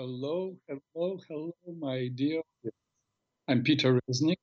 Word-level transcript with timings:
Hello, 0.00 0.56
hello, 0.68 1.18
hello, 1.28 1.52
my 1.76 2.06
dear. 2.14 2.40
I'm 3.48 3.64
Peter 3.64 3.98
Resnick, 4.08 4.38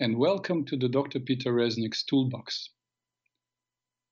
and 0.00 0.16
welcome 0.16 0.64
to 0.64 0.76
the 0.78 0.88
Dr. 0.88 1.20
Peter 1.20 1.52
Resnick's 1.52 2.02
Toolbox. 2.02 2.70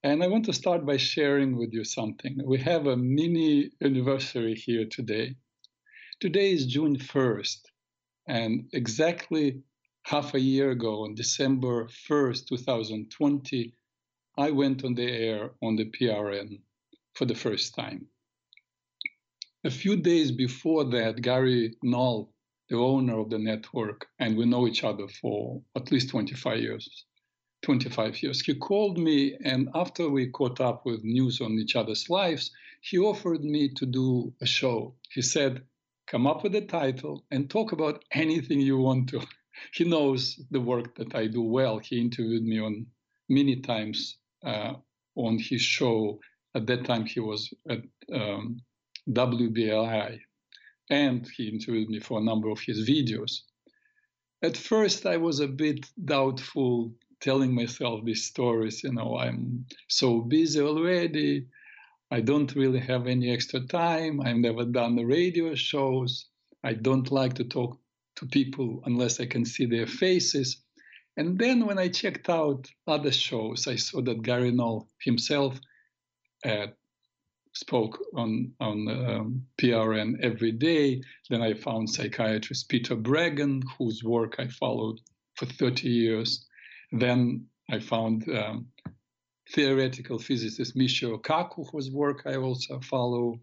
And 0.02 0.22
I 0.22 0.26
want 0.26 0.44
to 0.44 0.52
start 0.52 0.84
by 0.84 0.98
sharing 0.98 1.56
with 1.56 1.72
you 1.72 1.84
something. 1.84 2.42
We 2.44 2.58
have 2.58 2.86
a 2.86 2.98
mini 2.98 3.70
anniversary 3.82 4.54
here 4.56 4.84
today. 4.84 5.36
Today 6.20 6.52
is 6.52 6.66
June 6.66 6.98
1st, 6.98 7.60
and 8.28 8.68
exactly 8.74 9.62
half 10.02 10.34
a 10.34 10.40
year 10.40 10.72
ago, 10.72 11.04
on 11.04 11.14
December 11.14 11.88
1st, 12.10 12.46
2020, 12.46 13.72
I 14.36 14.50
went 14.50 14.84
on 14.84 14.94
the 14.94 15.10
air 15.10 15.52
on 15.62 15.76
the 15.76 15.90
PRN 15.90 16.60
for 17.14 17.24
the 17.24 17.34
first 17.34 17.74
time. 17.74 18.08
A 19.64 19.70
few 19.70 19.96
days 19.96 20.30
before 20.30 20.84
that, 20.84 21.20
Gary 21.20 21.74
Null, 21.82 22.32
the 22.68 22.76
owner 22.76 23.18
of 23.18 23.30
the 23.30 23.38
network, 23.38 24.06
and 24.20 24.36
we 24.36 24.46
know 24.46 24.68
each 24.68 24.84
other 24.84 25.08
for 25.08 25.60
at 25.74 25.90
least 25.90 26.10
25 26.10 26.60
years, 26.60 27.04
25 27.62 28.22
years, 28.22 28.40
he 28.40 28.54
called 28.54 28.98
me, 28.98 29.36
and 29.44 29.68
after 29.74 30.08
we 30.08 30.28
caught 30.28 30.60
up 30.60 30.86
with 30.86 31.02
news 31.02 31.40
on 31.40 31.58
each 31.58 31.74
other's 31.74 32.08
lives, 32.08 32.52
he 32.82 32.98
offered 32.98 33.42
me 33.42 33.68
to 33.70 33.84
do 33.84 34.32
a 34.40 34.46
show. 34.46 34.94
He 35.10 35.22
said, 35.22 35.62
Come 36.06 36.26
up 36.28 36.44
with 36.44 36.54
a 36.54 36.60
title 36.60 37.24
and 37.32 37.50
talk 37.50 37.72
about 37.72 38.04
anything 38.12 38.60
you 38.60 38.78
want 38.78 39.08
to. 39.10 39.20
He 39.74 39.82
knows 39.82 40.40
the 40.52 40.60
work 40.60 40.94
that 40.94 41.16
I 41.16 41.26
do 41.26 41.42
well. 41.42 41.78
He 41.78 42.00
interviewed 42.00 42.44
me 42.44 42.60
on 42.60 42.86
many 43.28 43.56
times 43.56 44.18
uh, 44.44 44.74
on 45.16 45.38
his 45.40 45.62
show. 45.62 46.20
At 46.54 46.68
that 46.68 46.84
time, 46.84 47.06
he 47.06 47.18
was 47.18 47.52
at 47.68 47.80
um, 48.12 48.60
WBAI, 49.12 50.20
and 50.90 51.28
he 51.36 51.48
interviewed 51.48 51.88
me 51.88 52.00
for 52.00 52.18
a 52.18 52.24
number 52.24 52.50
of 52.50 52.60
his 52.60 52.88
videos. 52.88 53.40
At 54.42 54.56
first, 54.56 55.06
I 55.06 55.16
was 55.16 55.40
a 55.40 55.48
bit 55.48 55.86
doubtful, 56.04 56.94
telling 57.20 57.54
myself 57.54 58.04
these 58.04 58.24
stories. 58.24 58.84
You 58.84 58.92
know, 58.92 59.18
I'm 59.18 59.66
so 59.88 60.20
busy 60.20 60.60
already. 60.60 61.46
I 62.10 62.20
don't 62.20 62.54
really 62.54 62.80
have 62.80 63.06
any 63.06 63.30
extra 63.30 63.60
time. 63.66 64.20
I've 64.20 64.36
never 64.36 64.64
done 64.64 64.96
the 64.96 65.04
radio 65.04 65.54
shows. 65.54 66.26
I 66.62 66.74
don't 66.74 67.10
like 67.10 67.34
to 67.34 67.44
talk 67.44 67.78
to 68.16 68.26
people 68.26 68.82
unless 68.86 69.20
I 69.20 69.26
can 69.26 69.44
see 69.44 69.66
their 69.66 69.86
faces. 69.86 70.62
And 71.16 71.38
then 71.38 71.66
when 71.66 71.78
I 71.78 71.88
checked 71.88 72.28
out 72.28 72.68
other 72.86 73.12
shows, 73.12 73.66
I 73.66 73.76
saw 73.76 74.00
that 74.02 74.22
Gary 74.22 74.52
Null 74.52 74.88
himself 75.02 75.58
uh, 76.44 76.68
spoke 77.58 77.98
on 78.14 78.52
on 78.60 78.88
um, 78.88 79.46
PRN 79.60 80.10
every 80.22 80.52
day. 80.52 81.02
Then 81.28 81.42
I 81.42 81.54
found 81.54 81.90
psychiatrist 81.90 82.68
Peter 82.68 82.96
Breggin, 82.96 83.62
whose 83.76 84.04
work 84.04 84.36
I 84.38 84.46
followed 84.48 85.00
for 85.34 85.46
30 85.46 85.88
years. 85.88 86.46
Then 86.92 87.46
I 87.70 87.80
found 87.80 88.28
um, 88.28 88.68
theoretical 89.54 90.18
physicist 90.18 90.76
Michio 90.76 91.20
Kaku, 91.20 91.66
whose 91.72 91.90
work 91.90 92.22
I 92.26 92.36
also 92.36 92.80
follow, 92.80 93.40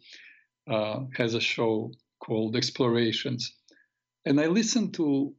uh, 0.67 1.02
has 1.16 1.33
a 1.33 1.41
show 1.41 1.91
called 2.19 2.55
Explorations. 2.55 3.53
And 4.25 4.39
I 4.39 4.47
listened 4.47 4.93
to 4.95 5.33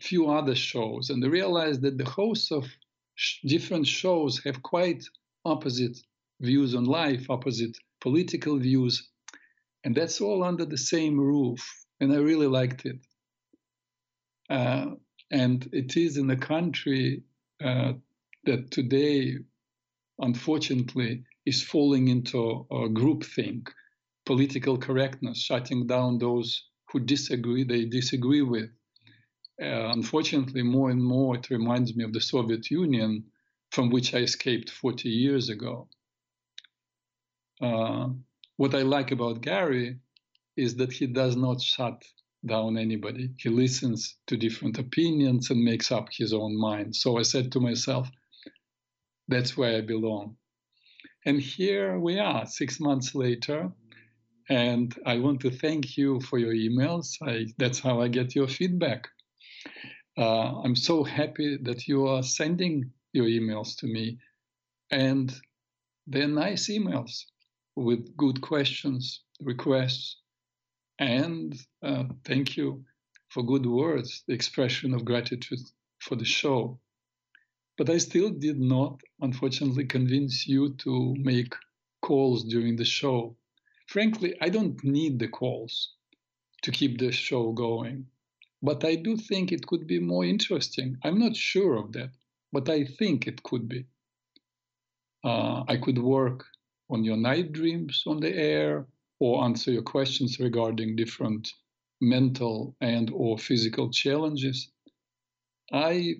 a 0.00 0.04
few 0.04 0.30
other 0.30 0.54
shows 0.54 1.10
and 1.10 1.24
I 1.24 1.28
realized 1.28 1.82
that 1.82 1.98
the 1.98 2.10
hosts 2.10 2.50
of 2.50 2.64
sh- 3.14 3.40
different 3.46 3.86
shows 3.86 4.42
have 4.44 4.62
quite 4.62 5.04
opposite 5.44 5.98
views 6.40 6.74
on 6.74 6.84
life, 6.84 7.30
opposite 7.30 7.76
political 8.02 8.58
views, 8.58 9.08
and 9.84 9.94
that's 9.94 10.20
all 10.20 10.42
under 10.42 10.64
the 10.64 10.76
same 10.76 11.18
roof. 11.18 11.62
And 12.00 12.12
I 12.12 12.16
really 12.16 12.48
liked 12.48 12.84
it. 12.84 12.98
Uh, 14.50 14.86
and 15.30 15.68
it 15.72 15.96
is 15.96 16.16
in 16.16 16.28
a 16.30 16.36
country 16.36 17.22
uh, 17.64 17.92
that 18.44 18.70
today, 18.72 19.36
unfortunately, 20.18 21.22
is 21.46 21.62
falling 21.62 22.08
into 22.08 22.66
a 22.70 22.88
groupthink, 22.88 23.68
political 24.26 24.76
correctness, 24.76 25.38
shutting 25.38 25.86
down 25.86 26.18
those 26.18 26.64
who 26.90 26.98
disagree, 26.98 27.62
they 27.62 27.84
disagree 27.84 28.42
with. 28.42 28.70
Uh, 29.62 29.90
unfortunately, 29.92 30.62
more 30.62 30.90
and 30.90 31.02
more 31.02 31.36
it 31.36 31.50
reminds 31.50 31.94
me 31.94 32.02
of 32.02 32.12
the 32.12 32.20
Soviet 32.20 32.68
Union, 32.68 33.24
from 33.70 33.90
which 33.90 34.12
I 34.12 34.18
escaped 34.18 34.70
40 34.70 35.08
years 35.08 35.48
ago. 35.48 35.88
Uh, 37.62 38.08
what 38.56 38.74
I 38.74 38.82
like 38.82 39.12
about 39.12 39.40
Gary 39.40 39.98
is 40.56 40.76
that 40.76 40.92
he 40.92 41.06
does 41.06 41.36
not 41.36 41.60
shut 41.60 42.02
down 42.44 42.76
anybody. 42.76 43.30
He 43.38 43.48
listens 43.48 44.16
to 44.26 44.36
different 44.36 44.78
opinions 44.78 45.50
and 45.50 45.62
makes 45.62 45.92
up 45.92 46.08
his 46.10 46.32
own 46.32 46.58
mind. 46.58 46.96
So 46.96 47.18
I 47.18 47.22
said 47.22 47.52
to 47.52 47.60
myself, 47.60 48.10
that's 49.28 49.56
where 49.56 49.76
I 49.78 49.80
belong. 49.80 50.36
And 51.24 51.40
here 51.40 51.98
we 52.00 52.18
are, 52.18 52.44
six 52.46 52.80
months 52.80 53.14
later. 53.14 53.70
And 54.50 54.92
I 55.06 55.18
want 55.18 55.40
to 55.42 55.50
thank 55.50 55.96
you 55.96 56.20
for 56.20 56.38
your 56.38 56.52
emails. 56.52 57.16
I, 57.22 57.46
that's 57.58 57.78
how 57.78 58.00
I 58.00 58.08
get 58.08 58.34
your 58.34 58.48
feedback. 58.48 59.08
Uh, 60.18 60.60
I'm 60.62 60.74
so 60.74 61.04
happy 61.04 61.58
that 61.62 61.86
you 61.86 62.06
are 62.08 62.24
sending 62.24 62.90
your 63.12 63.26
emails 63.26 63.76
to 63.78 63.86
me. 63.86 64.18
And 64.90 65.32
they're 66.08 66.26
nice 66.26 66.68
emails 66.68 67.22
with 67.76 68.16
good 68.16 68.40
questions, 68.40 69.22
requests, 69.40 70.16
and 70.98 71.58
uh, 71.82 72.04
thank 72.24 72.56
you 72.56 72.84
for 73.30 73.42
good 73.42 73.66
words, 73.66 74.22
the 74.26 74.34
expression 74.34 74.94
of 74.94 75.04
gratitude 75.04 75.58
for 76.00 76.16
the 76.16 76.24
show. 76.24 76.78
But 77.78 77.88
I 77.88 77.98
still 77.98 78.30
did 78.30 78.60
not, 78.60 79.00
unfortunately, 79.20 79.86
convince 79.86 80.46
you 80.46 80.74
to 80.84 81.14
make 81.18 81.54
calls 82.02 82.44
during 82.44 82.76
the 82.76 82.84
show. 82.84 83.36
Frankly, 83.86 84.34
I 84.40 84.50
don't 84.50 84.82
need 84.84 85.18
the 85.18 85.28
calls 85.28 85.94
to 86.62 86.70
keep 86.70 86.98
the 86.98 87.10
show 87.10 87.52
going, 87.52 88.06
but 88.62 88.84
I 88.84 88.96
do 88.96 89.16
think 89.16 89.50
it 89.50 89.66
could 89.66 89.86
be 89.86 89.98
more 89.98 90.24
interesting. 90.24 90.98
I'm 91.02 91.18
not 91.18 91.34
sure 91.34 91.76
of 91.76 91.92
that, 91.92 92.10
but 92.52 92.68
I 92.68 92.84
think 92.84 93.26
it 93.26 93.42
could 93.42 93.68
be. 93.68 93.86
Uh, 95.24 95.64
I 95.66 95.76
could 95.78 95.98
work 95.98 96.44
on 96.92 97.02
your 97.02 97.16
night 97.16 97.52
dreams 97.52 98.04
on 98.06 98.20
the 98.20 98.32
air 98.32 98.86
or 99.18 99.44
answer 99.44 99.72
your 99.72 99.82
questions 99.82 100.38
regarding 100.38 100.94
different 100.94 101.48
mental 102.00 102.76
and 102.80 103.10
or 103.14 103.38
physical 103.38 103.90
challenges. 103.90 104.70
I 105.72 106.16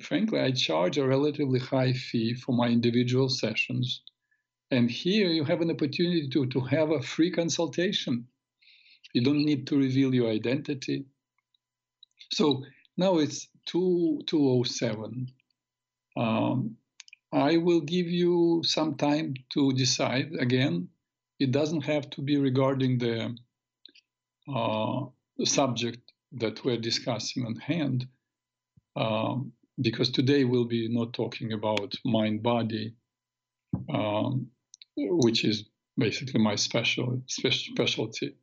frankly 0.00 0.40
i 0.40 0.50
charge 0.50 0.96
a 0.96 1.06
relatively 1.06 1.60
high 1.60 1.92
fee 1.92 2.34
for 2.34 2.52
my 2.52 2.68
individual 2.68 3.28
sessions. 3.28 4.02
And 4.70 4.90
here 4.90 5.28
you 5.28 5.44
have 5.44 5.60
an 5.60 5.70
opportunity 5.70 6.28
to, 6.30 6.46
to 6.46 6.60
have 6.60 6.90
a 6.90 7.02
free 7.02 7.30
consultation. 7.30 8.26
You 9.12 9.22
don't 9.22 9.44
need 9.44 9.66
to 9.68 9.76
reveal 9.76 10.12
your 10.12 10.30
identity. 10.30 11.04
So 12.32 12.64
now 12.96 13.18
it's 13.18 13.48
2 13.66 14.22
207 14.26 15.28
um, 16.16 16.76
I 17.36 17.58
will 17.58 17.82
give 17.82 18.08
you 18.08 18.62
some 18.64 18.96
time 18.96 19.34
to 19.52 19.72
decide. 19.74 20.32
Again, 20.40 20.88
it 21.38 21.50
doesn't 21.50 21.82
have 21.82 22.08
to 22.10 22.22
be 22.22 22.38
regarding 22.38 22.96
the, 22.98 23.36
uh, 24.48 25.04
subject 25.44 26.12
that 26.32 26.64
we're 26.64 26.78
discussing 26.80 27.44
on 27.44 27.56
hand, 27.56 28.08
um, 28.96 29.52
because 29.78 30.10
today 30.10 30.44
we'll 30.44 30.64
be 30.64 30.88
not 30.88 31.12
talking 31.12 31.52
about 31.52 31.94
mind 32.06 32.42
body, 32.42 32.94
um, 33.90 34.50
which 34.96 35.44
is 35.44 35.68
basically 35.98 36.40
my 36.40 36.54
special, 36.54 37.22
specialty. 37.26 38.34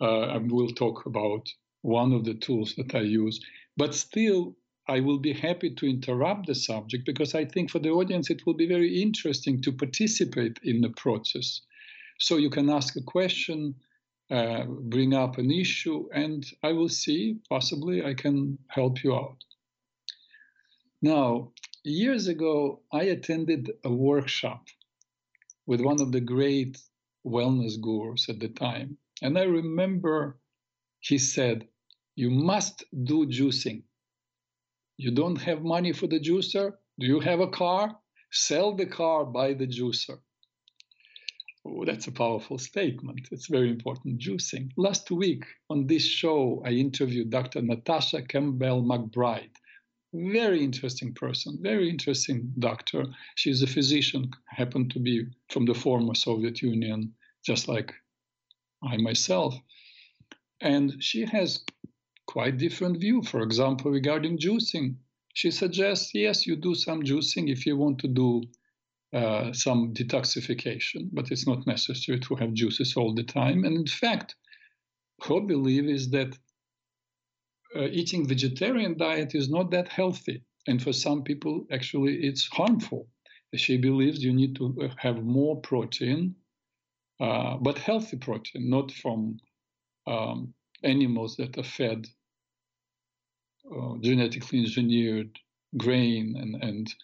Uh, 0.00 0.40
we'll 0.42 0.74
talk 0.74 1.06
about 1.06 1.48
one 1.82 2.12
of 2.12 2.24
the 2.24 2.34
tools 2.34 2.74
that 2.74 2.92
I 2.96 3.02
use, 3.02 3.40
but 3.76 3.94
still 3.94 4.56
I 4.88 5.00
will 5.00 5.18
be 5.18 5.32
happy 5.32 5.70
to 5.74 5.86
interrupt 5.86 6.46
the 6.46 6.54
subject 6.54 7.04
because 7.06 7.34
I 7.34 7.44
think 7.44 7.70
for 7.70 7.80
the 7.80 7.90
audience 7.90 8.30
it 8.30 8.46
will 8.46 8.54
be 8.54 8.68
very 8.68 9.02
interesting 9.02 9.60
to 9.62 9.72
participate 9.72 10.58
in 10.62 10.80
the 10.80 10.90
process. 10.90 11.60
So 12.18 12.36
you 12.36 12.50
can 12.50 12.70
ask 12.70 12.96
a 12.96 13.02
question, 13.02 13.74
uh, 14.30 14.64
bring 14.64 15.12
up 15.12 15.38
an 15.38 15.50
issue, 15.50 16.08
and 16.12 16.46
I 16.62 16.72
will 16.72 16.88
see, 16.88 17.38
possibly 17.48 18.04
I 18.04 18.14
can 18.14 18.58
help 18.68 19.02
you 19.02 19.14
out. 19.14 19.44
Now, 21.02 21.52
years 21.84 22.26
ago, 22.26 22.80
I 22.92 23.04
attended 23.04 23.70
a 23.84 23.92
workshop 23.92 24.66
with 25.66 25.80
one 25.80 26.00
of 26.00 26.12
the 26.12 26.20
great 26.20 26.80
wellness 27.26 27.80
gurus 27.80 28.28
at 28.28 28.38
the 28.40 28.48
time. 28.48 28.98
And 29.20 29.36
I 29.38 29.42
remember 29.42 30.38
he 31.00 31.18
said, 31.18 31.68
You 32.14 32.30
must 32.30 32.84
do 33.04 33.26
juicing. 33.26 33.82
You 34.96 35.10
don't 35.10 35.40
have 35.42 35.62
money 35.62 35.92
for 35.92 36.06
the 36.06 36.20
juicer? 36.20 36.72
Do 36.98 37.06
you 37.06 37.20
have 37.20 37.40
a 37.40 37.48
car? 37.48 37.98
Sell 38.32 38.74
the 38.74 38.86
car, 38.86 39.24
buy 39.24 39.54
the 39.54 39.66
juicer. 39.66 40.18
Oh, 41.66 41.84
that's 41.84 42.06
a 42.06 42.12
powerful 42.12 42.58
statement. 42.58 43.28
It's 43.30 43.48
very 43.48 43.70
important. 43.70 44.20
Juicing. 44.20 44.70
Last 44.76 45.10
week 45.10 45.44
on 45.68 45.86
this 45.86 46.04
show, 46.06 46.62
I 46.64 46.70
interviewed 46.70 47.30
Dr. 47.30 47.60
Natasha 47.60 48.22
Campbell 48.22 48.82
McBride. 48.82 49.50
Very 50.14 50.62
interesting 50.62 51.12
person, 51.12 51.58
very 51.60 51.90
interesting 51.90 52.52
doctor. 52.58 53.04
She's 53.34 53.62
a 53.62 53.66
physician, 53.66 54.30
happened 54.48 54.92
to 54.92 55.00
be 55.00 55.24
from 55.50 55.66
the 55.66 55.74
former 55.74 56.14
Soviet 56.14 56.62
Union, 56.62 57.12
just 57.44 57.68
like 57.68 57.92
I 58.82 58.96
myself. 58.96 59.54
And 60.60 61.02
she 61.02 61.26
has 61.26 61.60
quite 62.26 62.58
different 62.58 63.00
view, 63.00 63.22
for 63.22 63.42
example, 63.42 63.90
regarding 63.90 64.38
juicing. 64.38 64.96
She 65.34 65.50
suggests, 65.50 66.10
yes, 66.14 66.46
you 66.46 66.56
do 66.56 66.74
some 66.74 67.02
juicing 67.02 67.50
if 67.50 67.66
you 67.66 67.76
want 67.76 67.98
to 68.00 68.08
do 68.08 68.42
uh, 69.12 69.52
some 69.52 69.94
detoxification, 69.94 71.08
but 71.12 71.30
it's 71.30 71.46
not 71.46 71.66
necessary 71.66 72.18
to 72.20 72.34
have 72.34 72.52
juices 72.52 72.96
all 72.96 73.14
the 73.14 73.22
time. 73.22 73.64
And 73.64 73.76
in 73.76 73.86
fact, 73.86 74.34
her 75.22 75.40
belief 75.40 75.84
is 75.84 76.10
that 76.10 76.36
uh, 77.74 77.88
eating 77.90 78.26
vegetarian 78.26 78.96
diet 78.96 79.34
is 79.34 79.48
not 79.48 79.70
that 79.70 79.88
healthy, 79.88 80.42
and 80.66 80.82
for 80.82 80.92
some 80.92 81.22
people, 81.22 81.66
actually, 81.70 82.14
it's 82.16 82.48
harmful. 82.48 83.08
She 83.54 83.78
believes 83.78 84.22
you 84.22 84.32
need 84.32 84.56
to 84.56 84.76
uh, 84.82 84.88
have 84.98 85.24
more 85.24 85.60
protein, 85.60 86.34
uh, 87.20 87.56
but 87.56 87.78
healthy 87.78 88.16
protein, 88.16 88.68
not 88.68 88.90
from 88.92 89.38
um, 90.06 90.52
animals 90.82 91.36
that 91.36 91.56
are 91.56 91.64
fed 91.64 92.06
uh, 93.74 93.94
genetically 94.00 94.60
engineered 94.60 95.38
grain 95.76 96.36
and, 96.36 96.62
and 96.62 96.94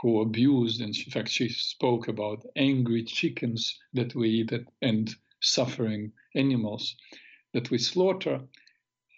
who 0.00 0.20
abused, 0.20 0.80
and 0.80 0.94
in 0.94 1.10
fact, 1.10 1.28
she 1.28 1.48
spoke 1.48 2.08
about 2.08 2.44
angry 2.56 3.04
chickens 3.04 3.78
that 3.94 4.14
we 4.14 4.28
eat 4.28 4.52
and 4.82 5.14
suffering 5.40 6.12
animals 6.34 6.96
that 7.52 7.70
we 7.70 7.78
slaughter. 7.78 8.40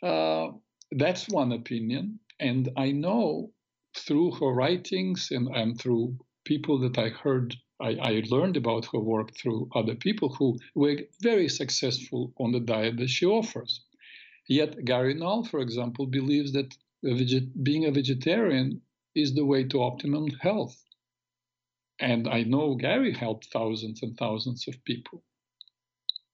Uh, 0.03 0.49
that's 0.93 1.29
one 1.29 1.53
opinion. 1.53 2.21
And 2.39 2.69
I 2.77 2.93
know 2.93 3.51
through 3.97 4.33
her 4.33 4.53
writings 4.53 5.29
and, 5.31 5.49
and 5.49 5.81
through 5.81 6.17
people 6.45 6.79
that 6.81 6.99
I 6.99 7.09
heard, 7.09 7.57
I, 7.81 7.97
I 8.01 8.23
learned 8.29 8.57
about 8.57 8.87
her 8.93 9.01
work 9.01 9.35
through 9.35 9.69
other 9.75 9.95
people 9.95 10.29
who 10.29 10.59
were 10.75 10.99
very 11.23 11.49
successful 11.49 12.33
on 12.39 12.53
the 12.53 12.61
diet 12.61 12.99
that 12.99 13.11
she 13.11 13.27
offers. 13.27 13.81
Yet 14.49 14.85
Gary 14.85 15.15
Null, 15.15 15.45
for 15.45 15.61
example, 15.61 16.07
believes 16.07 16.53
that 16.53 16.77
being 17.63 17.85
a 17.85 17.91
vegetarian 17.91 18.83
is 19.15 19.35
the 19.35 19.45
way 19.45 19.65
to 19.65 19.83
optimum 19.83 20.29
health. 20.41 20.83
And 21.99 22.29
I 22.29 22.43
know 22.43 22.75
Gary 22.75 23.13
helped 23.13 23.47
thousands 23.47 24.03
and 24.03 24.17
thousands 24.17 24.69
of 24.69 24.85
people. 24.85 25.23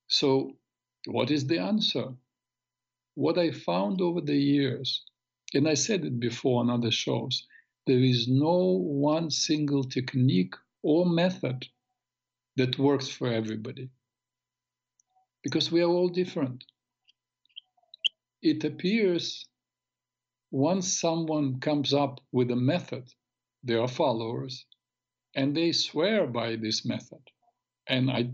So, 0.08 0.56
what 1.06 1.30
is 1.30 1.46
the 1.46 1.58
answer? 1.58 2.14
What 3.14 3.38
I 3.38 3.50
found 3.50 4.00
over 4.00 4.20
the 4.20 4.36
years, 4.36 5.04
and 5.54 5.68
I 5.68 5.74
said 5.74 6.04
it 6.04 6.18
before 6.18 6.60
on 6.60 6.70
other 6.70 6.90
shows, 6.90 7.46
there 7.86 8.02
is 8.02 8.28
no 8.28 8.78
one 8.78 9.30
single 9.30 9.84
technique 9.84 10.54
or 10.82 11.06
method 11.06 11.66
that 12.56 12.78
works 12.78 13.08
for 13.08 13.28
everybody. 13.28 13.90
Because 15.42 15.70
we 15.70 15.82
are 15.82 15.90
all 15.90 16.08
different. 16.08 16.64
It 18.42 18.64
appears 18.64 19.46
once 20.52 21.00
someone 21.00 21.58
comes 21.60 21.94
up 21.94 22.20
with 22.30 22.50
a 22.50 22.56
method, 22.56 23.08
there 23.64 23.80
are 23.80 23.88
followers, 23.88 24.66
and 25.34 25.56
they 25.56 25.72
swear 25.72 26.26
by 26.26 26.56
this 26.56 26.84
method. 26.84 27.22
And 27.86 28.10
I 28.10 28.30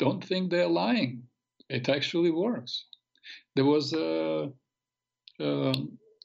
don't 0.00 0.22
think 0.22 0.50
they're 0.50 0.68
lying. 0.68 1.28
It 1.68 1.88
actually 1.88 2.32
works. 2.32 2.86
There 3.54 3.64
was 3.64 3.92
a, 3.92 4.50
uh, 5.38 5.72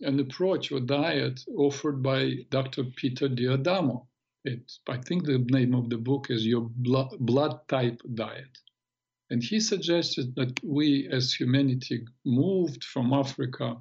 an 0.02 0.20
approach 0.20 0.72
or 0.72 0.80
diet 0.80 1.40
offered 1.56 2.02
by 2.02 2.38
Dr. 2.50 2.86
Peter 2.96 3.30
D'Adamo. 3.30 4.08
It, 4.46 4.72
I 4.90 4.98
think 4.98 5.26
the 5.26 5.46
name 5.52 5.76
of 5.76 5.92
the 5.92 5.98
book 5.98 6.32
is 6.32 6.46
Your 6.46 6.68
blood 6.72 7.68
Type 7.68 8.02
Diet. 8.16 8.58
And 9.30 9.44
he 9.44 9.60
suggested 9.60 10.34
that 10.36 10.60
we 10.64 11.08
as 11.12 11.34
humanity 11.34 12.06
moved 12.26 12.84
from 12.84 13.14
Africa 13.14 13.78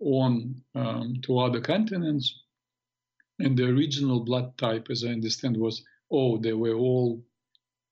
on 0.00 0.62
um, 0.74 1.20
to 1.22 1.38
other 1.38 1.60
continents. 1.60 2.42
And 3.38 3.56
the 3.56 3.64
original 3.64 4.20
blood 4.20 4.56
type, 4.58 4.88
as 4.90 5.04
I 5.04 5.08
understand, 5.08 5.56
was 5.56 5.82
oh, 6.10 6.38
they 6.38 6.52
were 6.52 6.74
all 6.74 7.22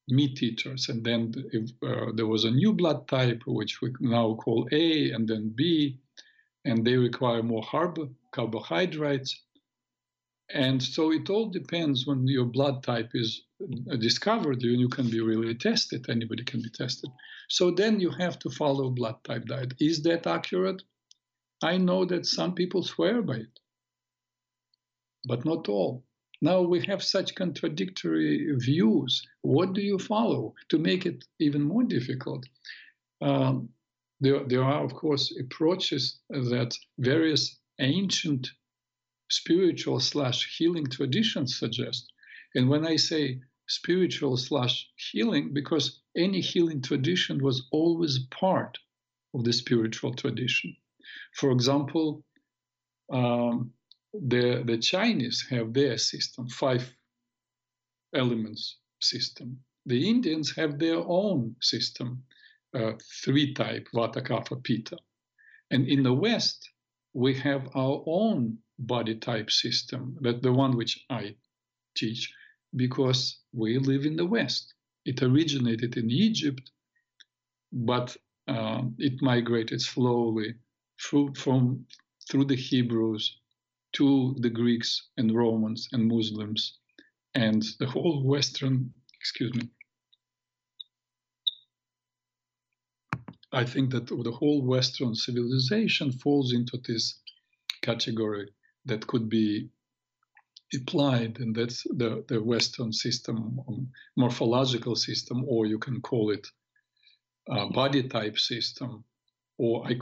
meat 0.09 0.43
eaters. 0.43 0.89
And 0.89 1.05
then 1.05 1.33
if, 1.53 1.71
uh, 1.83 2.13
there 2.15 2.27
was 2.27 2.45
a 2.45 2.51
new 2.51 2.73
blood 2.73 3.07
type, 3.09 3.43
which 3.47 3.81
we 3.81 3.93
now 4.01 4.35
call 4.35 4.69
A, 4.73 5.11
and 5.13 5.29
then 5.29 5.53
B, 5.55 5.99
and 6.65 6.85
they 6.85 6.97
require 6.97 7.43
more 7.43 7.63
carb- 7.63 8.13
carbohydrates. 8.33 9.41
And 10.51 10.83
so 10.83 11.13
it 11.13 11.29
all 11.29 11.51
depends 11.51 12.07
when 12.07 12.27
your 12.27 12.47
blood 12.47 12.83
type 12.83 13.11
is 13.15 13.43
uh, 13.91 13.97
discovered, 13.97 14.63
you 14.63 14.89
can 14.89 15.11
be 15.11 15.21
really 15.21 15.55
tested. 15.55 16.09
Anybody 16.09 16.45
can 16.45 16.63
be 16.63 16.71
tested. 16.71 17.11
So 17.49 17.71
then 17.71 18.01
you 18.01 18.11
have 18.11 18.39
to 18.41 18.51
follow 18.51 18.91
blood 18.91 19.23
type 19.25 19.45
diet. 19.45 19.75
Is 19.79 20.03
that 20.03 20.27
accurate? 20.27 20.83
I 21.63 21.77
know 21.77 22.05
that 22.05 22.27
some 22.27 22.55
people 22.55 22.83
swear 22.83 23.23
by 23.23 23.37
it, 23.37 23.61
but 25.25 25.45
not 25.45 25.69
all. 25.69 26.05
Now 26.41 26.63
we 26.63 26.85
have 26.87 27.03
such 27.03 27.35
contradictory 27.35 28.55
views. 28.59 29.27
What 29.43 29.73
do 29.73 29.81
you 29.81 29.99
follow 29.99 30.55
to 30.69 30.79
make 30.79 31.05
it 31.05 31.25
even 31.41 31.63
more 31.63 31.83
difficult? 31.83 32.47
Um, 33.21 33.71
there, 34.21 34.45
there 34.45 34.63
are, 34.63 34.85
of 34.85 34.95
course, 34.95 35.35
approaches 35.37 36.21
that 36.31 36.77
various 36.99 37.59
ancient 37.81 38.51
spiritual 39.31 40.01
slash 40.01 40.57
healing 40.57 40.87
traditions 40.87 41.59
suggest. 41.59 42.13
And 42.55 42.69
when 42.69 42.87
I 42.87 42.97
say 42.97 43.41
spiritual 43.69 44.37
slash 44.37 44.89
healing, 44.97 45.53
because 45.53 46.01
any 46.17 46.41
healing 46.41 46.83
tradition 46.83 47.43
was 47.43 47.67
always 47.71 48.21
part 48.31 48.79
of 49.35 49.45
the 49.45 49.53
spiritual 49.53 50.15
tradition. 50.15 50.77
For 51.35 51.51
example, 51.51 52.25
um, 53.13 53.73
the 54.13 54.63
the 54.65 54.79
Chinese 54.79 55.47
have 55.51 55.73
their 55.73 55.99
system, 55.99 56.49
five 56.49 56.95
elements 58.15 58.79
system. 59.01 59.59
The 59.87 60.09
Indians 60.09 60.55
have 60.57 60.79
their 60.79 60.99
own 60.99 61.57
system, 61.63 62.23
uh, 62.75 62.93
three 63.25 63.55
type 63.55 63.89
Vata, 63.95 64.23
Kapha, 64.23 64.63
Pitta, 64.63 64.99
and 65.71 65.87
in 65.87 66.03
the 66.03 66.13
West 66.13 66.71
we 67.15 67.35
have 67.35 67.69
our 67.75 68.03
own 68.07 68.59
body 68.79 69.17
type 69.17 69.51
system, 69.51 70.17
that 70.21 70.43
the 70.43 70.53
one 70.53 70.77
which 70.77 71.05
I 71.11 71.35
teach, 71.97 72.33
because 72.77 73.41
we 73.53 73.79
live 73.79 74.05
in 74.05 74.17
the 74.17 74.27
West. 74.27 74.75
It 75.05 75.23
originated 75.23 75.97
in 75.97 76.11
Egypt, 76.11 76.71
but 77.73 78.17
uh, 78.47 78.83
it 78.99 79.21
migrated 79.21 79.81
slowly 79.81 80.55
through, 81.01 81.35
from 81.35 81.87
through 82.31 82.47
the 82.47 82.57
Hebrews 82.57 83.39
to 83.95 84.37
the 84.41 84.51
Greeks 84.51 85.09
and 85.17 85.35
Romans 85.35 85.89
and 85.93 86.07
Muslims 86.09 86.79
and 87.35 87.65
the 87.79 87.87
whole 87.87 88.23
Western, 88.23 88.93
excuse 89.15 89.55
me. 89.55 89.69
I 93.53 93.65
think 93.65 93.91
that 93.93 94.07
the 94.09 94.33
whole 94.33 94.63
Western 94.63 95.15
civilization 95.15 96.13
falls 96.13 96.53
into 96.53 96.79
this 96.87 97.21
category 97.83 98.49
that 98.85 99.07
could 99.07 99.29
be 99.29 99.69
applied, 100.75 101.39
and 101.41 101.55
that's 101.55 101.83
the, 101.85 102.25
the 102.29 102.43
Western 102.43 102.93
system, 102.93 103.59
morphological 104.17 104.97
system, 104.97 105.45
or 105.49 105.65
you 105.67 105.79
can 105.79 106.01
call 106.03 106.31
it 106.31 106.47
body 107.73 108.03
type 108.03 108.39
system, 108.39 109.05
or 109.59 109.87
I, 109.87 109.97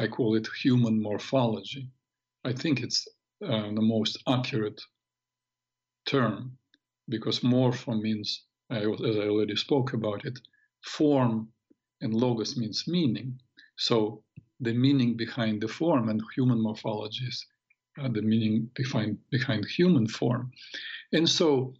I 0.00 0.06
call 0.06 0.36
it 0.36 0.48
human 0.62 1.02
morphology. 1.02 1.88
I 2.44 2.52
think 2.52 2.80
it's 2.80 3.06
uh, 3.44 3.72
the 3.74 3.82
most 3.82 4.22
accurate 4.28 4.80
term 6.06 6.56
because 7.08 7.42
morpho 7.42 7.94
means, 7.94 8.44
as 8.70 8.84
I 9.16 9.28
already 9.28 9.56
spoke 9.56 9.92
about 9.92 10.24
it, 10.24 10.38
form, 10.84 11.48
and 12.00 12.14
logos 12.14 12.56
means 12.56 12.84
meaning. 12.86 13.38
So 13.76 14.22
the 14.60 14.72
meaning 14.72 15.16
behind 15.16 15.60
the 15.60 15.68
form 15.68 16.08
and 16.08 16.22
human 16.34 16.60
morphology 16.60 17.24
is 17.26 17.44
uh, 18.00 18.08
the 18.08 18.22
meaning 18.22 18.70
behind, 18.74 19.18
behind 19.30 19.66
human 19.66 20.06
form. 20.06 20.50
And 21.12 21.28
so 21.28 21.74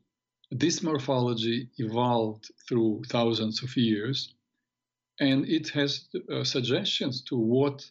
this 0.51 0.83
morphology 0.83 1.69
evolved 1.79 2.51
through 2.69 3.03
thousands 3.09 3.63
of 3.63 3.77
years 3.77 4.35
and 5.23 5.49
it 5.49 5.69
has 5.69 6.09
uh, 6.33 6.43
suggestions 6.43 7.23
to 7.23 7.37
what 7.37 7.89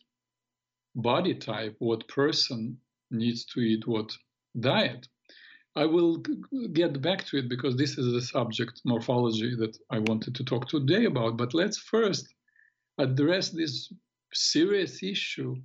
body 0.96 1.34
type, 1.34 1.76
what 1.80 2.06
person 2.10 2.78
needs 3.10 3.46
to 3.46 3.62
eat 3.62 3.88
what 3.88 4.12
diet. 4.60 5.08
I 5.78 5.86
will 5.86 6.18
get 6.74 7.02
back 7.02 7.26
to 7.28 7.38
it 7.38 7.48
because 7.48 7.78
this 7.78 7.98
is 7.98 8.12
the 8.12 8.22
subject 8.22 8.82
morphology 8.84 9.56
that 9.56 9.78
I 9.90 10.00
wanted 10.00 10.36
to 10.36 10.44
talk 10.44 10.68
today 10.68 11.06
about. 11.06 11.38
But 11.38 11.54
let's 11.54 11.78
first 11.78 12.28
address 12.98 13.50
this 13.50 13.94
serious 14.34 15.02
issue 15.02 15.56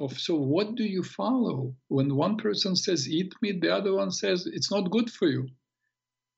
of 0.00 0.18
so 0.18 0.34
what 0.34 0.74
do 0.76 0.84
you 0.84 1.02
follow 1.02 1.74
when 1.88 2.16
one 2.16 2.38
person 2.38 2.74
says 2.74 3.06
eat 3.06 3.34
meat, 3.42 3.60
the 3.60 3.74
other 3.78 3.92
one 3.92 4.10
says 4.10 4.46
it's 4.46 4.70
not 4.70 4.90
good 4.90 5.10
for 5.10 5.28
you. 5.28 5.46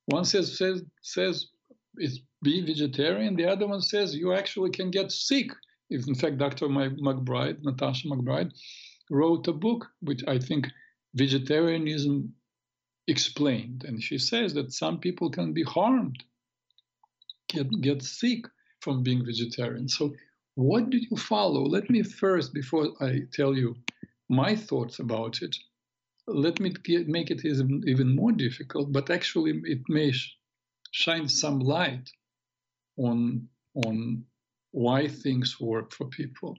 One 0.07 0.25
says 0.25 0.59
says 0.59 0.83
says 1.03 1.47
it's 1.97 2.19
be 2.43 2.61
vegetarian, 2.65 3.37
the 3.37 3.47
other 3.47 3.67
one 3.67 3.81
says 3.81 4.15
you 4.15 4.35
actually 4.35 4.71
can 4.71 4.91
get 4.91 5.13
sick. 5.13 5.51
If 5.91 6.09
in 6.09 6.15
fact 6.15 6.39
Dr. 6.39 6.67
McBride, 6.69 7.63
Natasha 7.63 8.09
McBride, 8.09 8.51
wrote 9.11 9.47
a 9.49 9.53
book 9.53 9.87
which 10.01 10.23
I 10.27 10.39
think 10.39 10.69
vegetarianism 11.15 12.33
explained, 13.07 13.85
and 13.87 14.03
she 14.03 14.19
says 14.19 14.55
that 14.55 14.73
some 14.73 14.99
people 14.99 15.31
can 15.31 15.53
be 15.53 15.63
harmed, 15.63 16.25
get 17.49 17.69
get 17.81 18.03
sick 18.03 18.47
from 18.81 19.03
being 19.03 19.25
vegetarian. 19.25 19.89
So 19.89 20.15
what 20.55 20.91
do 20.91 20.99
you 20.99 21.17
follow? 21.17 21.63
Let 21.63 21.89
me 21.89 22.03
first, 22.03 22.53
before 22.53 22.89
I 23.01 23.21
tell 23.33 23.55
you 23.55 23.77
my 24.29 24.57
thoughts 24.57 24.99
about 24.99 25.43
it, 25.43 25.57
let 26.27 26.61
me 26.61 26.75
make 27.07 27.31
it 27.31 27.45
even 27.45 28.17
more 28.17 28.33
difficult, 28.33 28.93
but 28.93 29.11
actually 29.11 29.61
it 29.65 29.81
may 29.89 30.13
shine 30.93 31.29
some 31.29 31.59
light 31.59 32.09
on, 32.97 33.49
on 33.75 34.25
why 34.71 35.09
things 35.09 35.59
work 35.59 35.93
for 35.93 36.07
people. 36.07 36.57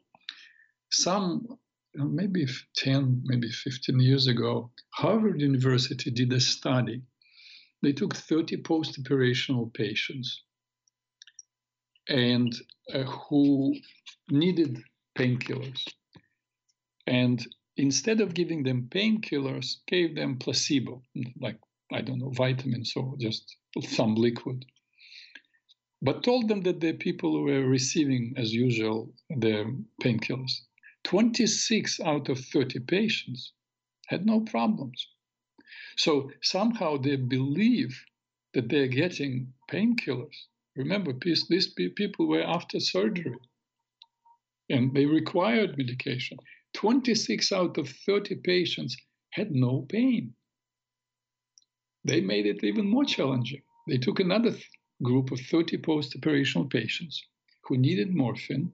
Some, 0.91 1.47
maybe 1.95 2.45
10, 2.75 3.21
maybe 3.23 3.49
15 3.49 3.99
years 3.99 4.27
ago, 4.27 4.71
Harvard 4.89 5.39
University 5.39 6.11
did 6.11 6.33
a 6.33 6.39
study. 6.39 7.03
They 7.81 7.93
took 7.93 8.15
30 8.15 8.57
post 8.57 8.99
operational 8.99 9.69
patients 9.73 10.43
and 12.09 12.53
uh, 12.93 13.03
who 13.03 13.75
needed 14.29 14.81
painkillers. 15.17 15.85
And 17.05 17.45
instead 17.77 18.19
of 18.21 18.33
giving 18.33 18.63
them 18.63 18.87
painkillers, 18.89 19.77
gave 19.87 20.15
them 20.15 20.37
placebo, 20.37 21.03
like, 21.39 21.59
I 21.91 22.01
don't 22.01 22.19
know, 22.19 22.31
vitamins 22.31 22.93
or 22.95 23.15
just 23.19 23.57
some 23.81 24.15
liquid. 24.15 24.65
But 26.01 26.23
told 26.23 26.47
them 26.49 26.61
that 26.63 26.79
the 26.81 26.93
people 26.93 27.41
were 27.43 27.67
receiving, 27.67 28.33
as 28.37 28.53
usual, 28.53 29.13
the 29.29 29.83
painkillers. 30.01 30.61
26 31.03 31.99
out 32.01 32.29
of 32.29 32.39
30 32.39 32.79
patients 32.81 33.53
had 34.07 34.25
no 34.25 34.41
problems. 34.41 35.07
So 35.97 36.31
somehow 36.41 36.97
they 36.97 37.15
believe 37.15 38.05
that 38.53 38.69
they're 38.69 38.87
getting 38.87 39.53
painkillers 39.69 40.47
Remember, 40.75 41.13
these 41.13 41.67
people 41.95 42.27
were 42.27 42.41
after 42.41 42.79
surgery 42.79 43.37
and 44.69 44.93
they 44.93 45.05
required 45.05 45.77
medication. 45.77 46.39
26 46.73 47.51
out 47.51 47.77
of 47.77 47.89
30 47.89 48.35
patients 48.37 48.97
had 49.33 49.51
no 49.51 49.83
pain. 49.83 50.33
They 52.05 52.21
made 52.21 52.45
it 52.45 52.63
even 52.63 52.89
more 52.89 53.05
challenging. 53.05 53.61
They 53.87 53.97
took 53.97 54.19
another 54.19 54.55
group 55.01 55.31
of 55.31 55.39
30 55.39 55.77
post 55.79 56.15
operational 56.15 56.67
patients 56.67 57.21
who 57.65 57.77
needed 57.77 58.13
morphine 58.13 58.71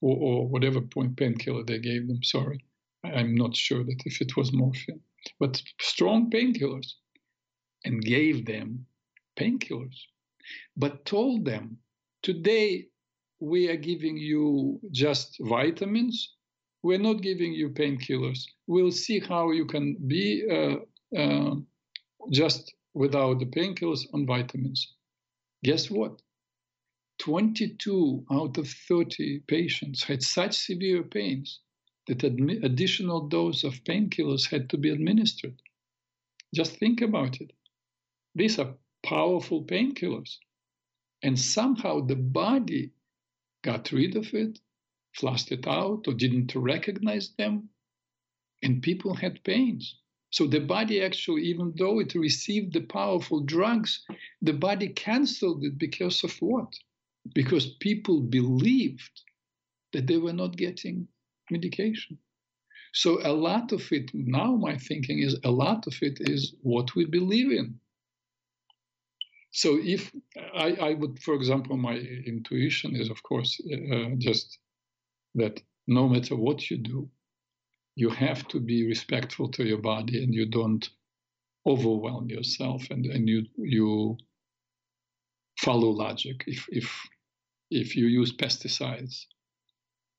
or, 0.00 0.16
or 0.16 0.48
whatever 0.48 0.80
point 0.80 1.16
painkiller 1.16 1.64
they 1.64 1.78
gave 1.78 2.08
them. 2.08 2.22
Sorry, 2.22 2.64
I'm 3.04 3.34
not 3.34 3.56
sure 3.56 3.84
that 3.84 4.02
if 4.06 4.20
it 4.20 4.36
was 4.36 4.52
morphine, 4.52 5.00
but 5.40 5.62
strong 5.80 6.30
painkillers, 6.30 6.94
and 7.84 8.02
gave 8.02 8.46
them 8.46 8.86
painkillers 9.36 10.06
but 10.76 11.04
told 11.04 11.44
them, 11.44 11.78
today 12.22 12.86
we 13.40 13.68
are 13.68 13.76
giving 13.76 14.16
you 14.16 14.80
just 14.90 15.36
vitamins. 15.40 16.34
We're 16.82 16.98
not 16.98 17.22
giving 17.22 17.52
you 17.52 17.70
painkillers. 17.70 18.44
We'll 18.66 18.92
see 18.92 19.20
how 19.20 19.52
you 19.52 19.66
can 19.66 19.96
be 20.06 20.44
uh, 20.50 20.76
uh, 21.18 21.56
just 22.30 22.74
without 22.94 23.38
the 23.38 23.46
painkillers 23.46 24.06
on 24.12 24.26
vitamins. 24.26 24.94
Guess 25.62 25.90
what? 25.90 26.22
22 27.18 28.26
out 28.30 28.58
of 28.58 28.68
30 28.68 29.40
patients 29.46 30.02
had 30.02 30.22
such 30.22 30.54
severe 30.56 31.02
pains 31.02 31.60
that 32.06 32.18
admi- 32.18 32.62
additional 32.64 33.28
dose 33.28 33.64
of 33.64 33.84
painkillers 33.84 34.50
had 34.50 34.68
to 34.70 34.76
be 34.76 34.90
administered. 34.90 35.60
Just 36.54 36.76
think 36.76 37.00
about 37.00 37.40
it. 37.40 37.52
These 38.34 38.58
are 38.58 38.74
powerful 39.02 39.64
painkillers. 39.64 40.38
And 41.22 41.38
somehow 41.38 42.00
the 42.00 42.16
body 42.16 42.92
got 43.62 43.92
rid 43.92 44.16
of 44.16 44.34
it, 44.34 44.60
flushed 45.14 45.52
it 45.52 45.66
out, 45.66 46.06
or 46.06 46.14
didn't 46.14 46.54
recognize 46.54 47.30
them, 47.38 47.70
and 48.62 48.82
people 48.82 49.14
had 49.14 49.42
pains. 49.44 49.96
So 50.34 50.48
the 50.48 50.58
body 50.58 51.00
actually, 51.00 51.42
even 51.42 51.72
though 51.78 52.00
it 52.00 52.16
received 52.16 52.72
the 52.72 52.80
powerful 52.80 53.38
drugs, 53.44 54.04
the 54.42 54.52
body 54.52 54.88
canceled 54.88 55.62
it 55.62 55.78
because 55.78 56.24
of 56.24 56.32
what? 56.42 56.72
Because 57.36 57.76
people 57.76 58.18
believed 58.20 59.22
that 59.92 60.08
they 60.08 60.16
were 60.16 60.32
not 60.32 60.56
getting 60.56 61.06
medication. 61.52 62.18
So 62.94 63.20
a 63.22 63.32
lot 63.32 63.70
of 63.70 63.82
it, 63.92 64.10
now 64.12 64.56
my 64.56 64.76
thinking 64.76 65.20
is 65.20 65.38
a 65.44 65.52
lot 65.52 65.86
of 65.86 65.94
it 66.02 66.18
is 66.22 66.56
what 66.62 66.96
we 66.96 67.04
believe 67.04 67.52
in. 67.52 67.78
So 69.52 69.78
if 69.80 70.10
I, 70.52 70.70
I 70.88 70.94
would, 70.94 71.22
for 71.22 71.34
example, 71.34 71.76
my 71.76 71.94
intuition 72.26 72.96
is, 72.96 73.08
of 73.08 73.22
course, 73.22 73.60
uh, 73.72 74.16
just 74.18 74.58
that 75.36 75.62
no 75.86 76.08
matter 76.08 76.34
what 76.34 76.72
you 76.72 76.78
do, 76.78 77.08
you 77.96 78.10
have 78.10 78.46
to 78.48 78.60
be 78.60 78.86
respectful 78.86 79.48
to 79.50 79.64
your 79.64 79.78
body 79.78 80.22
and 80.22 80.34
you 80.34 80.46
don't 80.46 80.88
overwhelm 81.66 82.28
yourself 82.28 82.84
and, 82.90 83.06
and 83.06 83.28
you 83.28 83.46
you 83.58 84.16
follow 85.58 85.90
logic. 85.90 86.44
If 86.46 86.66
if 86.70 87.08
if 87.70 87.96
you 87.96 88.06
use 88.06 88.32
pesticides, 88.36 89.26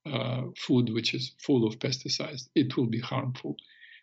uh, 0.05 0.43
food 0.57 0.93
which 0.93 1.13
is 1.13 1.33
full 1.39 1.67
of 1.67 1.79
pesticides, 1.79 2.47
it 2.55 2.75
will 2.77 2.87
be 2.87 2.99
harmful, 2.99 3.57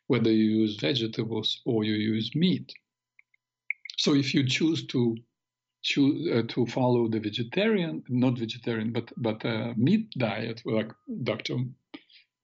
whether 0.06 0.30
you 0.32 0.62
use 0.62 0.76
vegetables 0.76 1.60
or 1.66 1.84
you 1.84 1.94
use 1.94 2.34
meat. 2.34 2.72
So 3.98 4.14
if 4.14 4.34
you 4.34 4.46
choose 4.46 4.86
to 4.88 5.16
choose 5.82 6.30
uh, 6.32 6.42
to 6.48 6.66
follow 6.66 7.08
the 7.08 7.20
vegetarian, 7.20 8.04
not 8.08 8.38
vegetarian, 8.38 8.92
but 8.92 9.12
but 9.16 9.44
uh, 9.44 9.74
meat 9.76 10.10
diet, 10.18 10.62
like 10.64 10.92
Dr. 11.24 11.56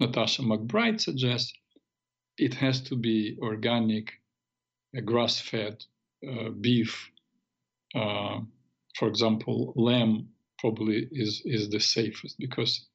Natasha 0.01 0.43
McBride 0.43 1.01
suggests, 1.01 1.53
it 2.37 2.55
has 2.55 2.81
to 2.83 2.97
be 2.97 3.37
organic, 3.41 4.13
uh, 4.97 5.01
grass-fed 5.01 5.85
uh, 6.29 6.51
beef. 6.51 7.11
Uh, 7.95 8.41
for 8.97 9.09
example, 9.09 9.73
lamb 9.77 10.29
probably 10.59 11.09
is 11.13 11.43
is 11.45 11.69
the 11.71 11.81
safest 11.81 12.37
because 12.39 12.87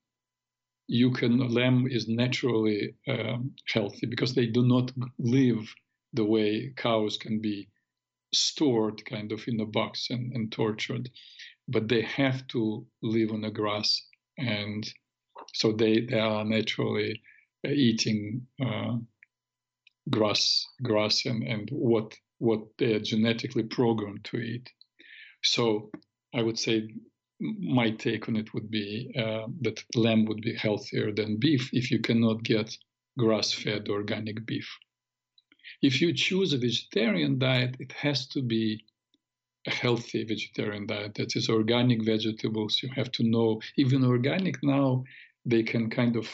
you 0.88 1.12
can 1.12 1.38
lamb 1.54 1.88
is 1.88 2.08
naturally 2.08 2.96
um, 3.08 3.56
healthy 3.68 4.06
because 4.06 4.34
they 4.34 4.46
do 4.46 4.66
not 4.66 4.92
live 5.18 5.74
the 6.14 6.26
way 6.26 6.74
cows 6.76 7.18
can 7.18 7.40
be 7.42 7.68
stored 8.34 9.04
kind 9.06 9.32
of 9.32 9.48
in 9.48 9.60
a 9.60 9.66
box 9.66 10.10
and, 10.10 10.34
and 10.34 10.52
tortured, 10.52 11.10
but 11.68 11.88
they 11.88 12.02
have 12.02 12.48
to 12.48 12.86
live 13.02 13.32
on 13.32 13.42
the 13.42 13.52
grass, 13.52 14.06
and 14.38 14.92
so 15.54 15.72
they 15.72 16.02
they 16.02 16.20
are 16.20 16.44
naturally 16.46 17.22
uh, 17.66 17.72
eating 17.72 18.48
uh, 18.64 18.98
grass 20.10 20.66
grass 20.82 21.26
and, 21.26 21.44
and 21.44 21.70
what 21.72 22.14
what 22.40 22.62
they 22.78 22.94
are 22.94 23.00
genetically 23.00 23.64
programmed 23.64 24.24
to 24.26 24.38
eat. 24.38 24.70
So 25.44 25.92
I 26.36 26.42
would 26.42 26.60
say 26.60 26.90
my 27.40 27.92
take 27.92 28.28
on 28.30 28.36
it 28.36 28.54
would 28.54 28.70
be 28.70 29.14
uh, 29.18 29.48
that 29.62 29.84
lamb 29.96 30.26
would 30.26 30.42
be 30.42 30.56
healthier 30.56 31.12
than 31.12 31.40
beef 31.40 31.70
if 31.74 31.92
you 31.92 32.00
cannot 32.00 32.44
get 32.44 32.78
grass-fed 33.18 33.90
organic 33.90 34.46
beef 34.46 34.68
if 35.84 36.02
you 36.02 36.14
choose 36.14 36.54
a 36.54 36.58
vegetarian 36.58 37.38
diet, 37.40 37.76
it 37.80 37.92
has 37.92 38.28
to 38.28 38.42
be 38.42 38.86
a 39.68 39.72
healthy 39.72 40.24
vegetarian 40.24 40.88
diet 40.88 41.16
that 41.16 41.36
is 41.36 41.50
organic 41.50 42.04
vegetables. 42.04 42.80
You 42.82 42.90
have 42.96 43.12
to 43.14 43.24
know, 43.24 43.62
even 43.78 44.04
organic 44.06 44.64
now, 44.64 45.04
they 45.46 45.64
can 45.64 45.90
kind 45.90 46.16
of 46.16 46.28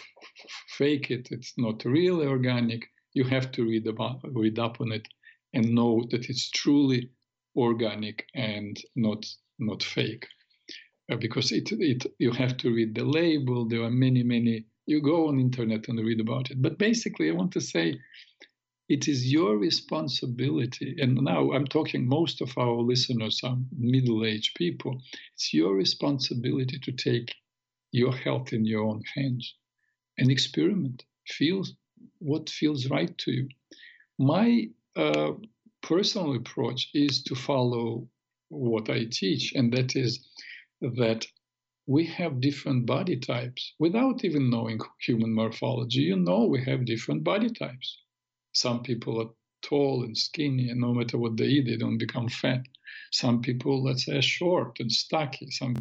fake 0.78 1.12
it. 1.12 1.30
It's 1.32 1.54
not 1.58 1.84
really 1.86 2.28
organic. 2.28 2.86
You 3.14 3.24
have 3.26 3.52
to 3.54 3.64
read 3.64 3.88
about 3.88 4.22
read 4.24 4.60
up 4.60 4.80
on 4.82 4.92
it 4.92 5.08
and 5.54 5.74
know 5.74 6.06
that 6.12 6.30
it's 6.30 6.50
truly 6.52 7.10
organic 7.56 8.26
and 8.36 8.80
not 8.96 9.26
not 9.58 9.84
fake. 9.84 10.28
Uh, 11.12 11.18
because 11.18 11.52
it 11.52 11.72
it 11.72 12.06
you 12.20 12.32
have 12.32 12.56
to 12.58 12.74
read 12.74 12.94
the 12.96 13.06
label. 13.06 13.68
There 13.68 13.84
are 13.84 13.92
many 13.92 14.24
many. 14.24 14.66
You 14.86 15.02
go 15.02 15.28
on 15.28 15.40
internet 15.40 15.88
and 15.88 16.00
read 16.00 16.20
about 16.20 16.52
it. 16.52 16.62
But 16.62 16.78
basically, 16.78 17.30
I 17.30 17.34
want 17.34 17.52
to 17.54 17.62
say 17.62 18.00
it 18.90 19.08
is 19.08 19.32
your 19.32 19.58
responsibility. 19.58 20.96
And 21.00 21.16
now 21.22 21.52
I'm 21.52 21.68
talking, 21.68 22.08
most 22.08 22.42
of 22.42 22.58
our 22.58 22.82
listeners 22.82 23.40
are 23.44 23.58
middle 23.78 24.26
aged 24.26 24.56
people. 24.56 25.00
It's 25.36 25.54
your 25.54 25.76
responsibility 25.76 26.80
to 26.80 26.92
take 26.92 27.36
your 27.92 28.16
health 28.16 28.54
in 28.54 28.66
your 28.66 28.84
own 28.84 29.02
hands 29.16 29.56
and 30.18 30.32
experiment. 30.32 31.04
Feel 31.28 31.64
what 32.20 32.50
feels 32.50 32.90
right 32.90 33.18
to 33.20 33.32
you. 33.32 33.50
My 34.18 34.70
uh, 34.96 35.34
personal 35.82 36.36
approach 36.36 36.90
is 36.94 37.24
to 37.24 37.36
follow 37.36 38.08
what 38.50 38.90
I 38.90 39.06
teach, 39.06 39.54
and 39.54 39.72
that 39.74 39.96
is 39.96 40.28
that 40.82 41.26
we 41.88 42.06
have 42.06 42.42
different 42.42 42.86
body 42.86 43.18
types 43.18 43.74
without 43.80 44.24
even 44.24 44.50
knowing 44.50 44.80
human 45.02 45.34
morphology. 45.34 46.02
You 46.02 46.18
know, 46.18 46.46
we 46.46 46.64
have 46.66 46.86
different 46.86 47.24
body 47.24 47.50
types. 47.50 47.98
Some 48.54 48.84
people 48.84 49.22
are 49.22 49.30
tall 49.62 50.04
and 50.04 50.18
skinny, 50.18 50.70
and 50.70 50.80
no 50.80 50.94
matter 50.94 51.18
what 51.18 51.38
they 51.38 51.46
eat, 51.46 51.66
they 51.66 51.78
don't 51.78 51.98
become 51.98 52.30
fat. 52.30 52.62
Some 53.12 53.42
people, 53.42 53.84
let's 53.84 54.06
say, 54.06 54.18
are 54.18 54.22
short 54.22 54.80
and 54.80 54.92
stocky. 54.92 55.50
Some 55.52 55.76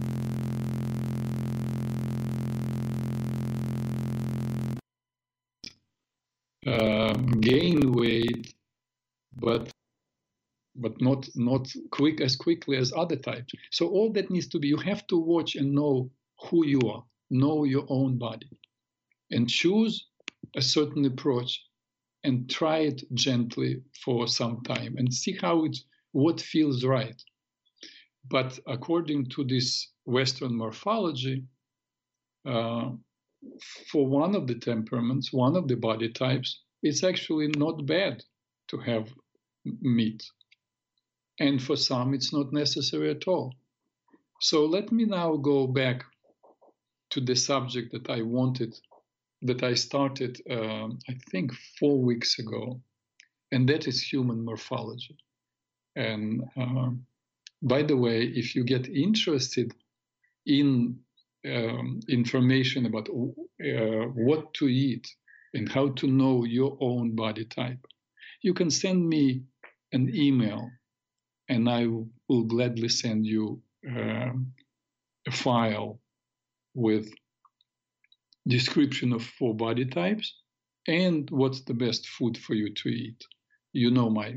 uh, 6.68 7.14
gain 7.40 7.92
weight, 7.92 8.54
but 9.36 9.70
but 10.76 11.00
not 11.00 11.28
not 11.34 11.68
quick 11.90 12.20
as 12.20 12.36
quickly 12.36 12.76
as 12.76 12.92
other 12.96 13.16
types. 13.16 13.52
So 13.70 13.88
all 13.88 14.12
that 14.12 14.30
needs 14.30 14.48
to 14.48 14.58
be 14.58 14.68
you 14.68 14.76
have 14.76 15.06
to 15.08 15.16
watch 15.16 15.56
and 15.56 15.74
know 15.74 16.10
who 16.44 16.66
you 16.66 16.80
are, 16.82 17.04
know 17.30 17.64
your 17.64 17.86
own 17.88 18.18
body, 18.18 18.50
and 19.30 19.48
choose 19.48 20.08
a 20.56 20.62
certain 20.62 21.04
approach 21.06 21.60
and 22.24 22.48
try 22.50 22.78
it 22.78 23.02
gently 23.14 23.82
for 24.04 24.26
some 24.28 24.62
time 24.62 24.94
and 24.98 25.12
see 25.12 25.36
how 25.40 25.64
it 25.64 25.76
what 26.12 26.40
feels 26.40 26.84
right. 26.84 27.22
But 28.28 28.58
according 28.66 29.30
to 29.30 29.44
this 29.44 29.92
Western 30.04 30.56
morphology, 30.56 31.44
uh, 32.44 32.90
for 33.90 34.06
one 34.06 34.34
of 34.34 34.46
the 34.46 34.54
temperaments, 34.56 35.32
one 35.32 35.56
of 35.56 35.68
the 35.68 35.76
body 35.76 36.10
types, 36.10 36.62
it's 36.82 37.04
actually 37.04 37.48
not 37.48 37.86
bad 37.86 38.22
to 38.68 38.78
have 38.78 39.08
meat 39.80 40.22
and 41.40 41.62
for 41.62 41.76
some 41.76 42.14
it's 42.14 42.32
not 42.32 42.52
necessary 42.52 43.10
at 43.10 43.26
all. 43.28 43.54
So 44.40 44.64
let 44.66 44.92
me 44.92 45.04
now 45.04 45.36
go 45.36 45.66
back 45.66 46.04
to 47.10 47.20
the 47.20 47.34
subject 47.34 47.92
that 47.92 48.10
I 48.10 48.22
wanted, 48.22 48.78
that 49.42 49.62
I 49.62 49.74
started, 49.74 50.40
um, 50.50 50.98
I 51.08 51.16
think, 51.30 51.52
four 51.78 52.00
weeks 52.00 52.38
ago, 52.38 52.80
and 53.52 53.68
that 53.68 53.86
is 53.88 54.02
human 54.02 54.44
morphology. 54.44 55.16
And 55.96 56.44
uh, 56.56 56.90
by 57.62 57.82
the 57.82 57.96
way, 57.96 58.22
if 58.22 58.54
you 58.54 58.64
get 58.64 58.88
interested 58.88 59.72
in 60.46 60.98
um, 61.46 62.00
information 62.08 62.86
about 62.86 63.08
uh, 63.08 64.06
what 64.14 64.52
to 64.54 64.68
eat 64.68 65.06
and 65.54 65.68
how 65.68 65.88
to 65.90 66.06
know 66.06 66.44
your 66.44 66.76
own 66.80 67.14
body 67.14 67.44
type, 67.44 67.84
you 68.42 68.54
can 68.54 68.70
send 68.70 69.08
me 69.08 69.42
an 69.92 70.14
email 70.14 70.70
and 71.48 71.68
I 71.68 71.86
will 72.28 72.44
gladly 72.44 72.88
send 72.88 73.26
you 73.26 73.62
uh, 73.88 74.32
a 75.26 75.30
file 75.30 76.00
with 76.74 77.10
description 78.46 79.12
of 79.12 79.22
four 79.22 79.54
body 79.54 79.84
types 79.84 80.34
and 80.86 81.28
what's 81.30 81.62
the 81.62 81.74
best 81.74 82.06
food 82.08 82.36
for 82.38 82.54
you 82.54 82.72
to 82.74 82.88
eat. 82.88 83.22
You 83.72 83.90
know 83.90 84.10
my 84.10 84.36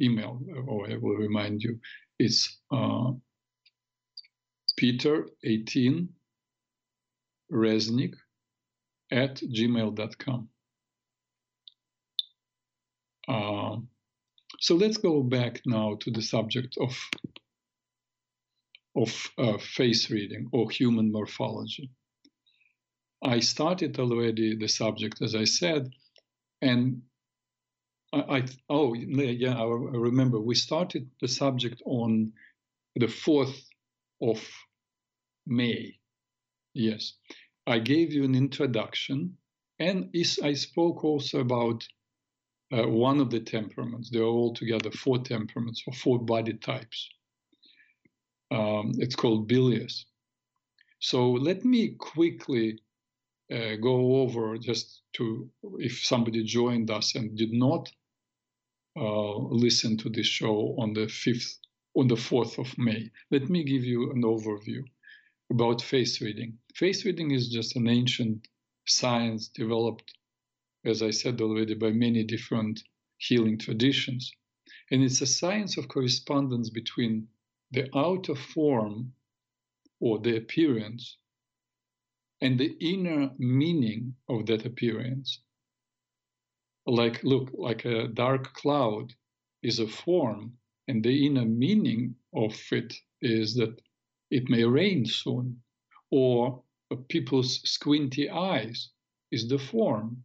email, 0.00 0.40
or 0.66 0.90
I 0.90 0.96
will 0.96 1.16
remind 1.16 1.62
you. 1.62 1.78
It's 2.18 2.58
uh, 2.72 3.12
peter18 4.82 6.08
resnick 7.52 8.14
at 9.12 9.36
gmail.com. 9.36 10.48
Uh, 13.28 13.76
so 14.58 14.74
let's 14.74 14.96
go 14.96 15.22
back 15.22 15.60
now 15.66 15.96
to 16.00 16.10
the 16.10 16.22
subject 16.22 16.76
of 16.80 16.98
of 18.94 19.30
uh, 19.38 19.56
face 19.58 20.10
reading 20.10 20.48
or 20.52 20.68
human 20.70 21.10
morphology. 21.12 21.88
I 23.24 23.40
started 23.40 23.98
already 23.98 24.56
the 24.56 24.68
subject, 24.68 25.22
as 25.22 25.34
I 25.34 25.44
said, 25.44 25.88
and 26.60 27.02
I, 28.12 28.18
I 28.18 28.42
oh 28.68 28.94
yeah, 28.94 29.56
I 29.56 29.64
remember 29.64 30.40
we 30.40 30.56
started 30.56 31.08
the 31.20 31.28
subject 31.28 31.80
on 31.86 32.32
the 32.96 33.06
fourth 33.06 33.64
of 34.20 34.42
May. 35.46 35.98
Yes, 36.74 37.14
I 37.66 37.80
gave 37.80 38.12
you 38.12 38.24
an 38.24 38.34
introduction, 38.34 39.38
and 39.78 40.10
I 40.42 40.54
spoke 40.54 41.04
also 41.04 41.40
about 41.40 41.86
uh, 42.72 42.88
one 42.88 43.20
of 43.20 43.30
the 43.30 43.40
temperaments. 43.40 44.10
There 44.10 44.22
are 44.22 44.26
altogether 44.26 44.90
four 44.90 45.18
temperaments 45.20 45.84
or 45.86 45.94
four 45.94 46.20
body 46.20 46.54
types. 46.54 47.08
Um, 48.50 48.92
it's 48.98 49.16
called 49.16 49.48
bilious. 49.48 50.06
So 51.00 51.32
let 51.32 51.64
me 51.64 51.96
quickly 51.98 52.80
uh, 53.52 53.76
go 53.82 54.22
over 54.22 54.58
just 54.58 55.02
to 55.14 55.50
if 55.78 56.04
somebody 56.04 56.44
joined 56.44 56.90
us 56.90 57.14
and 57.16 57.36
did 57.36 57.52
not 57.52 57.90
uh, 58.96 59.36
listen 59.38 59.98
to 59.98 60.10
this 60.10 60.26
show 60.26 60.76
on 60.78 60.94
the 60.94 61.08
fifth 61.08 61.58
on 61.96 62.08
the 62.08 62.16
fourth 62.16 62.58
of 62.58 62.76
May. 62.78 63.10
Let 63.30 63.50
me 63.50 63.64
give 63.64 63.84
you 63.84 64.12
an 64.12 64.22
overview 64.22 64.82
about 65.52 65.82
face 65.82 66.20
reading. 66.20 66.58
Face 66.74 67.04
reading 67.04 67.30
is 67.30 67.48
just 67.48 67.76
an 67.76 67.88
ancient 67.88 68.48
science 68.86 69.48
developed 69.48 70.12
as 70.84 71.02
I 71.02 71.10
said 71.10 71.40
already, 71.40 71.74
by 71.74 71.92
many 71.92 72.24
different 72.24 72.82
healing 73.18 73.58
traditions. 73.58 74.32
And 74.90 75.02
it's 75.02 75.20
a 75.20 75.26
science 75.26 75.76
of 75.76 75.88
correspondence 75.88 76.70
between 76.70 77.28
the 77.70 77.88
outer 77.96 78.34
form 78.34 79.14
or 80.00 80.18
the 80.18 80.36
appearance 80.36 81.18
and 82.40 82.58
the 82.58 82.76
inner 82.80 83.30
meaning 83.38 84.16
of 84.28 84.46
that 84.46 84.66
appearance. 84.66 85.40
Like, 86.86 87.22
look, 87.22 87.50
like 87.54 87.84
a 87.84 88.08
dark 88.08 88.54
cloud 88.54 89.14
is 89.62 89.78
a 89.78 89.86
form, 89.86 90.58
and 90.88 91.04
the 91.04 91.26
inner 91.26 91.44
meaning 91.44 92.16
of 92.34 92.60
it 92.72 92.92
is 93.20 93.54
that 93.54 93.80
it 94.32 94.48
may 94.48 94.64
rain 94.64 95.04
soon, 95.04 95.62
or 96.10 96.62
people's 97.08 97.60
squinty 97.70 98.30
eyes 98.30 98.88
is 99.30 99.46
the 99.46 99.58
form. 99.58 100.24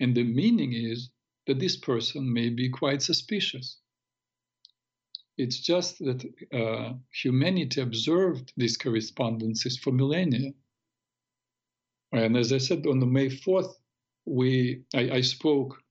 And 0.00 0.14
the 0.14 0.22
meaning 0.22 0.74
is 0.74 1.10
that 1.46 1.58
this 1.58 1.76
person 1.76 2.30
may 2.30 2.50
be 2.50 2.68
quite 2.68 3.00
suspicious. 3.02 3.78
It's 5.38 5.60
just 5.60 5.98
that 6.00 6.24
uh, 6.52 6.92
humanity 7.10 7.80
observed 7.80 8.52
these 8.58 8.76
correspondences 8.76 9.78
for 9.78 9.92
millennia. 9.92 10.52
And 12.12 12.36
as 12.36 12.52
I 12.52 12.58
said, 12.58 12.86
on 12.86 13.00
the 13.00 13.06
May 13.06 13.28
4th, 13.28 13.72
we 14.26 14.82
I, 14.94 15.10
I 15.10 15.20
spoke 15.22 15.82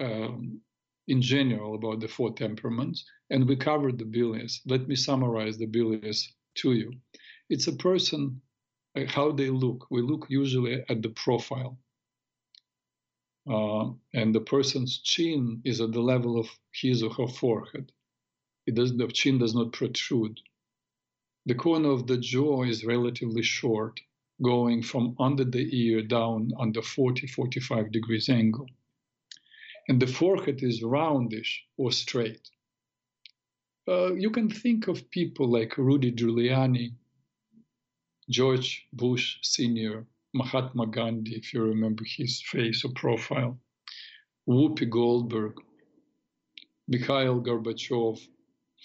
um, 0.00 0.62
in 1.06 1.20
general 1.20 1.74
about 1.74 2.00
the 2.00 2.08
four 2.08 2.32
temperaments, 2.32 3.04
and 3.28 3.46
we 3.46 3.56
covered 3.56 3.98
the 3.98 4.06
bilious. 4.06 4.62
Let 4.64 4.88
me 4.88 4.96
summarize 4.96 5.58
the 5.58 5.66
bilious 5.66 6.32
to 6.56 6.72
you. 6.74 6.92
It's 7.50 7.68
a 7.68 7.72
person, 7.76 8.42
uh, 8.96 9.04
how 9.08 9.32
they 9.32 9.50
look. 9.50 9.86
We 9.90 10.02
look 10.02 10.26
usually 10.30 10.84
at 10.88 11.02
the 11.02 11.10
profile 11.10 11.78
uh, 13.48 13.90
and 14.14 14.34
the 14.34 14.40
person's 14.40 14.98
chin 14.98 15.60
is 15.64 15.80
at 15.80 15.92
the 15.92 16.00
level 16.00 16.38
of 16.38 16.48
his 16.72 17.02
or 17.02 17.10
her 17.12 17.28
forehead. 17.28 17.92
It 18.66 18.74
does, 18.74 18.96
the 18.96 19.08
chin 19.08 19.38
does 19.38 19.54
not 19.54 19.72
protrude. 19.72 20.40
The 21.46 21.54
corner 21.54 21.90
of 21.90 22.06
the 22.08 22.18
jaw 22.18 22.64
is 22.64 22.84
relatively 22.84 23.42
short, 23.42 24.00
going 24.42 24.82
from 24.82 25.16
under 25.20 25.44
the 25.44 25.68
ear 25.72 26.02
down 26.02 26.52
under 26.58 26.82
40 26.82 27.28
45 27.28 27.92
degrees 27.92 28.28
angle. 28.28 28.66
And 29.88 30.02
the 30.02 30.08
forehead 30.08 30.62
is 30.62 30.82
roundish 30.82 31.64
or 31.76 31.92
straight. 31.92 32.50
Uh, 33.88 34.12
you 34.14 34.30
can 34.30 34.50
think 34.50 34.88
of 34.88 35.10
people 35.10 35.48
like 35.48 35.78
Rudy 35.78 36.10
Giuliani, 36.10 36.92
George 38.28 38.86
Bush 38.92 39.38
Sr., 39.42 40.06
Mahatma 40.34 40.88
Gandhi, 40.88 41.36
if 41.36 41.54
you 41.54 41.62
remember 41.62 42.04
his 42.04 42.42
face 42.42 42.84
or 42.84 42.90
profile, 42.92 43.58
Whoopi 44.48 44.90
Goldberg, 44.90 45.54
Mikhail 46.88 47.40
Gorbachev, 47.40 48.20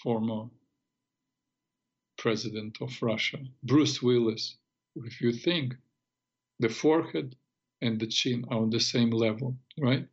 former 0.02 0.48
president 2.16 2.78
of 2.80 2.90
Russia, 3.02 3.38
Bruce 3.64 4.00
Willis. 4.00 4.56
If 4.94 5.20
you 5.20 5.32
think 5.32 5.74
the 6.60 6.68
forehead 6.68 7.34
and 7.80 7.98
the 7.98 8.06
chin 8.06 8.44
are 8.48 8.60
on 8.60 8.70
the 8.70 8.80
same 8.80 9.10
level, 9.10 9.56
right? 9.78 10.06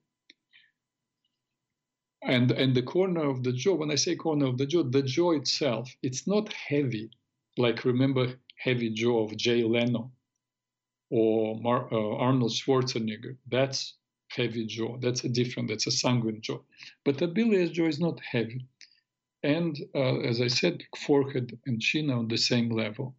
And 2.22 2.52
and 2.52 2.76
the 2.76 2.84
corner 2.84 3.30
of 3.30 3.44
the 3.44 3.54
jaw 3.54 3.76
when 3.76 3.92
i 3.92 3.96
say 3.96 4.16
corner 4.16 4.48
of 4.48 4.58
the 4.58 4.66
jaw 4.66 4.84
the 4.84 5.02
jaw 5.04 5.32
itself 5.32 5.90
it's 6.04 6.28
not 6.28 6.52
heavy. 6.54 7.10
Like 7.58 7.86
remember 7.86 8.40
heavy 8.58 8.90
jaw 8.92 9.26
of 9.26 9.38
jay 9.38 9.64
leno 9.64 10.12
or 11.12 11.60
Mar, 11.62 11.94
uh, 11.94 12.16
arnold 12.18 12.52
schwarzenegger? 12.52 13.38
That's 13.50 13.96
heavy 14.30 14.66
jaw. 14.68 14.98
That's 15.00 15.24
a 15.26 15.30
different 15.30 15.70
that's 15.70 15.88
a 15.88 15.92
sanguine 15.92 16.42
jaw. 16.42 16.60
But 17.06 17.18
the 17.20 17.28
bilious 17.28 17.72
jaw 17.72 17.88
is 17.88 18.00
not 18.00 18.20
heavy. 18.22 18.66
And 19.44 19.78
uh, 19.96 20.20
as 20.22 20.42
i 20.42 20.48
said 20.48 20.84
forehead 20.98 21.58
and 21.68 21.82
chin 21.82 22.12
are 22.12 22.20
on 22.20 22.28
the 22.30 22.38
same 22.38 22.70
level. 22.70 23.16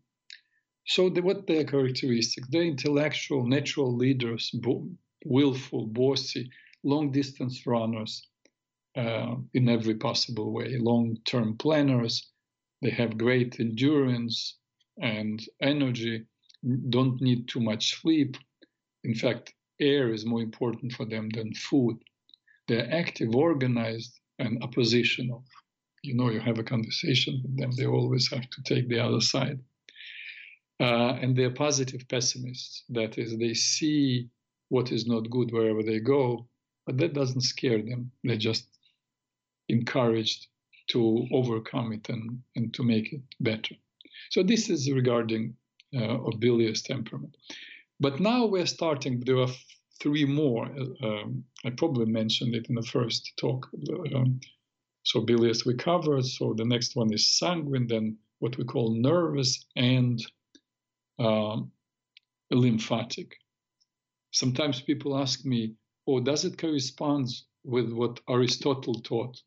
So 0.87 1.11
the, 1.11 1.23
what 1.23 1.47
their 1.47 1.65
characteristics? 1.65 2.49
They're 2.51 2.63
intellectual 2.65 3.47
natural 3.47 3.97
leaders 3.97 4.51
bo- 4.53 4.91
willful 5.25 5.87
bossy 5.89 6.51
long 6.85 7.13
distance 7.13 7.67
runners 7.67 8.27
uh, 8.97 9.37
in 9.55 9.69
every 9.69 9.95
possible 9.95 10.53
way. 10.53 10.77
Long 10.79 11.17
term 11.25 11.57
planners, 11.57 12.29
they 12.83 12.91
have 12.91 13.19
great 13.19 13.61
endurance 13.61 14.57
and 15.01 15.43
energy, 15.63 16.25
don't 16.91 17.21
need 17.21 17.49
too 17.49 17.61
much 17.61 18.01
sleep. 18.01 18.37
In 19.05 19.15
fact, 19.15 19.55
air 19.81 20.13
is 20.13 20.27
more 20.27 20.43
important 20.43 20.93
for 20.93 21.07
them 21.07 21.29
than 21.31 21.55
food. 21.55 21.97
They're 22.69 22.93
active, 22.93 23.35
organized, 23.35 24.21
and 24.39 24.63
oppositional. 24.63 25.45
You 26.03 26.15
know, 26.15 26.31
you 26.31 26.41
have 26.41 26.59
a 26.59 26.65
conversation 26.65 27.41
with 27.43 27.59
them, 27.59 27.71
they 27.77 27.87
always 27.87 28.31
have 28.31 28.49
to 28.49 28.63
take 28.65 28.89
the 28.89 29.01
other 29.01 29.21
side. 29.21 29.61
Uh, 30.81 31.19
and 31.21 31.37
they're 31.37 31.51
positive 31.51 32.09
pessimists. 32.09 32.85
That 32.89 33.19
is, 33.19 33.37
they 33.37 33.53
see 33.55 34.31
what 34.71 34.93
is 34.93 35.07
not 35.07 35.29
good 35.31 35.53
wherever 35.53 35.83
they 35.83 36.01
go, 36.01 36.49
but 36.87 36.97
that 36.99 37.13
doesn't 37.13 37.43
scare 37.43 37.83
them. 37.83 38.11
They 38.25 38.39
just 38.39 38.67
encouraged 39.71 40.49
to 40.89 41.27
overcome 41.33 41.93
it 41.93 42.09
and, 42.09 42.41
and 42.57 42.75
to 42.75 42.83
make 42.83 43.13
it 43.13 43.23
better. 43.41 43.75
So 44.31 44.43
this 44.43 44.69
is 44.71 44.91
regarding 44.91 45.55
uh, 45.97 46.19
bilious 46.39 46.83
temperament. 46.83 47.37
But 48.01 48.21
now 48.21 48.47
we're 48.47 48.67
starting, 48.67 49.21
there 49.21 49.39
are 49.39 49.55
three 50.01 50.25
more. 50.25 50.67
Um, 51.03 51.45
I 51.65 51.71
probably 51.71 52.07
mentioned 52.07 52.55
it 52.55 52.67
in 52.69 52.75
the 52.75 52.83
first 52.83 53.33
talk. 53.39 53.69
Um, 54.15 54.41
so 55.03 55.21
bilious 55.21 55.65
we 55.65 55.75
covered. 55.75 56.25
So 56.25 56.55
the 56.57 56.65
next 56.65 56.97
one 56.97 57.13
is 57.13 57.39
sanguine, 57.39 57.87
then 57.87 58.19
what 58.39 58.57
we 58.57 58.65
call 58.65 58.95
nervous 58.95 59.67
and 59.77 60.19
um, 61.19 61.71
lymphatic. 62.51 63.37
Sometimes 64.33 64.81
people 64.81 65.19
ask 65.19 65.45
me, 65.45 65.75
oh, 66.07 66.21
does 66.21 66.45
it 66.45 66.57
correspond 66.57 67.29
with 67.65 67.93
what 67.93 68.21
Aristotle 68.29 68.95
taught? 68.95 69.41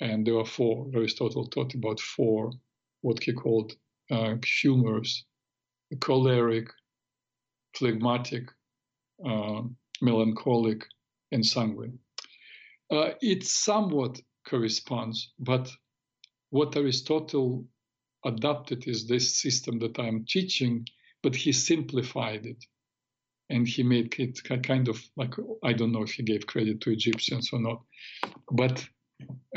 And 0.00 0.26
there 0.26 0.38
are 0.38 0.46
four. 0.46 0.88
Aristotle 0.94 1.46
taught 1.46 1.74
about 1.74 2.00
four, 2.00 2.52
what 3.02 3.22
he 3.22 3.32
called 3.32 3.72
uh, 4.10 4.34
humors: 4.44 5.24
choleric, 6.00 6.68
phlegmatic, 7.74 8.50
uh, 9.24 9.62
melancholic, 10.00 10.84
and 11.32 11.44
sanguine. 11.44 11.98
Uh, 12.90 13.10
it 13.20 13.44
somewhat 13.44 14.20
corresponds, 14.46 15.32
but 15.38 15.70
what 16.50 16.76
Aristotle 16.76 17.66
adopted 18.24 18.86
is 18.86 19.06
this 19.06 19.40
system 19.40 19.78
that 19.80 19.98
I'm 19.98 20.24
teaching, 20.24 20.86
but 21.22 21.34
he 21.34 21.52
simplified 21.52 22.46
it. 22.46 22.64
And 23.48 23.66
he 23.66 23.82
made 23.84 24.14
it 24.18 24.40
kind 24.64 24.88
of 24.88 25.00
like, 25.16 25.34
I 25.62 25.72
don't 25.72 25.92
know 25.92 26.02
if 26.02 26.12
he 26.12 26.22
gave 26.24 26.46
credit 26.46 26.80
to 26.80 26.90
Egyptians 26.90 27.50
or 27.52 27.60
not, 27.60 27.82
but 28.50 28.84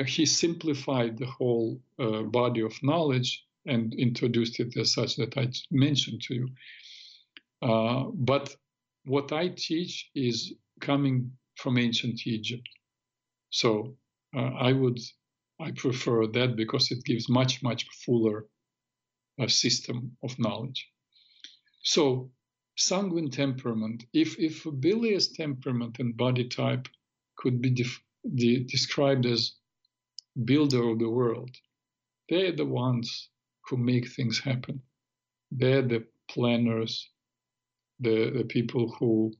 he 0.06 0.26
simplified 0.26 1.18
the 1.18 1.26
whole 1.26 1.82
uh, 2.00 2.24
body 2.24 2.62
of 2.62 2.74
knowledge 2.84 3.46
and 3.66 3.94
introduced 3.96 4.60
it 4.60 4.76
as 4.78 4.94
such 4.94 5.16
that 5.18 5.38
I 5.38 5.52
mentioned 5.72 6.22
to 6.24 6.34
you. 6.36 6.50
Uh, 7.62 8.06
but 8.14 8.56
what 9.06 9.32
I 9.34 9.50
teach 9.50 10.10
is 10.16 10.54
coming 10.80 11.32
from 11.56 11.78
ancient 11.78 12.26
Egypt. 12.26 12.68
So 13.50 13.98
uh, 14.36 14.52
I 14.60 14.72
would, 14.74 15.00
I 15.60 15.72
prefer 15.72 16.28
that 16.28 16.56
because 16.56 16.92
it 16.92 17.04
gives 17.04 17.28
much, 17.30 17.62
much 17.62 17.86
fuller 18.06 18.46
uh, 19.42 19.48
system 19.48 20.16
of 20.24 20.38
knowledge. 20.40 20.88
So 21.84 22.32
sanguine 22.78 23.30
temperament, 23.32 24.06
if, 24.14 24.40
if 24.40 24.66
bilious 24.80 25.34
temperament 25.34 25.98
and 26.00 26.16
body 26.16 26.48
type 26.48 26.88
could 27.38 27.62
be 27.62 27.72
def- 27.72 28.02
de- 28.36 28.64
described 28.66 29.26
as 29.26 29.54
builder 30.46 30.90
of 30.90 31.00
the 31.00 31.10
world. 31.10 31.52
They're 32.30 32.56
the 32.56 32.66
ones 32.66 33.30
who 33.68 33.78
make 33.78 34.10
things 34.10 34.40
happen. 34.40 34.82
They're 35.52 35.82
the 35.82 36.06
planners, 36.30 37.10
the, 38.00 38.32
the 38.38 38.44
people 38.46 38.96
who 39.00 39.34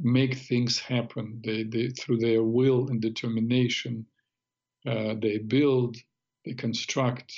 make 0.00 0.36
things 0.36 0.78
happen. 0.78 1.40
They, 1.44 1.64
they 1.64 1.88
through 1.88 2.18
their 2.18 2.42
will 2.42 2.88
and 2.88 3.00
determination, 3.00 4.06
uh, 4.86 5.14
they 5.20 5.38
build, 5.38 5.96
they 6.44 6.54
construct, 6.54 7.32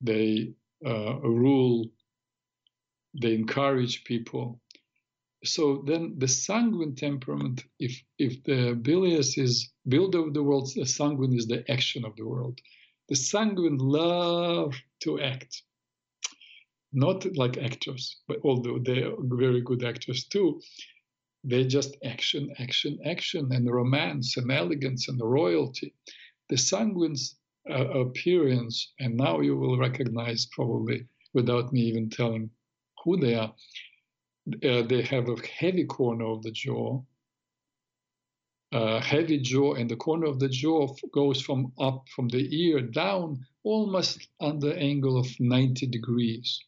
they 0.00 0.54
uh, 0.86 1.18
rule, 1.20 1.86
they 3.20 3.34
encourage 3.34 4.04
people, 4.04 4.60
so 5.44 5.82
then 5.86 6.14
the 6.18 6.28
sanguine 6.28 6.94
temperament, 6.94 7.64
if 7.78 8.02
if 8.18 8.42
the 8.44 8.74
bilious 8.74 9.36
is 9.38 9.70
builder 9.86 10.20
of 10.20 10.34
the 10.34 10.42
world, 10.42 10.70
the 10.74 10.86
sanguine 10.86 11.34
is 11.34 11.46
the 11.46 11.68
action 11.70 12.04
of 12.04 12.16
the 12.16 12.26
world. 12.26 12.60
The 13.08 13.16
sanguine 13.16 13.78
love 13.78 14.74
to 15.00 15.20
act, 15.20 15.62
not 16.92 17.36
like 17.36 17.58
actors, 17.58 18.16
but 18.26 18.38
although 18.44 18.78
they 18.78 19.02
are 19.02 19.14
very 19.20 19.60
good 19.60 19.84
actors 19.84 20.24
too, 20.24 20.60
they 21.44 21.64
just 21.64 21.96
action, 22.02 22.52
action, 22.58 22.98
action, 23.04 23.52
and 23.52 23.70
romance 23.70 24.36
and 24.36 24.50
elegance 24.50 25.08
and 25.08 25.20
royalty. 25.20 25.94
The 26.48 26.56
sanguine's 26.56 27.36
uh, 27.70 27.88
appearance, 28.00 28.92
and 28.98 29.16
now 29.16 29.40
you 29.40 29.56
will 29.56 29.78
recognize 29.78 30.46
probably 30.46 31.06
without 31.34 31.72
me 31.72 31.82
even 31.82 32.08
telling 32.10 32.50
who 33.04 33.16
they 33.18 33.34
are 33.34 33.54
uh, 34.48 34.82
they 34.82 35.02
have 35.02 35.28
a 35.28 35.36
heavy 35.46 35.84
corner 35.84 36.26
of 36.26 36.42
the 36.42 36.52
jaw. 36.52 37.02
Uh, 38.72 39.00
heavy 39.00 39.38
jaw, 39.38 39.74
and 39.74 39.90
the 39.90 39.96
corner 39.96 40.26
of 40.26 40.38
the 40.38 40.48
jaw 40.48 40.88
goes 41.12 41.40
from 41.40 41.72
up 41.78 42.04
from 42.14 42.28
the 42.28 42.48
ear 42.64 42.80
down 42.80 43.44
almost 43.64 44.28
on 44.40 44.58
the 44.60 44.76
angle 44.76 45.18
of 45.18 45.28
90 45.40 45.86
degrees. 45.86 46.60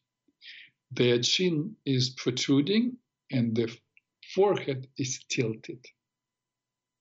Their 0.91 1.21
chin 1.21 1.77
is 1.85 2.11
protruding 2.11 2.97
and 3.31 3.55
the 3.55 3.71
forehead 4.35 4.89
is 4.97 5.23
tilted. 5.29 5.85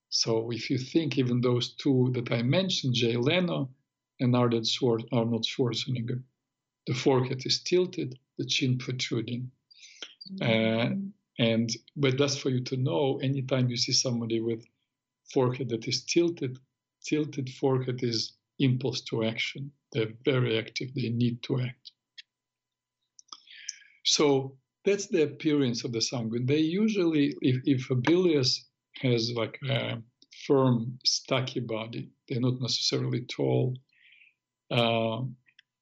So 0.10 0.52
if 0.52 0.70
you 0.70 0.78
think 0.78 1.18
even 1.18 1.42
those 1.42 1.74
two 1.76 2.12
that 2.14 2.32
I 2.32 2.42
mentioned, 2.44 2.96
Jay 2.96 3.16
Leno 3.16 3.70
and 4.20 4.36
Arnold 4.36 4.66
Schwarzenegger, 4.66 6.24
the 6.86 6.94
forehead 6.94 7.46
is 7.46 7.62
tilted, 7.64 8.18
the 8.38 8.46
chin 8.46 8.78
protruding. 8.78 9.52
Uh, 10.42 10.90
and 11.40 11.70
but 11.96 12.18
that's 12.18 12.38
for 12.38 12.50
you 12.50 12.64
to 12.64 12.78
know. 12.78 13.20
Anytime 13.22 13.70
you 13.70 13.78
see 13.78 13.94
somebody 13.94 14.40
with 14.42 14.66
forehead 15.34 15.70
that 15.70 15.88
is 15.88 16.04
tilted, 16.04 16.58
tilted 17.06 17.50
forehead 17.50 18.04
is 18.04 18.34
impulse 18.60 19.02
to 19.02 19.24
action. 19.24 19.72
They're 19.92 20.14
very 20.26 20.58
active. 20.58 20.94
They 20.94 21.10
need 21.10 21.44
to 21.44 21.62
act. 21.62 21.92
So 24.04 24.58
that's 24.86 25.08
the 25.08 25.24
appearance 25.24 25.84
of 25.84 25.92
the 25.92 26.02
sanguine. 26.02 26.46
They 26.46 26.60
usually, 26.60 27.36
if, 27.42 27.62
if 27.66 27.90
a 27.90 27.96
bilious 27.96 28.66
has 29.02 29.32
like 29.36 29.60
a 29.70 30.02
firm, 30.46 30.98
stocky 31.06 31.60
body, 31.60 32.10
they're 32.28 32.40
not 32.40 32.62
necessarily 32.62 33.22
tall. 33.22 33.76
Uh, 34.72 35.22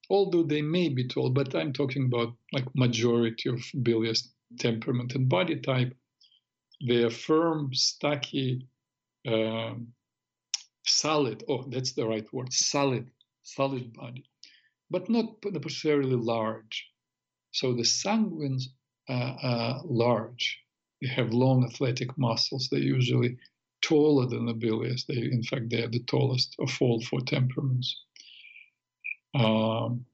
although 0.10 0.43
they 0.43 0.62
may 0.62 0.89
be 0.89 1.08
tall, 1.08 1.29
but 1.29 1.55
I'm 1.55 1.73
talking 1.73 2.05
about 2.05 2.34
like 2.51 2.65
majority 2.75 3.49
of 3.49 3.63
bilious 3.84 4.35
temperament 4.60 5.15
and 5.15 5.29
body 5.29 5.60
type. 5.60 5.95
They 6.86 7.03
are 7.03 7.10
firm, 7.10 7.73
stocky, 7.73 8.67
um, 9.27 9.88
solid. 10.86 11.43
Oh, 11.49 11.63
that's 11.67 11.93
the 11.93 12.05
right 12.05 12.31
word. 12.34 12.51
Solid, 12.53 13.10
solid 13.43 13.93
body, 13.93 14.25
but 14.89 15.10
not 15.10 15.43
necessarily 15.43 16.15
large. 16.15 16.88
So 17.51 17.73
the 17.73 17.84
sanguines 17.84 18.63
are, 19.10 19.38
are 19.41 19.81
large. 19.86 20.60
They 21.01 21.08
have 21.08 21.34
long 21.34 21.65
athletic 21.65 22.17
muscles. 22.17 22.67
They're 22.69 22.79
usually 22.79 23.38
taller 23.81 24.27
than 24.27 24.45
the 24.45 24.53
bilious. 24.53 25.05
They, 25.05 25.15
in 25.15 25.43
fact, 25.43 25.69
they 25.69 25.84
are 25.84 25.89
the 25.89 26.03
tallest 26.03 26.55
of 26.60 26.75
all 26.81 27.01
four 27.01 27.21
temperaments. 27.21 28.03
Um, 29.34 30.05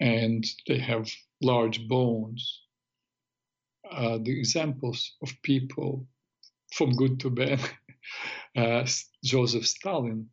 and 0.00 0.44
they 0.66 0.78
have 0.78 1.10
large 1.42 1.86
bones. 1.88 2.62
Uh, 3.90 4.18
the 4.18 4.38
examples 4.38 5.16
of 5.22 5.30
people 5.42 6.06
from 6.72 6.92
good 6.92 7.20
to 7.20 7.30
bad 7.30 7.60
Uh, 8.56 8.84
Joseph 9.22 9.66
Stalin, 9.66 10.28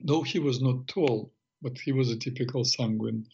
though 0.00 0.22
he 0.22 0.38
was 0.38 0.62
not 0.62 0.86
tall, 0.88 1.32
but 1.60 1.78
he 1.78 1.92
was 1.92 2.10
a 2.10 2.16
typical 2.16 2.64
sanguine, 2.64 3.26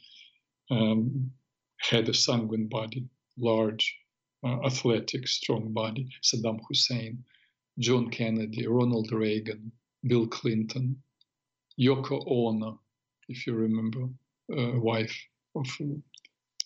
um, 0.70 1.30
had 1.78 2.08
a 2.08 2.14
sanguine 2.14 2.66
body, 2.66 3.06
large, 3.36 3.96
uh, 4.44 4.64
athletic, 4.64 5.28
strong 5.28 5.72
body. 5.72 6.08
Saddam 6.22 6.60
Hussein, 6.66 7.24
John 7.78 8.10
Kennedy, 8.10 8.66
Ronald 8.66 9.12
Reagan, 9.12 9.70
Bill 10.06 10.26
Clinton, 10.26 11.00
Yoko 11.78 12.24
Ono, 12.26 12.80
if 13.28 13.46
you 13.46 13.54
remember, 13.54 14.08
uh, 14.56 14.80
wife 14.80 15.16
of 15.54 15.66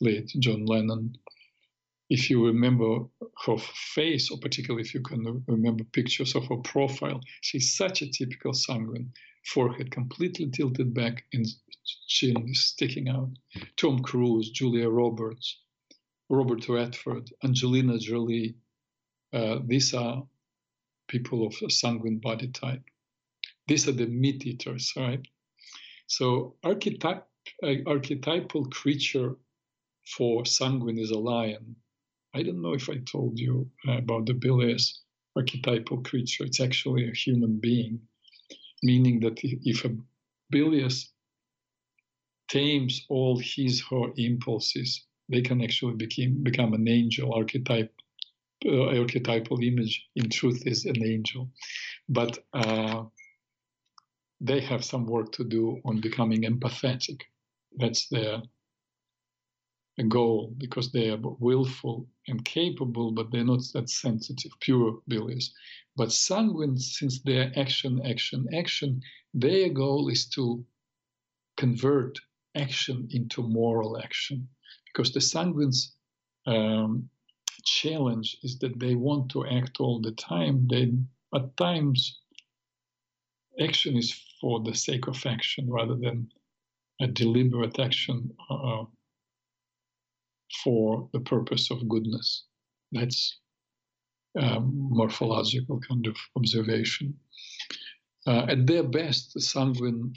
late 0.01 0.31
John 0.39 0.67
Lennon. 0.67 1.17
If 2.11 2.31
you 2.31 2.47
remember 2.47 3.05
her 3.45 3.59
face, 3.95 4.31
or 4.31 4.39
particularly 4.39 4.83
if 4.83 4.95
you 4.95 5.03
can 5.03 5.45
remember 5.47 5.85
pictures 5.85 6.35
of 6.35 6.47
her 6.49 6.57
profile, 6.57 7.21
she's 7.43 7.77
such 7.77 8.03
a 8.03 8.11
typical 8.11 8.55
sanguine. 8.55 9.13
Forehead 9.45 9.91
completely 9.91 10.51
tilted 10.51 10.95
back 10.95 11.25
and 11.33 11.47
chin 12.07 12.55
sticking 12.55 13.09
out. 13.09 13.31
Tom 13.77 14.01
Cruise, 14.01 14.51
Julia 14.51 14.89
Roberts, 14.89 15.61
Robert 16.31 16.69
Redford, 16.69 17.31
Angelina 17.45 17.99
Jolie. 17.99 18.57
Uh, 19.33 19.59
these 19.65 19.95
are 19.95 20.27
people 21.09 21.47
of 21.47 21.55
a 21.63 21.71
sanguine 21.71 22.19
body 22.19 22.49
type. 22.49 22.83
These 23.67 23.89
are 23.89 23.93
the 23.93 24.07
meat 24.07 24.47
eaters, 24.47 24.93
right? 24.97 25.21
So 26.07 26.57
archetype, 26.65 27.19
uh, 27.19 27.23
archetypal 27.87 28.67
creature 28.67 29.37
for 30.17 30.47
sanguine 30.47 30.99
is 30.99 31.11
a 31.11 31.19
lion. 31.19 31.77
I 32.35 32.43
don't 32.43 32.63
know 32.63 32.75
if 32.75 32.89
I 32.89 32.99
told 32.99 33.39
you 33.39 33.71
about 33.87 34.27
the 34.27 34.35
bilious 34.35 35.03
archetypal 35.37 36.03
creature. 36.03 36.45
It's 36.45 36.61
actually 36.61 37.09
a 37.09 37.15
human 37.15 37.59
being, 37.59 38.01
meaning 38.83 39.21
that 39.21 39.39
if 39.43 39.85
a 39.85 39.97
bilious 40.51 41.13
tames 42.49 43.05
all 43.09 43.39
his 43.39 43.83
her 43.91 44.13
impulses, 44.17 45.05
they 45.29 45.43
can 45.43 45.63
actually 45.63 45.95
become 45.95 46.43
become 46.43 46.75
an 46.75 46.89
angel 46.89 47.35
archetype. 47.35 47.93
Uh, 48.67 48.99
archetypal 48.99 49.63
image 49.63 50.09
in 50.17 50.29
truth 50.29 50.67
is 50.67 50.85
an 50.85 51.01
angel, 51.05 51.49
but 52.09 52.45
uh, 52.53 53.05
they 54.41 54.61
have 54.61 54.85
some 54.85 55.07
work 55.07 55.31
to 55.31 55.45
do 55.45 55.81
on 55.85 56.01
becoming 56.01 56.43
empathetic. 56.43 57.21
That's 57.79 58.09
their 58.09 58.43
goal 60.09 60.55
because 60.59 60.93
they 60.93 61.11
are 61.11 61.19
willful 61.19 62.07
and 62.29 62.45
capable, 62.45 63.11
but 63.13 63.31
they're 63.33 63.45
not 63.45 63.63
that 63.75 63.91
sensitive, 63.91 64.53
pure 64.61 65.01
bilious. 65.09 65.53
But 65.97 66.13
sanguine, 66.13 66.79
since 66.79 67.21
they're 67.23 67.53
action, 67.57 68.01
action, 68.05 68.47
action, 68.55 69.01
their 69.35 69.71
goal 69.71 70.09
is 70.09 70.27
to 70.31 70.65
convert 71.57 72.19
action 72.55 73.09
into 73.11 73.43
moral 73.43 73.99
action. 73.99 74.49
Because 74.87 75.13
the 75.13 75.21
sanguine's 75.21 75.95
um, 76.47 77.09
challenge 77.65 78.39
is 78.43 78.59
that 78.61 78.79
they 78.79 78.95
want 78.95 79.31
to 79.33 79.47
act 79.47 79.81
all 79.81 80.01
the 80.01 80.13
time. 80.13 80.67
They, 80.69 80.93
at 81.35 81.57
times, 81.57 82.21
action 83.61 83.97
is 83.97 84.13
for 84.41 84.61
the 84.63 84.75
sake 84.75 85.09
of 85.09 85.27
action 85.27 85.69
rather 85.71 85.97
than 85.97 86.31
a 87.01 87.07
deliberate 87.07 87.79
action 87.79 88.31
uh, 88.51 88.85
for 90.65 91.09
the 91.13 91.21
purpose 91.21 91.71
of 91.71 91.89
goodness. 91.89 92.45
That's 92.93 93.39
morphological 94.37 95.81
kind 95.89 96.07
of 96.07 96.17
observation. 96.37 97.15
Uh, 98.27 98.47
at 98.49 98.67
their 98.67 98.83
best, 98.83 99.35
the 99.35 99.41
sanguine 99.41 100.15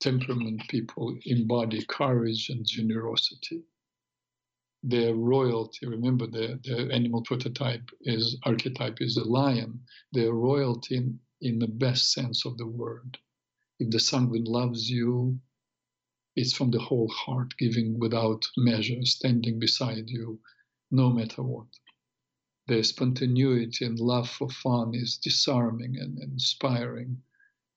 temperament 0.00 0.62
people 0.68 1.16
embody 1.26 1.84
courage 1.86 2.48
and 2.50 2.66
generosity. 2.66 3.62
Their 4.82 5.14
royalty, 5.14 5.86
remember 5.86 6.26
the, 6.26 6.58
the 6.64 6.88
animal 6.92 7.22
prototype 7.22 7.90
is 8.02 8.38
archetype 8.44 8.98
is 9.00 9.16
a 9.16 9.24
lion. 9.24 9.80
Their 10.12 10.32
royalty 10.32 10.96
in, 10.96 11.18
in 11.42 11.58
the 11.58 11.68
best 11.68 12.12
sense 12.12 12.46
of 12.46 12.56
the 12.56 12.66
word. 12.66 13.18
If 13.78 13.90
the 13.90 14.00
sanguine 14.00 14.44
loves 14.44 14.88
you, 14.88 15.38
it's 16.40 16.54
from 16.54 16.70
the 16.70 16.80
whole 16.80 17.08
heart, 17.08 17.54
giving 17.58 17.98
without 17.98 18.48
measure, 18.56 19.04
standing 19.04 19.58
beside 19.58 20.08
you, 20.08 20.40
no 20.90 21.10
matter 21.10 21.42
what. 21.42 21.66
Their 22.66 22.82
spontaneity 22.82 23.84
and 23.84 24.00
love 24.00 24.30
for 24.30 24.48
fun 24.48 24.94
is 24.94 25.18
disarming 25.18 25.98
and 25.98 26.18
inspiring, 26.18 27.22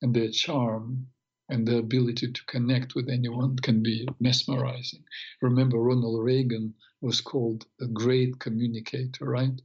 and 0.00 0.14
their 0.14 0.30
charm 0.30 1.08
and 1.48 1.68
their 1.68 1.80
ability 1.80 2.32
to 2.32 2.44
connect 2.46 2.94
with 2.94 3.10
anyone 3.10 3.56
can 3.56 3.82
be 3.82 4.08
mesmerizing. 4.18 5.04
Remember, 5.42 5.78
Ronald 5.78 6.24
Reagan 6.24 6.74
was 7.02 7.20
called 7.20 7.66
a 7.80 7.86
great 7.86 8.38
communicator, 8.38 9.26
right? 9.26 9.60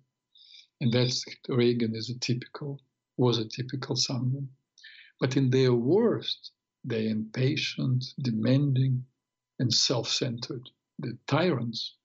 And 0.81 0.91
that's 0.91 1.23
Reagan 1.47 1.95
is 1.95 2.09
a 2.09 2.19
typical, 2.19 2.81
was 3.15 3.37
a 3.37 3.47
typical 3.47 3.95
someone. 3.95 4.49
But 5.19 5.37
in 5.37 5.49
their 5.49 5.73
worst, 5.73 6.51
they're 6.83 7.09
impatient, 7.09 8.05
demanding, 8.21 9.05
and 9.59 9.73
self 9.73 10.07
centered. 10.09 10.69
The 10.99 11.17
tyrants 11.27 11.95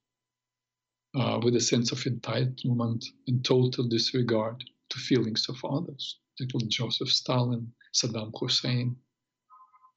uh, 1.14 1.40
with 1.42 1.54
a 1.56 1.60
sense 1.60 1.92
of 1.92 1.98
entitlement 2.00 3.04
and 3.28 3.44
total 3.44 3.86
disregard 3.88 4.64
to 4.90 4.98
feelings 4.98 5.46
of 5.48 5.64
others. 5.64 6.18
Little 6.40 6.60
Joseph 6.68 7.10
Stalin, 7.10 7.72
Saddam 7.94 8.32
Hussein 8.38 8.96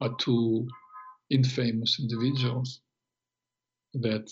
are 0.02 0.16
two 0.20 0.68
infamous 1.30 2.00
individuals 2.00 2.82
that 3.96 4.32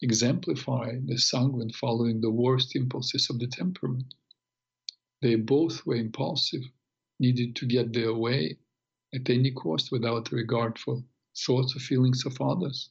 exemplify 0.00 0.94
the 1.04 1.18
sanguine 1.18 1.70
following 1.72 2.20
the 2.20 2.30
worst 2.30 2.74
impulses 2.74 3.28
of 3.28 3.38
the 3.38 3.46
temperament. 3.46 4.14
They 5.20 5.36
both 5.36 5.84
were 5.84 5.96
impulsive, 5.96 6.62
needed 7.20 7.54
to 7.56 7.66
get 7.66 7.92
their 7.92 8.14
way 8.14 8.56
at 9.14 9.28
any 9.28 9.50
cost 9.50 9.92
without 9.92 10.32
regard 10.32 10.78
for 10.78 11.02
thoughts 11.46 11.76
or 11.76 11.80
feelings 11.80 12.24
of 12.24 12.40
others. 12.40 12.90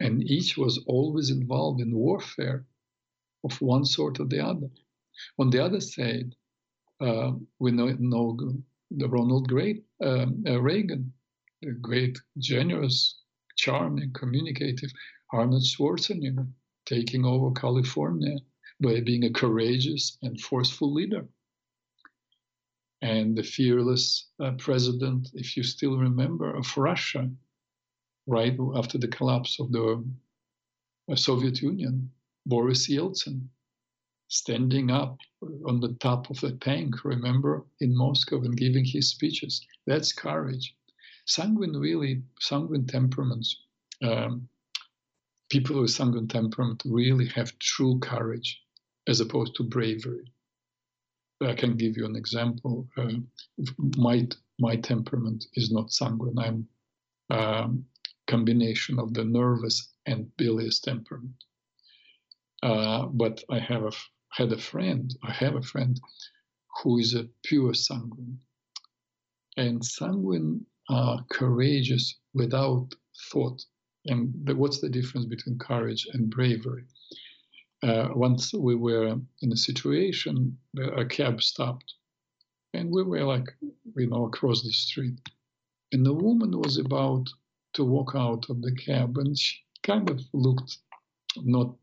And 0.00 0.22
each 0.22 0.56
was 0.56 0.78
always 0.86 1.30
involved 1.30 1.80
in 1.80 1.94
warfare 1.94 2.66
of 3.44 3.60
one 3.60 3.84
sort 3.84 4.20
or 4.20 4.26
the 4.26 4.44
other. 4.44 4.68
On 5.38 5.50
the 5.50 5.62
other 5.62 5.80
side, 5.80 6.34
uh, 7.00 7.32
we 7.58 7.70
know, 7.70 7.88
know, 7.98 8.36
the 8.90 9.08
Ronald 9.08 9.48
Great, 9.48 9.84
um, 10.02 10.44
uh, 10.46 10.60
Reagan, 10.60 11.12
the 11.62 11.72
great, 11.72 12.18
generous, 12.38 13.20
charming, 13.56 14.12
communicative 14.12 14.90
Arnold 15.32 15.62
Schwarzenegger, 15.62 16.48
taking 16.86 17.24
over 17.24 17.52
California 17.52 18.38
by 18.80 19.00
being 19.00 19.24
a 19.24 19.32
courageous 19.32 20.18
and 20.22 20.40
forceful 20.40 20.92
leader 20.92 21.28
and 23.02 23.36
the 23.36 23.42
fearless 23.42 24.28
uh, 24.40 24.52
president, 24.52 25.28
if 25.34 25.56
you 25.56 25.62
still 25.62 25.96
remember, 25.96 26.54
of 26.54 26.76
Russia, 26.76 27.30
right 28.26 28.56
after 28.76 28.98
the 28.98 29.08
collapse 29.08 29.58
of 29.58 29.72
the 29.72 30.04
uh, 31.10 31.16
Soviet 31.16 31.62
Union, 31.62 32.10
Boris 32.46 32.88
Yeltsin, 32.88 33.46
standing 34.28 34.90
up 34.90 35.18
on 35.66 35.80
the 35.80 35.94
top 36.00 36.30
of 36.30 36.42
a 36.44 36.52
tank, 36.52 37.04
remember, 37.04 37.64
in 37.80 37.96
Moscow 37.96 38.40
and 38.42 38.56
giving 38.56 38.84
his 38.84 39.10
speeches. 39.10 39.66
That's 39.86 40.12
courage. 40.12 40.76
Sanguine, 41.26 41.76
really, 41.76 42.22
sanguine 42.38 42.86
temperaments, 42.86 43.56
um, 44.02 44.48
people 45.50 45.80
with 45.80 45.90
sanguine 45.90 46.28
temperament 46.28 46.82
really 46.84 47.26
have 47.28 47.58
true 47.58 47.98
courage 47.98 48.62
as 49.08 49.20
opposed 49.20 49.54
to 49.56 49.64
bravery. 49.64 50.32
I 51.42 51.54
can 51.54 51.76
give 51.76 51.96
you 51.96 52.04
an 52.06 52.16
example. 52.16 52.88
Uh, 52.96 53.12
my 53.96 54.28
my 54.58 54.76
temperament 54.76 55.46
is 55.54 55.70
not 55.70 55.92
sanguine. 55.92 56.38
I'm 56.38 56.68
a 57.30 57.62
um, 57.62 57.86
combination 58.26 58.98
of 58.98 59.14
the 59.14 59.24
nervous 59.24 59.92
and 60.06 60.34
bilious 60.36 60.80
temperament. 60.80 61.44
Uh, 62.62 63.06
but 63.06 63.42
I 63.50 63.58
have 63.58 63.84
a, 63.84 63.92
had 64.30 64.52
a 64.52 64.58
friend. 64.58 65.14
I 65.22 65.32
have 65.32 65.54
a 65.56 65.62
friend 65.62 65.98
who 66.82 66.98
is 66.98 67.14
a 67.14 67.28
pure 67.44 67.74
sanguine, 67.74 68.38
and 69.56 69.84
sanguine 69.84 70.66
are 70.90 71.24
courageous 71.30 72.16
without 72.34 72.88
thought. 73.32 73.62
And 74.06 74.34
the, 74.44 74.54
what's 74.56 74.80
the 74.80 74.88
difference 74.90 75.26
between 75.26 75.58
courage 75.58 76.06
and 76.12 76.30
bravery? 76.30 76.84
Uh, 77.82 78.08
once 78.14 78.52
we 78.52 78.74
were 78.74 79.16
in 79.42 79.52
a 79.52 79.56
situation 79.56 80.56
where 80.72 80.92
a 80.94 81.06
cab 81.06 81.42
stopped 81.42 81.94
and 82.74 82.90
we 82.90 83.02
were 83.02 83.24
like 83.24 83.48
you 83.96 84.06
know 84.08 84.26
across 84.26 84.62
the 84.62 84.72
street 84.72 85.18
and 85.92 86.04
the 86.04 86.12
woman 86.12 86.52
was 86.60 86.76
about 86.78 87.26
to 87.72 87.84
walk 87.84 88.12
out 88.14 88.48
of 88.50 88.60
the 88.62 88.74
cab 88.76 89.16
and 89.18 89.38
she 89.38 89.56
kind 89.82 90.10
of 90.10 90.20
looked 90.32 90.78
not 91.44 91.74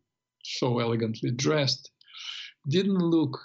so 0.43 0.79
elegantly 0.79 1.31
dressed 1.31 1.91
didn't 2.69 2.99
look 2.99 3.39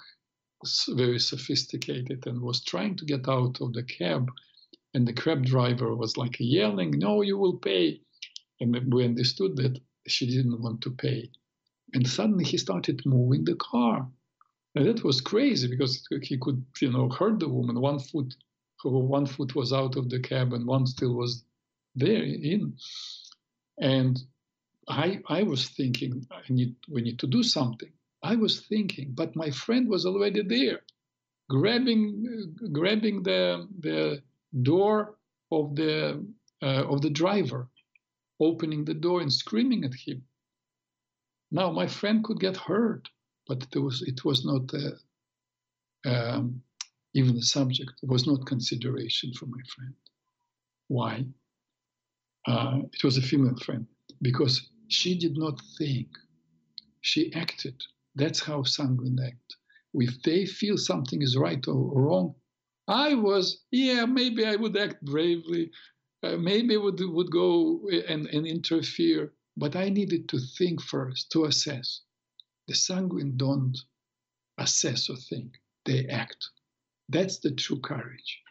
very 0.89 1.19
sophisticated 1.19 2.25
and 2.25 2.41
was 2.41 2.63
trying 2.63 2.95
to 2.97 3.05
get 3.05 3.27
out 3.27 3.59
of 3.61 3.73
the 3.73 3.83
cab. 3.83 4.29
And 4.93 5.07
the 5.07 5.13
cab 5.13 5.45
driver 5.45 5.95
was 5.95 6.17
like 6.17 6.35
yelling, 6.39 6.91
No, 6.91 7.21
you 7.21 7.37
will 7.37 7.57
pay. 7.57 8.01
And 8.59 8.93
we 8.93 9.05
understood 9.05 9.57
that 9.57 9.79
she 10.07 10.27
didn't 10.27 10.61
want 10.61 10.81
to 10.81 10.91
pay. 10.91 11.29
And 11.93 12.07
suddenly 12.07 12.43
he 12.43 12.57
started 12.57 13.05
moving 13.05 13.45
the 13.45 13.55
car. 13.55 14.07
And 14.75 14.85
that 14.87 15.03
was 15.03 15.21
crazy 15.21 15.67
because 15.67 16.07
he 16.23 16.37
could, 16.37 16.65
you 16.81 16.91
know, 16.91 17.09
hurt 17.09 17.39
the 17.39 17.49
woman. 17.49 17.79
One 17.79 17.99
foot, 17.99 18.35
one 18.83 19.25
foot 19.27 19.55
was 19.55 19.71
out 19.71 19.95
of 19.95 20.09
the 20.09 20.19
cab 20.19 20.53
and 20.53 20.65
one 20.65 20.87
still 20.87 21.13
was 21.13 21.43
there 21.95 22.23
in. 22.23 22.75
And 23.79 24.19
I, 24.87 25.21
I 25.27 25.43
was 25.43 25.69
thinking, 25.69 26.25
I 26.31 26.41
need, 26.49 26.75
we 26.89 27.01
need 27.01 27.19
to 27.19 27.27
do 27.27 27.43
something. 27.43 27.91
I 28.23 28.35
was 28.35 28.61
thinking, 28.61 29.11
but 29.13 29.35
my 29.35 29.51
friend 29.51 29.89
was 29.89 30.05
already 30.05 30.43
there, 30.43 30.81
grabbing, 31.49 32.55
grabbing 32.71 33.21
the 33.23 33.67
the 33.81 34.23
door 34.61 35.17
of 35.51 35.75
the 35.75 36.25
uh, 36.61 36.85
of 36.87 37.01
the 37.01 37.09
driver, 37.09 37.69
opening 38.39 38.85
the 38.85 38.93
door 38.93 39.19
and 39.21 39.31
screaming 39.31 39.83
at 39.83 39.93
him. 39.93 40.23
Now 41.53 41.71
my 41.71 41.87
friend 41.87 42.23
could 42.23 42.39
get 42.39 42.57
hurt, 42.57 43.07
but 43.47 43.65
it 43.73 43.79
was 43.79 44.01
it 44.01 44.25
was 44.25 44.43
not 44.43 44.73
um, 46.05 46.61
even 47.13 47.37
a 47.37 47.41
subject. 47.43 47.93
It 48.01 48.09
was 48.09 48.25
not 48.25 48.47
consideration 48.47 49.31
for 49.33 49.45
my 49.45 49.61
friend. 49.73 49.93
Why? 50.87 51.25
Uh, 52.47 52.79
it 52.91 53.03
was 53.03 53.17
a 53.17 53.21
female 53.21 53.55
friend 53.57 53.85
because 54.21 54.69
she 54.87 55.17
did 55.17 55.37
not 55.37 55.61
think. 55.77 56.07
She 57.01 57.33
acted. 57.33 57.75
That's 58.15 58.39
how 58.39 58.63
sanguine 58.63 59.19
act. 59.23 59.55
If 59.93 60.21
they 60.23 60.45
feel 60.45 60.77
something 60.77 61.21
is 61.21 61.37
right 61.37 61.65
or 61.67 62.01
wrong, 62.01 62.35
I 62.87 63.13
was, 63.13 63.61
yeah, 63.71 64.05
maybe 64.05 64.45
I 64.45 64.55
would 64.55 64.75
act 64.77 65.03
bravely. 65.05 65.71
Uh, 66.23 66.37
maybe 66.37 66.77
would, 66.77 66.99
would 66.99 67.31
go 67.31 67.81
and, 68.07 68.27
and 68.27 68.47
interfere. 68.47 69.33
But 69.55 69.75
I 69.75 69.89
needed 69.89 70.29
to 70.29 70.39
think 70.39 70.81
first, 70.81 71.31
to 71.31 71.45
assess. 71.45 72.01
The 72.67 72.75
sanguine 72.75 73.37
don't 73.37 73.77
assess 74.57 75.09
or 75.09 75.17
think, 75.17 75.53
they 75.85 76.07
act. 76.07 76.49
That's 77.09 77.39
the 77.39 77.51
true 77.51 77.79
courage. 77.79 78.41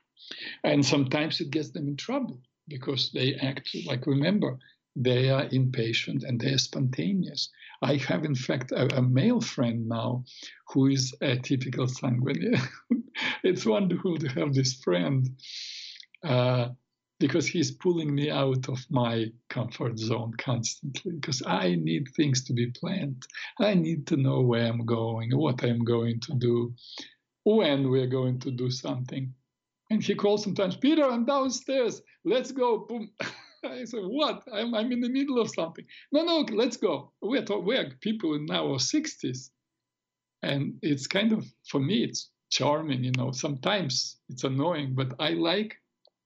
And 0.62 0.84
sometimes 0.84 1.40
it 1.40 1.50
gets 1.50 1.70
them 1.70 1.88
in 1.88 1.96
trouble 1.96 2.40
because 2.68 3.10
they 3.12 3.34
act 3.34 3.68
like, 3.86 4.06
remember, 4.06 4.58
they 4.94 5.30
are 5.30 5.48
impatient 5.50 6.22
and 6.22 6.38
they 6.40 6.52
are 6.52 6.58
spontaneous. 6.58 7.50
I 7.80 7.96
have, 7.96 8.24
in 8.24 8.34
fact, 8.34 8.72
a, 8.72 8.98
a 8.98 9.02
male 9.02 9.40
friend 9.40 9.88
now 9.88 10.24
who 10.68 10.88
is 10.88 11.14
a 11.20 11.36
typical 11.38 11.88
sanguine. 11.88 12.54
it's 13.42 13.66
wonderful 13.66 14.16
to 14.18 14.28
have 14.28 14.54
this 14.54 14.74
friend 14.74 15.28
uh, 16.22 16.68
because 17.22 17.46
he's 17.46 17.70
pulling 17.70 18.12
me 18.12 18.30
out 18.30 18.68
of 18.68 18.84
my 18.90 19.26
comfort 19.48 19.96
zone 19.96 20.32
constantly 20.38 21.12
because 21.12 21.40
I 21.46 21.76
need 21.76 22.08
things 22.16 22.42
to 22.46 22.52
be 22.52 22.72
planned. 22.72 23.22
I 23.60 23.74
need 23.74 24.08
to 24.08 24.16
know 24.16 24.40
where 24.40 24.66
I'm 24.66 24.84
going, 24.84 25.30
what 25.30 25.62
I'm 25.62 25.84
going 25.84 26.18
to 26.18 26.34
do, 26.34 26.74
when 27.44 27.90
we're 27.90 28.08
going 28.08 28.40
to 28.40 28.50
do 28.50 28.72
something. 28.72 29.32
And 29.88 30.02
he 30.02 30.16
calls 30.16 30.42
sometimes, 30.42 30.74
Peter, 30.74 31.04
I'm 31.04 31.24
downstairs. 31.24 32.02
Let's 32.24 32.50
go. 32.50 32.86
Boom. 32.88 33.08
I 33.64 33.84
said, 33.84 34.02
what? 34.02 34.42
I'm, 34.52 34.74
I'm 34.74 34.90
in 34.90 35.00
the 35.00 35.08
middle 35.08 35.40
of 35.40 35.48
something. 35.54 35.84
No, 36.10 36.24
no, 36.24 36.44
let's 36.52 36.76
go. 36.76 37.12
We're, 37.22 37.44
we're 37.48 37.92
people 38.00 38.34
in 38.34 38.50
our 38.50 38.78
60s. 38.78 39.50
And 40.42 40.74
it's 40.82 41.06
kind 41.06 41.32
of, 41.32 41.46
for 41.68 41.78
me, 41.78 42.02
it's 42.02 42.30
charming, 42.50 43.04
you 43.04 43.12
know. 43.16 43.30
Sometimes 43.30 44.16
it's 44.28 44.42
annoying, 44.42 44.94
but 44.96 45.14
I 45.20 45.30
like 45.30 45.76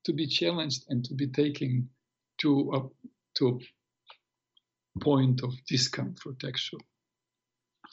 to 0.06 0.12
be 0.12 0.26
challenged 0.26 0.84
and 0.88 1.04
to 1.04 1.14
be 1.14 1.26
taken 1.26 1.88
to 2.38 2.72
a, 2.74 2.80
to 3.38 3.60
a 4.96 5.00
point 5.00 5.42
of 5.42 5.52
discomfort, 5.68 6.42
actually. 6.44 6.86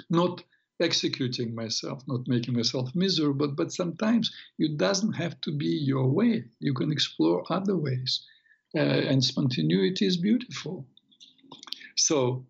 Not 0.09 0.43
executing 0.79 1.53
myself, 1.55 2.03
not 2.07 2.27
making 2.27 2.55
myself 2.55 2.89
miserable, 2.95 3.47
but 3.47 3.55
but 3.55 3.71
sometimes 3.71 4.31
it 4.57 4.77
doesn't 4.77 5.13
have 5.13 5.39
to 5.41 5.51
be 5.51 5.67
your 5.91 6.07
way. 6.07 6.45
You 6.59 6.73
can 6.73 6.91
explore 6.91 7.43
other 7.49 7.77
ways 7.77 8.25
uh, 8.75 8.79
and 8.79 9.23
spontaneity 9.23 10.05
is 10.05 10.17
beautiful. 10.17 10.87
So, 11.95 12.45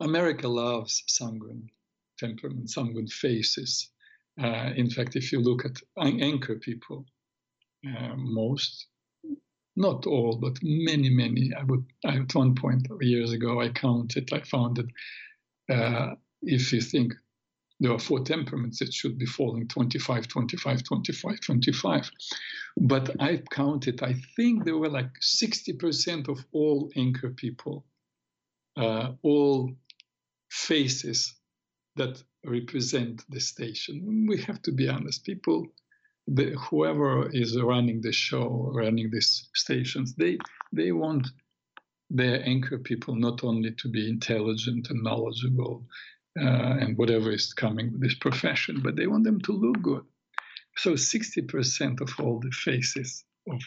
America 0.00 0.48
loves 0.48 1.04
sanguine 1.06 1.70
temperament, 2.18 2.70
sanguine 2.70 3.06
faces. 3.06 3.90
Uh, 4.42 4.70
in 4.76 4.90
fact, 4.90 5.16
if 5.16 5.32
you 5.32 5.40
look 5.40 5.64
at 5.64 5.80
anchor 5.96 6.56
people, 6.56 7.06
uh, 7.86 8.14
most, 8.16 8.86
not 9.76 10.06
all, 10.06 10.36
but 10.36 10.58
many, 10.62 11.10
many, 11.10 11.52
I 11.58 11.62
would, 11.64 11.84
at 12.04 12.34
one 12.34 12.54
point 12.54 12.86
years 13.00 13.32
ago, 13.32 13.60
I 13.60 13.68
counted, 13.70 14.32
I 14.32 14.40
found 14.40 14.76
that 14.76 15.74
uh, 15.74 16.14
if 16.42 16.72
you 16.72 16.80
think 16.80 17.14
there 17.80 17.92
are 17.92 17.98
four 17.98 18.20
temperaments 18.20 18.80
that 18.80 18.92
should 18.92 19.18
be 19.18 19.26
falling 19.26 19.68
25, 19.68 20.26
25, 20.26 20.82
25, 20.82 21.40
25. 21.40 22.10
But 22.76 23.20
I 23.20 23.42
counted, 23.50 24.02
I 24.02 24.14
think 24.36 24.64
there 24.64 24.76
were 24.76 24.88
like 24.88 25.12
60% 25.20 26.28
of 26.28 26.44
all 26.52 26.90
anchor 26.96 27.30
people, 27.30 27.84
uh, 28.76 29.12
all 29.22 29.72
faces 30.50 31.34
that 31.96 32.22
represent 32.44 33.24
the 33.28 33.40
station. 33.40 34.26
We 34.28 34.42
have 34.42 34.62
to 34.62 34.72
be 34.72 34.88
honest, 34.88 35.24
people, 35.24 35.68
the, 36.34 36.56
whoever 36.70 37.30
is 37.32 37.60
running 37.60 38.00
the 38.02 38.12
show, 38.12 38.70
running 38.74 39.10
these 39.10 39.48
stations, 39.54 40.14
they, 40.14 40.38
they 40.72 40.92
want 40.92 41.26
their 42.10 42.46
anchor 42.46 42.78
people 42.78 43.14
not 43.14 43.44
only 43.44 43.72
to 43.72 43.88
be 43.88 44.08
intelligent 44.08 44.88
and 44.90 45.02
knowledgeable 45.02 45.86
uh, 46.38 46.76
and 46.80 46.96
whatever 46.96 47.30
is 47.32 47.52
coming 47.52 47.92
with 47.92 48.02
this 48.02 48.14
profession, 48.14 48.80
but 48.82 48.96
they 48.96 49.06
want 49.06 49.24
them 49.24 49.40
to 49.40 49.52
look 49.52 49.82
good. 49.82 50.04
So 50.76 50.92
60% 50.92 52.00
of 52.00 52.10
all 52.20 52.40
the 52.40 52.52
faces 52.52 53.24
of 53.50 53.60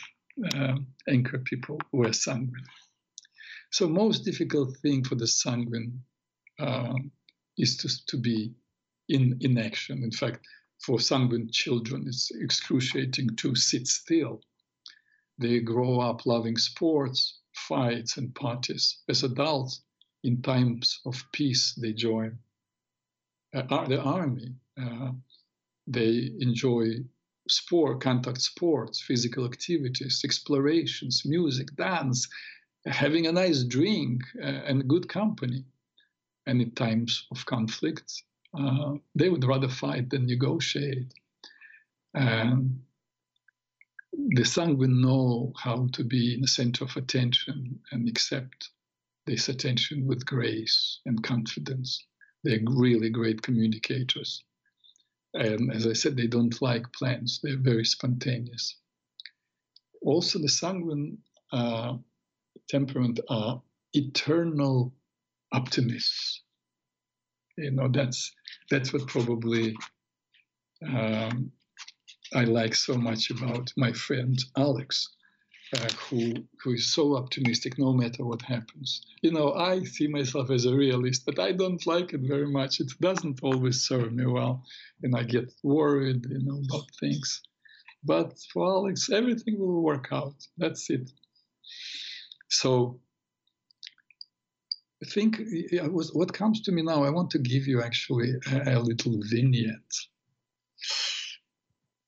uh, 0.55 0.75
anchor 1.09 1.39
people 1.39 1.79
were 1.91 2.13
sanguine. 2.13 2.65
So 3.71 3.87
most 3.87 4.23
difficult 4.23 4.77
thing 4.77 5.03
for 5.03 5.15
the 5.15 5.27
sanguine 5.27 6.01
uh, 6.59 6.93
is 7.57 7.77
to, 7.77 8.05
to 8.07 8.17
be 8.17 8.53
in, 9.09 9.37
in 9.41 9.57
action. 9.57 10.03
In 10.03 10.11
fact, 10.11 10.45
for 10.85 10.99
sanguine 10.99 11.49
children, 11.51 12.05
it's 12.07 12.31
excruciating 12.31 13.35
to 13.37 13.55
sit 13.55 13.87
still. 13.87 14.41
They 15.37 15.59
grow 15.59 15.99
up 15.99 16.25
loving 16.25 16.57
sports, 16.57 17.39
fights, 17.53 18.17
and 18.17 18.33
parties. 18.33 18.99
As 19.07 19.23
adults, 19.23 19.81
in 20.23 20.41
times 20.41 20.99
of 21.05 21.23
peace, 21.33 21.73
they 21.75 21.93
join 21.93 22.37
uh, 23.53 23.87
the 23.87 24.01
army. 24.01 24.55
Uh, 24.79 25.11
they 25.87 26.31
enjoy 26.39 26.85
sport, 27.49 28.01
contact 28.01 28.41
sports, 28.41 29.01
physical 29.01 29.45
activities, 29.45 30.21
explorations, 30.23 31.23
music, 31.25 31.75
dance, 31.75 32.27
having 32.85 33.27
a 33.27 33.31
nice 33.31 33.63
drink 33.63 34.21
uh, 34.41 34.45
and 34.45 34.87
good 34.87 35.07
company. 35.09 35.63
And 36.47 36.61
in 36.61 36.71
times 36.71 37.27
of 37.31 37.45
conflict, 37.45 38.23
uh, 38.57 38.93
they 39.15 39.29
would 39.29 39.45
rather 39.45 39.69
fight 39.69 40.09
than 40.09 40.25
negotiate. 40.25 41.13
And 42.13 42.81
the 44.13 44.43
sanguine 44.43 45.01
know 45.01 45.53
how 45.57 45.87
to 45.93 46.03
be 46.03 46.33
in 46.33 46.41
the 46.41 46.47
center 46.47 46.83
of 46.83 46.95
attention 46.97 47.79
and 47.91 48.09
accept 48.09 48.69
this 49.25 49.49
attention 49.49 50.05
with 50.05 50.25
grace 50.25 50.99
and 51.05 51.23
confidence. 51.23 52.05
They're 52.43 52.59
really 52.65 53.09
great 53.09 53.41
communicators. 53.41 54.43
And 55.33 55.71
as 55.71 55.87
I 55.87 55.93
said, 55.93 56.17
they 56.17 56.27
don't 56.27 56.61
like 56.61 56.91
plans, 56.91 57.39
they're 57.41 57.57
very 57.57 57.85
spontaneous. 57.85 58.75
Also, 60.01 60.39
the 60.39 60.49
sanguine 60.49 61.17
uh, 61.53 61.97
temperament 62.67 63.19
are 63.29 63.61
eternal 63.93 64.93
optimists. 65.53 66.41
You 67.61 67.71
know, 67.71 67.87
that's, 67.87 68.31
that's 68.69 68.93
what 68.93 69.07
probably 69.07 69.75
um, 70.87 71.51
I 72.33 72.45
like 72.45 72.75
so 72.75 72.95
much 72.95 73.29
about 73.29 73.71
my 73.77 73.91
friend 73.93 74.37
Alex 74.57 75.09
uh, 75.75 75.87
who 76.09 76.33
who 76.61 76.73
is 76.73 76.93
so 76.93 77.15
optimistic 77.15 77.77
no 77.77 77.93
matter 77.93 78.25
what 78.25 78.41
happens. 78.41 79.01
You 79.21 79.31
know, 79.31 79.53
I 79.53 79.83
see 79.83 80.07
myself 80.07 80.49
as 80.51 80.65
a 80.65 80.75
realist, 80.75 81.25
but 81.25 81.39
I 81.39 81.53
don't 81.53 81.85
like 81.87 82.13
it 82.13 82.21
very 82.21 82.47
much. 82.47 82.79
It 82.79 82.91
doesn't 82.99 83.39
always 83.41 83.87
serve 83.87 84.11
me 84.11 84.25
well, 84.25 84.63
and 85.01 85.15
I 85.15 85.23
get 85.23 85.51
worried, 85.63 86.25
you 86.29 86.39
know, 86.43 86.61
about 86.69 86.87
things. 86.99 87.41
But 88.03 88.37
for 88.51 88.65
Alex, 88.65 89.09
everything 89.09 89.59
will 89.59 89.81
work 89.81 90.07
out. 90.11 90.35
That's 90.57 90.89
it. 90.89 91.09
So 92.49 92.99
think 95.05 95.41
was 95.91 96.11
what 96.13 96.33
comes 96.33 96.61
to 96.61 96.71
me 96.71 96.81
now. 96.81 97.03
I 97.03 97.09
want 97.09 97.31
to 97.31 97.39
give 97.39 97.67
you 97.67 97.81
actually 97.81 98.33
a, 98.51 98.77
a 98.77 98.79
little 98.79 99.19
vignette. 99.29 99.95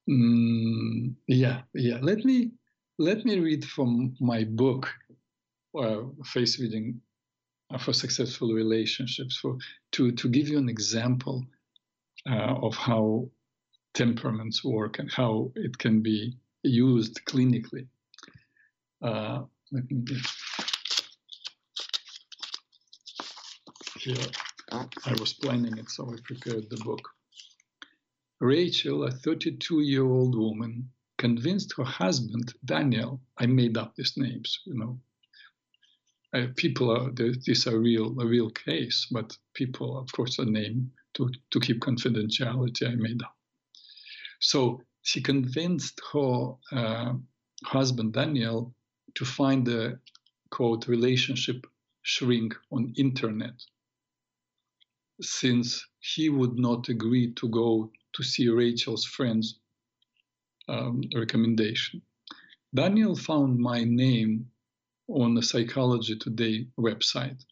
Mm, 0.09 1.15
yeah, 1.27 1.61
yeah. 1.73 1.97
Let 2.01 2.25
me 2.25 2.51
let 2.99 3.25
me 3.25 3.39
read 3.39 3.65
from 3.65 4.15
my 4.19 4.43
book, 4.43 4.93
uh, 5.77 6.01
Face 6.25 6.59
Reading 6.59 7.01
for 7.79 7.93
Successful 7.93 8.53
Relationships, 8.53 9.37
for 9.37 9.57
to 9.93 10.11
to 10.11 10.29
give 10.29 10.49
you 10.49 10.57
an 10.57 10.69
example 10.69 11.43
uh, 12.29 12.55
of 12.61 12.75
how 12.75 13.29
temperaments 13.93 14.63
work 14.63 14.99
and 14.99 15.11
how 15.11 15.51
it 15.55 15.77
can 15.77 16.01
be 16.01 16.35
used 16.63 17.21
clinically. 17.25 17.87
Uh, 19.01 19.43
let 19.71 19.89
me 19.89 19.97
get 20.03 20.17
here. 24.03 24.25
I 24.71 25.13
was 25.19 25.33
planning 25.33 25.77
it, 25.77 25.89
so 25.89 26.11
I 26.11 26.17
prepared 26.23 26.69
the 26.69 26.77
book. 26.83 27.07
Rachel, 28.41 29.03
a 29.03 29.11
32 29.11 29.81
year 29.81 30.05
old 30.05 30.35
woman, 30.35 30.89
convinced 31.17 31.73
her 31.77 31.83
husband, 31.85 32.53
Daniel, 32.65 33.21
I 33.37 33.45
made 33.45 33.77
up 33.77 33.95
these 33.95 34.13
names, 34.17 34.59
you 34.65 34.73
know. 34.73 34.99
Uh, 36.33 36.47
people 36.57 36.91
are, 36.91 37.11
this 37.11 37.67
are 37.67 37.79
real, 37.79 38.19
a 38.19 38.25
real 38.25 38.49
case, 38.49 39.07
but 39.11 39.37
people, 39.53 39.97
of 39.97 40.11
course, 40.11 40.39
a 40.39 40.45
name 40.45 40.91
to, 41.13 41.29
to 41.51 41.59
keep 41.59 41.79
confidentiality, 41.79 42.87
I 42.91 42.95
made 42.95 43.21
up. 43.21 43.35
So 44.39 44.81
she 45.03 45.21
convinced 45.21 46.01
her 46.11 46.53
uh, 46.71 47.13
husband, 47.63 48.13
Daniel, 48.13 48.73
to 49.15 49.23
find 49.23 49.65
the 49.65 49.99
quote 50.49 50.87
relationship 50.87 51.67
shrink 52.01 52.55
on 52.71 52.93
internet 52.97 53.53
since 55.23 55.85
he 55.99 56.29
would 56.29 56.57
not 56.57 56.89
agree 56.89 57.33
to 57.33 57.47
go 57.49 57.91
to 58.13 58.23
see 58.23 58.49
Rachel's 58.49 59.05
friends 59.05 59.59
um, 60.67 61.01
recommendation. 61.15 62.01
Daniel 62.73 63.15
found 63.15 63.57
my 63.59 63.83
name 63.83 64.47
on 65.07 65.35
the 65.35 65.43
Psychology 65.43 66.17
Today 66.17 66.67
website. 66.79 67.43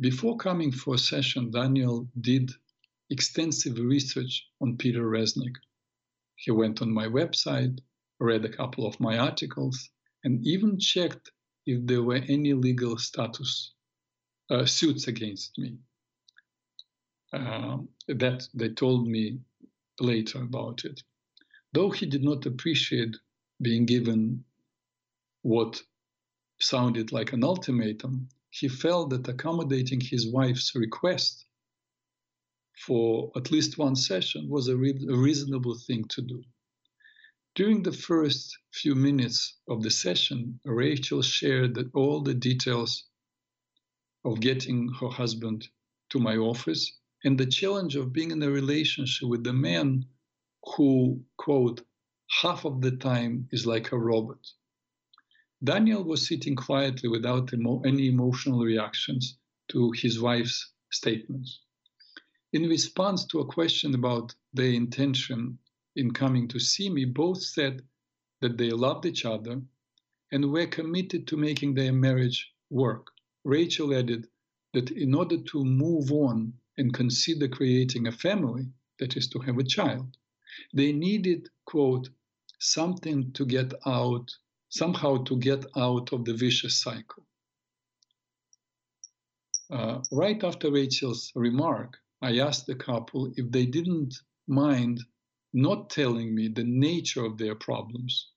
Before 0.00 0.36
coming 0.36 0.72
for 0.72 0.94
a 0.94 0.98
session, 0.98 1.50
Daniel 1.50 2.08
did 2.20 2.50
extensive 3.10 3.78
research 3.78 4.46
on 4.60 4.76
Peter 4.76 5.02
Reznik. 5.08 5.54
He 6.34 6.50
went 6.50 6.82
on 6.82 6.92
my 6.92 7.06
website, 7.06 7.78
read 8.20 8.44
a 8.44 8.48
couple 8.52 8.86
of 8.86 9.00
my 9.00 9.18
articles, 9.18 9.88
and 10.24 10.46
even 10.46 10.78
checked 10.78 11.30
if 11.66 11.86
there 11.86 12.02
were 12.02 12.22
any 12.28 12.52
legal 12.52 12.98
status 12.98 13.72
uh, 14.50 14.66
suits 14.66 15.08
against 15.08 15.56
me. 15.58 15.78
Uh, 17.36 17.78
that 18.08 18.48
they 18.54 18.70
told 18.70 19.06
me 19.06 19.38
later 20.00 20.40
about 20.40 20.86
it. 20.86 21.02
Though 21.74 21.90
he 21.90 22.06
did 22.06 22.24
not 22.24 22.46
appreciate 22.46 23.14
being 23.60 23.84
given 23.84 24.44
what 25.42 25.82
sounded 26.60 27.12
like 27.12 27.34
an 27.34 27.44
ultimatum, 27.44 28.30
he 28.48 28.68
felt 28.68 29.10
that 29.10 29.28
accommodating 29.28 30.00
his 30.00 30.26
wife's 30.26 30.74
request 30.74 31.44
for 32.86 33.30
at 33.36 33.50
least 33.50 33.76
one 33.76 33.96
session 33.96 34.48
was 34.48 34.68
a, 34.68 34.76
re- 34.76 35.06
a 35.10 35.16
reasonable 35.16 35.74
thing 35.86 36.04
to 36.08 36.22
do. 36.22 36.42
During 37.54 37.82
the 37.82 37.92
first 37.92 38.56
few 38.72 38.94
minutes 38.94 39.58
of 39.68 39.82
the 39.82 39.90
session, 39.90 40.58
Rachel 40.64 41.20
shared 41.20 41.78
all 41.92 42.22
the 42.22 42.34
details 42.34 43.04
of 44.24 44.40
getting 44.40 44.88
her 45.00 45.08
husband 45.08 45.68
to 46.10 46.18
my 46.18 46.36
office 46.36 46.98
and 47.24 47.38
the 47.38 47.46
challenge 47.46 47.96
of 47.96 48.12
being 48.12 48.30
in 48.30 48.42
a 48.42 48.50
relationship 48.50 49.28
with 49.28 49.46
a 49.46 49.52
man 49.52 50.04
who, 50.76 51.20
quote, 51.36 51.82
half 52.42 52.64
of 52.64 52.80
the 52.80 52.96
time 52.96 53.48
is 53.52 53.66
like 53.66 53.92
a 53.92 53.98
robot. 53.98 54.38
Daniel 55.64 56.04
was 56.04 56.28
sitting 56.28 56.54
quietly 56.54 57.08
without 57.08 57.52
emo- 57.52 57.80
any 57.86 58.08
emotional 58.08 58.60
reactions 58.60 59.38
to 59.68 59.90
his 59.92 60.20
wife's 60.20 60.72
statements. 60.90 61.60
In 62.52 62.68
response 62.68 63.24
to 63.26 63.40
a 63.40 63.46
question 63.46 63.94
about 63.94 64.34
their 64.52 64.72
intention 64.72 65.58
in 65.96 66.10
coming 66.12 66.46
to 66.48 66.60
see 66.60 66.90
me, 66.90 67.04
both 67.04 67.42
said 67.42 67.82
that 68.40 68.58
they 68.58 68.70
loved 68.70 69.06
each 69.06 69.24
other 69.24 69.62
and 70.32 70.52
were 70.52 70.66
committed 70.66 71.26
to 71.26 71.36
making 71.36 71.74
their 71.74 71.92
marriage 71.92 72.52
work. 72.70 73.08
Rachel 73.44 73.94
added 73.94 74.28
that 74.74 74.90
in 74.90 75.14
order 75.14 75.38
to 75.38 75.64
move 75.64 76.12
on 76.12 76.52
and 76.78 76.92
consider 76.92 77.48
creating 77.48 78.06
a 78.06 78.12
family, 78.12 78.66
that 78.98 79.16
is, 79.16 79.28
to 79.28 79.38
have 79.40 79.58
a 79.58 79.64
child, 79.64 80.16
they 80.74 80.92
needed, 80.92 81.48
quote, 81.66 82.08
something 82.58 83.32
to 83.32 83.44
get 83.44 83.72
out, 83.86 84.30
somehow 84.68 85.22
to 85.24 85.36
get 85.36 85.64
out 85.76 86.12
of 86.12 86.24
the 86.24 86.34
vicious 86.34 86.80
cycle. 86.80 87.24
Uh, 89.70 90.00
right 90.12 90.42
after 90.44 90.70
Rachel's 90.70 91.32
remark, 91.34 91.98
I 92.22 92.38
asked 92.38 92.66
the 92.66 92.74
couple 92.74 93.32
if 93.36 93.50
they 93.50 93.66
didn't 93.66 94.14
mind 94.46 95.00
not 95.52 95.90
telling 95.90 96.34
me 96.34 96.48
the 96.48 96.64
nature 96.64 97.24
of 97.24 97.36
their 97.36 97.54
problems 97.54 98.30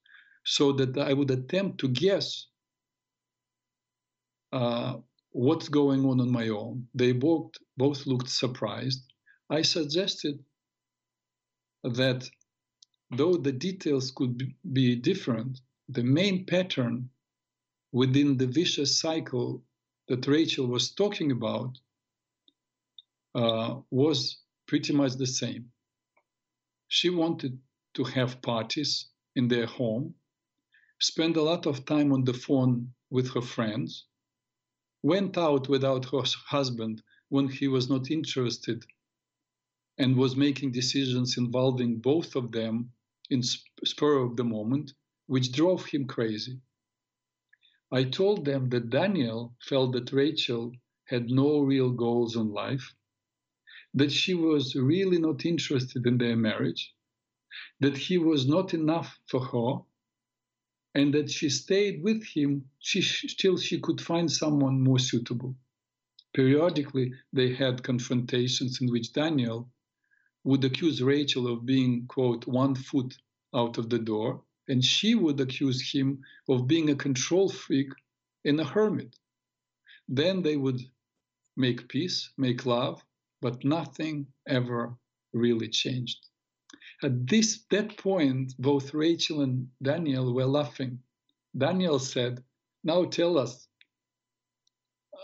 so 0.43 0.71
that 0.73 0.97
I 0.97 1.13
would 1.13 1.31
attempt 1.31 1.79
to 1.79 1.87
guess 1.87 2.47
uh, 4.51 4.95
what's 5.31 5.69
going 5.69 6.05
on 6.05 6.19
on 6.19 6.31
my 6.31 6.49
own. 6.49 6.87
They 6.93 7.11
both, 7.11 7.51
both 7.77 8.05
looked 8.05 8.29
surprised. 8.29 9.03
I 9.49 9.61
suggested 9.61 10.43
that 11.83 12.29
though 13.11 13.37
the 13.37 13.51
details 13.51 14.11
could 14.11 14.53
be 14.73 14.95
different, 14.95 15.59
the 15.87 16.03
main 16.03 16.45
pattern 16.45 17.09
within 17.91 18.37
the 18.37 18.47
vicious 18.47 18.99
cycle 18.99 19.63
that 20.07 20.27
Rachel 20.27 20.67
was 20.67 20.91
talking 20.91 21.31
about 21.31 21.77
uh, 23.35 23.75
was 23.91 24.37
pretty 24.67 24.93
much 24.93 25.13
the 25.13 25.27
same. 25.27 25.71
She 26.87 27.09
wanted 27.09 27.59
to 27.95 28.03
have 28.03 28.41
parties 28.41 29.07
in 29.35 29.47
their 29.47 29.65
home, 29.65 30.15
spend 30.99 31.37
a 31.37 31.41
lot 31.41 31.65
of 31.65 31.85
time 31.85 32.11
on 32.11 32.23
the 32.23 32.33
phone 32.33 32.93
with 33.09 33.31
her 33.33 33.41
friends, 33.41 34.05
went 35.01 35.37
out 35.37 35.69
without 35.69 36.05
her 36.05 36.23
husband 36.47 37.01
when 37.29 37.47
he 37.47 37.67
was 37.67 37.89
not 37.89 38.11
interested 38.11 38.85
and 39.97 40.15
was 40.15 40.35
making 40.35 40.71
decisions 40.71 41.37
involving 41.37 41.99
both 41.99 42.35
of 42.35 42.51
them 42.51 42.91
in 43.29 43.41
spur 43.43 44.17
of 44.17 44.35
the 44.35 44.43
moment, 44.43 44.93
which 45.27 45.51
drove 45.51 45.85
him 45.85 46.07
crazy. 46.07 46.59
I 47.91 48.03
told 48.03 48.45
them 48.45 48.69
that 48.69 48.89
Daniel 48.89 49.55
felt 49.61 49.93
that 49.93 50.11
Rachel 50.13 50.71
had 51.05 51.29
no 51.29 51.59
real 51.61 51.91
goals 51.91 52.35
in 52.35 52.51
life, 52.51 52.93
that 53.93 54.11
she 54.11 54.33
was 54.33 54.75
really 54.75 55.17
not 55.19 55.45
interested 55.45 56.05
in 56.05 56.17
their 56.17 56.35
marriage, 56.35 56.93
that 57.79 57.97
he 57.97 58.17
was 58.17 58.47
not 58.47 58.73
enough 58.73 59.19
for 59.27 59.43
her, 59.45 59.83
and 60.95 61.13
that 61.13 61.29
she 61.29 61.49
stayed 61.49 62.01
with 62.01 62.23
him 62.23 62.69
she, 62.79 63.01
till 63.37 63.57
she 63.57 63.79
could 63.79 64.01
find 64.01 64.31
someone 64.31 64.81
more 64.81 64.99
suitable. 64.99 65.55
Periodically, 66.33 67.13
they 67.33 67.53
had 67.53 67.83
confrontations 67.83 68.81
in 68.81 68.89
which 68.91 69.13
Daniel 69.13 69.69
would 70.43 70.63
accuse 70.63 71.01
Rachel 71.01 71.47
of 71.47 71.65
being, 71.65 72.07
quote, 72.07 72.47
one 72.47 72.75
foot 72.75 73.17
out 73.53 73.77
of 73.77 73.89
the 73.89 73.99
door, 73.99 74.43
and 74.67 74.83
she 74.83 75.15
would 75.15 75.39
accuse 75.39 75.91
him 75.91 76.23
of 76.47 76.67
being 76.67 76.89
a 76.89 76.95
control 76.95 77.49
freak 77.49 77.89
and 78.45 78.59
a 78.59 78.63
hermit. 78.63 79.15
Then 80.07 80.41
they 80.41 80.57
would 80.57 80.81
make 81.57 81.89
peace, 81.89 82.31
make 82.37 82.65
love, 82.65 83.03
but 83.41 83.63
nothing 83.65 84.27
ever 84.47 84.95
really 85.33 85.69
changed. 85.69 86.28
At 87.01 87.27
this 87.27 87.63
that 87.71 87.97
point, 87.97 88.53
both 88.59 88.93
Rachel 88.93 89.41
and 89.41 89.69
Daniel 89.81 90.33
were 90.33 90.45
laughing. 90.45 91.01
Daniel 91.57 91.97
said, 91.99 92.43
"Now 92.83 93.05
tell 93.05 93.37
us, 93.37 93.67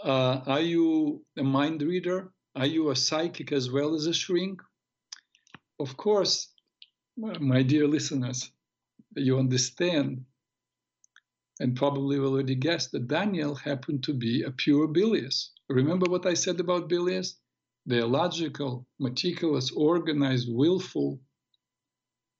uh, 0.03 0.41
are 0.45 0.61
you 0.61 1.26
a 1.38 1.43
mind 1.43 1.82
reader? 1.82 2.32
Are 2.55 2.65
you 2.65 2.91
a 2.91 2.95
psychic 2.95 3.51
as 3.51 3.69
well 3.69 3.93
as 3.93 4.05
a 4.05 4.13
shrink?" 4.13 4.61
Of 5.78 5.97
course, 5.97 6.53
my 7.17 7.61
dear 7.63 7.88
listeners, 7.88 8.51
you 9.15 9.38
understand 9.38 10.26
and 11.59 11.76
probably 11.76 12.17
already 12.19 12.55
guessed 12.55 12.91
that 12.91 13.07
Daniel 13.07 13.55
happened 13.55 14.03
to 14.03 14.13
be 14.13 14.43
a 14.43 14.51
pure 14.51 14.88
bilious. 14.88 15.51
Remember 15.69 16.09
what 16.09 16.26
I 16.26 16.34
said 16.34 16.59
about 16.59 16.89
bilious? 16.89 17.39
They're 17.86 18.07
logical, 18.07 18.88
meticulous, 18.99 19.71
organized, 19.71 20.47
willful, 20.51 21.21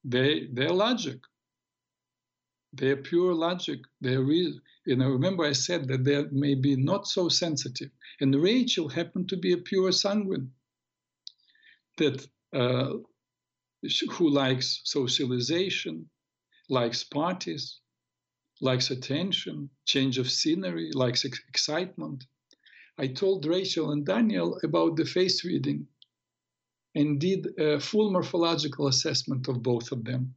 they 0.06 0.48
they're 0.54 0.74
logic. 0.74 1.20
They're 2.74 2.98
pure 2.98 3.34
logic. 3.36 3.82
They're 4.02 4.24
re- 4.24 4.60
You 4.86 4.98
know, 4.98 5.10
remember 5.10 5.46
I 5.46 5.54
said 5.54 5.88
that 5.90 6.04
they 6.06 6.24
may 6.32 6.56
be 6.56 6.76
not 6.78 7.08
so 7.08 7.30
sensitive. 7.30 7.92
And 8.22 8.36
Rachel 8.36 8.90
happened 8.90 9.30
to 9.30 9.38
be 9.38 9.54
a 9.54 9.58
pure 9.58 9.92
sanguine 9.92 10.52
that 11.98 12.28
uh, 12.54 12.94
who 14.12 14.30
likes 14.30 14.82
socialization, 14.86 16.10
likes 16.70 17.04
parties, 17.04 17.80
likes 18.62 18.92
attention, 18.92 19.70
change 19.86 20.18
of 20.18 20.32
scenery, 20.32 20.92
likes 20.94 21.26
ex- 21.26 21.42
excitement. 21.50 22.26
I 22.98 23.08
told 23.08 23.46
Rachel 23.46 23.92
and 23.92 24.06
Daniel 24.06 24.60
about 24.64 24.98
the 24.98 25.06
face 25.06 25.46
reading 25.46 25.88
and 26.96 27.20
did 27.20 27.60
a 27.60 27.80
full 27.80 28.12
morphological 28.12 28.88
assessment 28.88 29.48
of 29.48 29.62
both 29.62 29.92
of 29.92 30.04
them. 30.06 30.34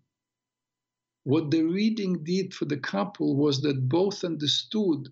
What 1.22 1.50
the 1.50 1.62
reading 1.62 2.24
did 2.24 2.52
for 2.52 2.64
the 2.64 2.78
couple 2.78 3.36
was 3.36 3.60
that 3.62 3.88
both 3.88 4.24
understood 4.24 5.08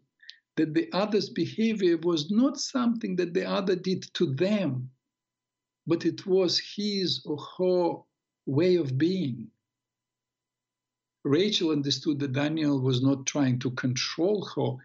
that 0.56 0.74
the 0.74 0.90
other's 0.92 1.30
behavior 1.30 1.98
was 1.98 2.30
not 2.30 2.58
something 2.58 3.16
that 3.16 3.34
the 3.34 3.46
other 3.48 3.76
did 3.76 4.02
to 4.14 4.34
them, 4.34 4.90
but 5.86 6.04
it 6.04 6.26
was 6.26 6.58
his 6.58 7.22
or 7.24 7.38
her 7.58 8.02
way 8.46 8.76
of 8.76 8.98
being. 8.98 9.48
Rachel 11.24 11.70
understood 11.70 12.18
that 12.20 12.32
Daniel 12.32 12.80
was 12.80 13.02
not 13.02 13.26
trying 13.26 13.58
to 13.60 13.70
control 13.72 14.44
her 14.56 14.76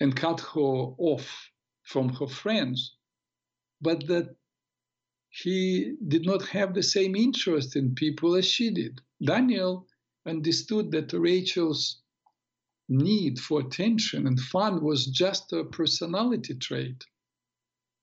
and 0.00 0.16
cut 0.16 0.40
her 0.40 0.60
off 0.60 1.50
from 1.82 2.08
her 2.10 2.26
friends, 2.26 2.96
but 3.80 4.06
that 4.06 4.34
he 5.42 5.94
did 6.08 6.24
not 6.24 6.42
have 6.48 6.72
the 6.72 6.82
same 6.82 7.14
interest 7.14 7.76
in 7.76 7.94
people 7.94 8.34
as 8.36 8.46
she 8.46 8.70
did. 8.70 9.00
Daniel 9.22 9.86
understood 10.24 10.90
that 10.92 11.12
Rachel's 11.12 12.00
need 12.88 13.38
for 13.38 13.60
attention 13.60 14.26
and 14.26 14.40
fun 14.40 14.82
was 14.82 15.06
just 15.06 15.52
a 15.52 15.64
personality 15.64 16.54
trait 16.54 17.04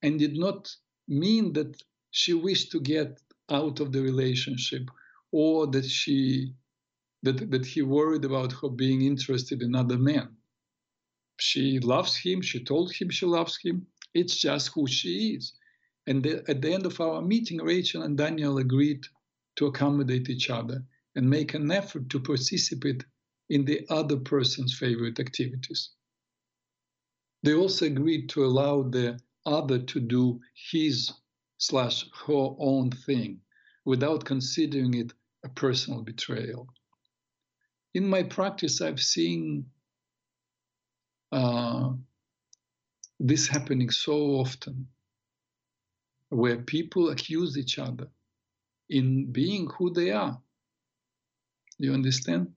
and 0.03 0.19
did 0.19 0.37
not 0.37 0.75
mean 1.07 1.53
that 1.53 1.81
she 2.11 2.33
wished 2.33 2.71
to 2.71 2.79
get 2.79 3.19
out 3.49 3.79
of 3.79 3.91
the 3.91 4.01
relationship 4.01 4.83
or 5.31 5.65
that 5.67 5.85
she 5.85 6.53
that, 7.23 7.49
that 7.49 7.65
he 7.65 7.81
worried 7.81 8.25
about 8.25 8.51
her 8.51 8.69
being 8.69 9.01
interested 9.01 9.61
in 9.61 9.73
other 9.73 9.97
men. 9.97 10.27
She 11.39 11.79
loves 11.79 12.15
him, 12.17 12.41
she 12.41 12.63
told 12.63 12.93
him 12.93 13.09
she 13.09 13.25
loves 13.25 13.57
him. 13.57 13.87
It's 14.13 14.37
just 14.37 14.71
who 14.75 14.85
she 14.87 15.35
is. 15.35 15.53
And 16.07 16.23
the, 16.23 16.43
at 16.49 16.61
the 16.61 16.73
end 16.73 16.85
of 16.85 16.99
our 16.99 17.21
meeting, 17.21 17.59
Rachel 17.59 18.03
and 18.03 18.17
Daniel 18.17 18.57
agreed 18.57 19.05
to 19.55 19.67
accommodate 19.67 20.29
each 20.29 20.49
other 20.49 20.83
and 21.15 21.29
make 21.29 21.53
an 21.53 21.71
effort 21.71 22.09
to 22.09 22.19
participate 22.19 23.05
in 23.49 23.65
the 23.65 23.85
other 23.89 24.17
person's 24.17 24.77
favorite 24.77 25.19
activities. 25.19 25.91
They 27.43 27.53
also 27.53 27.85
agreed 27.85 28.29
to 28.29 28.45
allow 28.45 28.83
the 28.83 29.19
other 29.45 29.79
to 29.79 29.99
do 29.99 30.39
his 30.71 31.11
slash 31.57 32.05
her 32.25 32.49
own 32.57 32.91
thing 32.91 33.41
without 33.85 34.25
considering 34.25 34.93
it 34.93 35.13
a 35.43 35.49
personal 35.49 36.01
betrayal 36.01 36.67
in 37.93 38.07
my 38.07 38.23
practice, 38.23 38.81
I've 38.81 38.99
seen 38.99 39.65
uh, 41.31 41.91
this 43.19 43.47
happening 43.47 43.89
so 43.89 44.13
often, 44.13 44.87
where 46.33 46.57
people 46.57 47.09
accuse 47.09 47.57
each 47.57 47.79
other 47.79 48.07
in 48.89 49.31
being 49.31 49.69
who 49.77 49.91
they 49.91 50.11
are. 50.11 50.41
You 51.77 51.93
understand? 51.93 52.53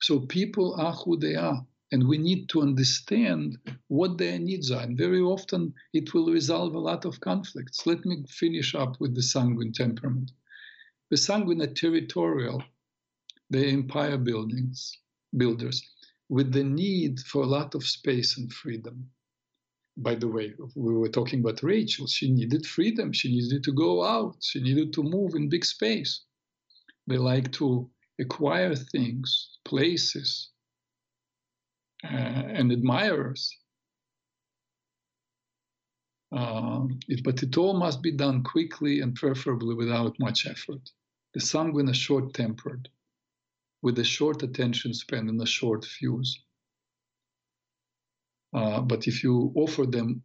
So 0.00 0.20
people 0.20 0.74
are 0.74 0.92
who 0.92 1.16
they 1.16 1.34
are, 1.34 1.66
and 1.92 2.06
we 2.06 2.18
need 2.18 2.48
to 2.50 2.62
understand 2.62 3.58
what 3.88 4.18
their 4.18 4.38
needs 4.38 4.70
are. 4.70 4.82
And 4.82 4.96
very 4.96 5.20
often 5.20 5.74
it 5.92 6.14
will 6.14 6.30
resolve 6.30 6.74
a 6.74 6.78
lot 6.78 7.04
of 7.04 7.20
conflicts. 7.20 7.86
Let 7.86 8.04
me 8.04 8.24
finish 8.28 8.74
up 8.74 9.00
with 9.00 9.14
the 9.14 9.22
sanguine 9.22 9.72
temperament. 9.72 10.32
The 11.10 11.16
sanguine 11.16 11.62
are 11.62 11.74
territorial 11.74 12.62
the 13.50 13.66
empire 13.66 14.18
buildings 14.18 14.98
builders 15.36 15.82
with 16.28 16.52
the 16.52 16.64
need 16.64 17.18
for 17.20 17.42
a 17.42 17.46
lot 17.46 17.74
of 17.74 17.84
space 17.84 18.36
and 18.36 18.52
freedom. 18.52 19.10
By 20.00 20.14
the 20.14 20.28
way, 20.28 20.54
we 20.76 20.94
were 20.94 21.08
talking 21.08 21.40
about 21.40 21.62
Rachel. 21.62 22.06
She 22.06 22.30
needed 22.30 22.64
freedom. 22.66 23.12
She 23.12 23.30
needed 23.30 23.64
to 23.64 23.72
go 23.72 24.04
out. 24.04 24.36
She 24.42 24.60
needed 24.60 24.92
to 24.92 25.02
move 25.02 25.34
in 25.34 25.48
big 25.48 25.64
space. 25.64 26.22
They 27.08 27.18
like 27.18 27.50
to 27.54 27.90
acquire 28.20 28.76
things, 28.76 29.58
places, 29.64 30.50
uh, 32.04 32.08
and 32.58 32.70
admirers. 32.70 33.56
Uh, 36.30 36.86
it, 37.08 37.24
but 37.24 37.42
it 37.42 37.56
all 37.56 37.74
must 37.74 38.00
be 38.00 38.12
done 38.12 38.44
quickly 38.44 39.00
and 39.00 39.16
preferably 39.16 39.74
without 39.74 40.14
much 40.20 40.46
effort. 40.46 40.90
The 41.34 41.40
sanguine 41.40 41.88
are 41.88 41.94
short 41.94 42.34
tempered 42.34 42.88
with 43.82 43.98
a 43.98 44.04
short 44.04 44.42
attention 44.42 44.94
span 44.94 45.28
and 45.28 45.40
a 45.42 45.46
short 45.46 45.84
fuse. 45.84 46.44
Uh, 48.54 48.80
but 48.80 49.06
if 49.06 49.22
you 49.22 49.52
offer 49.56 49.84
them 49.86 50.22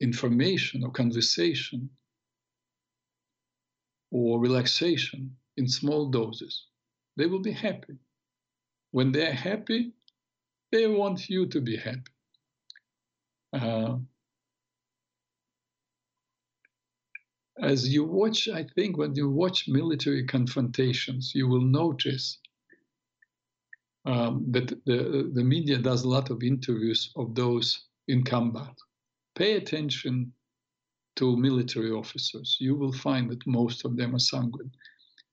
information 0.00 0.84
or 0.84 0.90
conversation 0.90 1.90
or 4.10 4.40
relaxation 4.40 5.36
in 5.56 5.68
small 5.68 6.10
doses, 6.10 6.66
they 7.16 7.26
will 7.26 7.40
be 7.40 7.52
happy. 7.52 7.96
When 8.92 9.12
they're 9.12 9.34
happy, 9.34 9.92
they 10.72 10.86
want 10.86 11.28
you 11.28 11.46
to 11.48 11.60
be 11.60 11.76
happy. 11.76 12.12
Uh, 13.52 13.96
as 17.60 17.88
you 17.92 18.04
watch, 18.04 18.48
I 18.48 18.64
think 18.74 18.98
when 18.98 19.14
you 19.14 19.30
watch 19.30 19.66
military 19.68 20.24
confrontations, 20.26 21.32
you 21.34 21.48
will 21.48 21.62
notice 21.64 22.38
um, 24.06 24.44
that 24.52 24.68
the, 24.86 25.30
the 25.34 25.42
media 25.42 25.78
does 25.78 26.04
a 26.04 26.08
lot 26.08 26.30
of 26.30 26.42
interviews 26.42 27.10
of 27.16 27.34
those 27.34 27.86
in 28.06 28.22
combat. 28.22 28.72
Pay 29.34 29.56
attention 29.56 30.32
to 31.16 31.36
military 31.36 31.90
officers. 31.90 32.56
You 32.60 32.76
will 32.76 32.92
find 32.92 33.28
that 33.30 33.46
most 33.46 33.84
of 33.84 33.96
them 33.96 34.14
are 34.14 34.20
sanguine. 34.20 34.70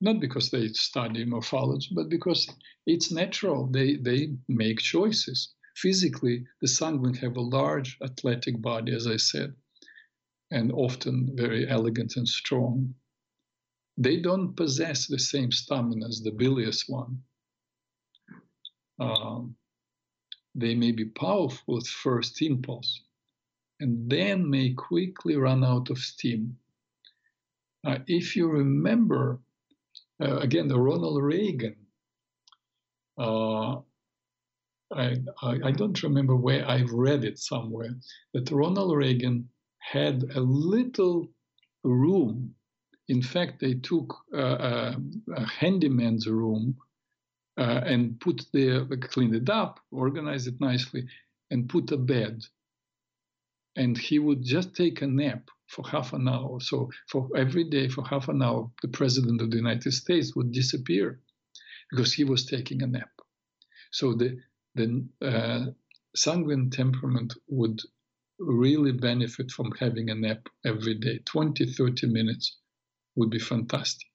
Not 0.01 0.19
because 0.19 0.49
they 0.49 0.67
study 0.69 1.23
morphology, 1.23 1.89
but 1.93 2.09
because 2.09 2.49
it's 2.87 3.11
natural. 3.11 3.67
They, 3.67 3.97
they 3.97 4.33
make 4.47 4.79
choices. 4.79 5.53
Physically, 5.75 6.45
the 6.61 6.67
sanguine 6.67 7.13
have 7.15 7.37
a 7.37 7.41
large 7.41 7.97
athletic 8.03 8.61
body, 8.61 8.93
as 8.93 9.07
I 9.07 9.17
said, 9.17 9.53
and 10.51 10.71
often 10.71 11.31
very 11.35 11.69
elegant 11.69 12.17
and 12.17 12.27
strong. 12.27 12.95
They 13.97 14.19
don't 14.19 14.55
possess 14.55 15.07
the 15.07 15.19
same 15.19 15.51
stamina 15.51 16.07
as 16.07 16.21
the 16.21 16.31
bilious 16.31 16.85
one 16.87 17.21
um, 18.99 19.55
they 20.55 20.75
may 20.75 20.91
be 20.91 21.05
powerful 21.05 21.77
at 21.77 21.87
first 21.87 22.41
impulse 22.41 23.01
and 23.79 24.09
then 24.09 24.49
may 24.49 24.73
quickly 24.73 25.35
run 25.35 25.63
out 25.63 25.89
of 25.89 25.97
steam. 25.97 26.57
Uh, 27.85 27.97
if 28.07 28.35
you 28.35 28.47
remember, 28.47 29.39
uh, 30.21 30.37
again, 30.37 30.69
Ronald 30.69 31.21
Reagan, 31.21 31.75
uh, 33.17 33.75
I, 34.95 35.15
I, 35.41 35.59
I, 35.65 35.71
don't 35.71 36.01
remember 36.01 36.35
where 36.35 36.67
I've 36.69 36.91
read 36.91 37.25
it 37.25 37.39
somewhere, 37.39 37.89
that 38.33 38.51
Ronald 38.51 38.95
Reagan 38.95 39.49
had 39.79 40.23
a 40.35 40.39
little 40.39 41.29
room. 41.83 42.53
In 43.09 43.21
fact, 43.21 43.59
they 43.59 43.73
took 43.73 44.15
a, 44.33 44.95
a 45.35 45.45
handyman's 45.45 46.27
room 46.27 46.77
uh, 47.57 47.81
and 47.85 48.19
put 48.19 48.45
the 48.53 48.87
clean 49.11 49.33
it 49.35 49.49
up, 49.49 49.79
organize 49.91 50.47
it 50.47 50.59
nicely, 50.59 51.05
and 51.51 51.69
put 51.69 51.91
a 51.91 51.97
bed. 51.97 52.41
And 53.75 53.97
he 53.97 54.19
would 54.19 54.43
just 54.43 54.75
take 54.75 55.01
a 55.01 55.07
nap 55.07 55.49
for 55.67 55.87
half 55.87 56.13
an 56.13 56.27
hour. 56.27 56.59
So 56.59 56.91
for 57.07 57.29
every 57.35 57.63
day, 57.63 57.87
for 57.87 58.05
half 58.05 58.27
an 58.29 58.41
hour, 58.41 58.71
the 58.81 58.87
president 58.87 59.41
of 59.41 59.49
the 59.49 59.57
United 59.57 59.91
States 59.91 60.35
would 60.35 60.51
disappear 60.51 61.19
because 61.89 62.13
he 62.13 62.23
was 62.23 62.45
taking 62.45 62.83
a 62.83 62.87
nap. 62.87 63.09
So 63.91 64.13
the 64.13 64.39
the 64.75 65.05
uh, 65.21 65.65
sanguine 66.15 66.69
temperament 66.71 67.33
would 67.47 67.79
really 68.39 68.91
benefit 68.91 69.51
from 69.51 69.71
having 69.79 70.09
a 70.09 70.15
nap 70.15 70.49
every 70.65 70.95
day. 70.95 71.19
20, 71.25 71.65
30 71.65 72.07
minutes 72.07 72.57
would 73.15 73.29
be 73.29 73.39
fantastic. 73.39 74.07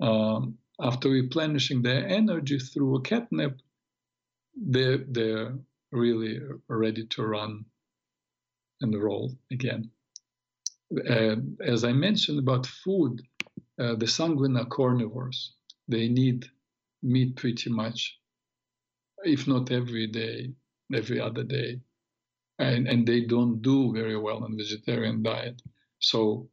Um, 0.00 0.58
after 0.80 1.08
replenishing 1.08 1.82
their 1.82 2.06
energy 2.06 2.58
through 2.58 2.96
a 2.96 3.02
catnap, 3.02 3.58
they're, 4.56 4.98
they're 5.08 5.56
really 5.92 6.40
ready 6.68 7.06
to 7.06 7.22
run 7.24 7.64
and 8.80 9.02
roll 9.02 9.36
again. 9.52 9.90
Uh, 11.08 11.36
as 11.64 11.84
I 11.84 11.92
mentioned 11.92 12.38
about 12.38 12.66
food, 12.66 13.22
uh, 13.80 13.94
the 13.96 14.06
sanguine 14.06 14.56
are 14.56 14.66
carnivores. 14.66 15.54
They 15.88 16.08
need 16.08 16.46
meat 17.02 17.36
pretty 17.36 17.70
much 17.70 18.18
if 19.24 19.46
not 19.48 19.70
every 19.70 20.06
day, 20.06 20.52
every 20.92 21.20
other 21.20 21.44
day. 21.44 21.80
And, 22.58 22.86
and 22.86 23.06
they 23.06 23.22
don't 23.22 23.62
do 23.62 23.92
very 23.92 24.16
well 24.16 24.44
on 24.44 24.56
vegetarian 24.56 25.22
diet. 25.22 25.60
So 25.98 26.48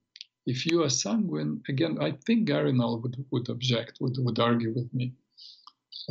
if 0.46 0.66
you 0.66 0.84
are 0.84 0.90
sanguine, 0.90 1.62
again, 1.70 1.98
I 2.02 2.12
think 2.26 2.48
Gary 2.48 2.74
Null 2.74 3.00
would, 3.02 3.24
would 3.32 3.50
object, 3.50 3.98
would, 4.02 4.18
would 4.18 4.40
argue 4.40 4.74
with 4.74 4.92
me, 4.94 5.14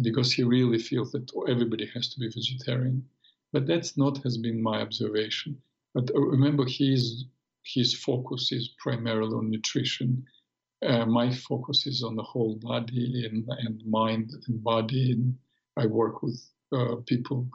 because 0.03 0.33
he 0.33 0.43
really 0.45 0.79
feels 0.79 1.11
that 1.13 1.31
everybody 1.49 1.87
has 1.95 2.09
to 2.11 2.21
be 2.21 2.29
vegetarian. 2.29 3.05
But 3.53 3.67
that's 3.67 3.97
not 3.97 4.23
has 4.23 4.39
been 4.39 4.63
my 4.63 4.81
observation. 4.81 5.61
But 5.95 6.11
uh, 6.15 6.21
remember, 6.21 6.65
his 6.67 7.25
his 7.65 7.95
focus 7.95 8.53
is 8.53 8.71
primarily 8.79 9.35
on 9.35 9.51
nutrition. 9.51 10.25
Uh, 10.87 11.05
my 11.05 11.31
focus 11.31 11.87
is 11.87 12.03
on 12.03 12.17
the 12.17 12.23
whole 12.23 12.57
body 12.63 13.29
and, 13.31 13.45
and 13.59 13.85
mind 13.85 14.31
and 14.47 14.63
body. 14.63 15.13
And 15.13 15.37
I 15.77 15.87
work 15.87 16.23
with 16.23 16.41
uh, 16.73 16.97
people 17.07 17.49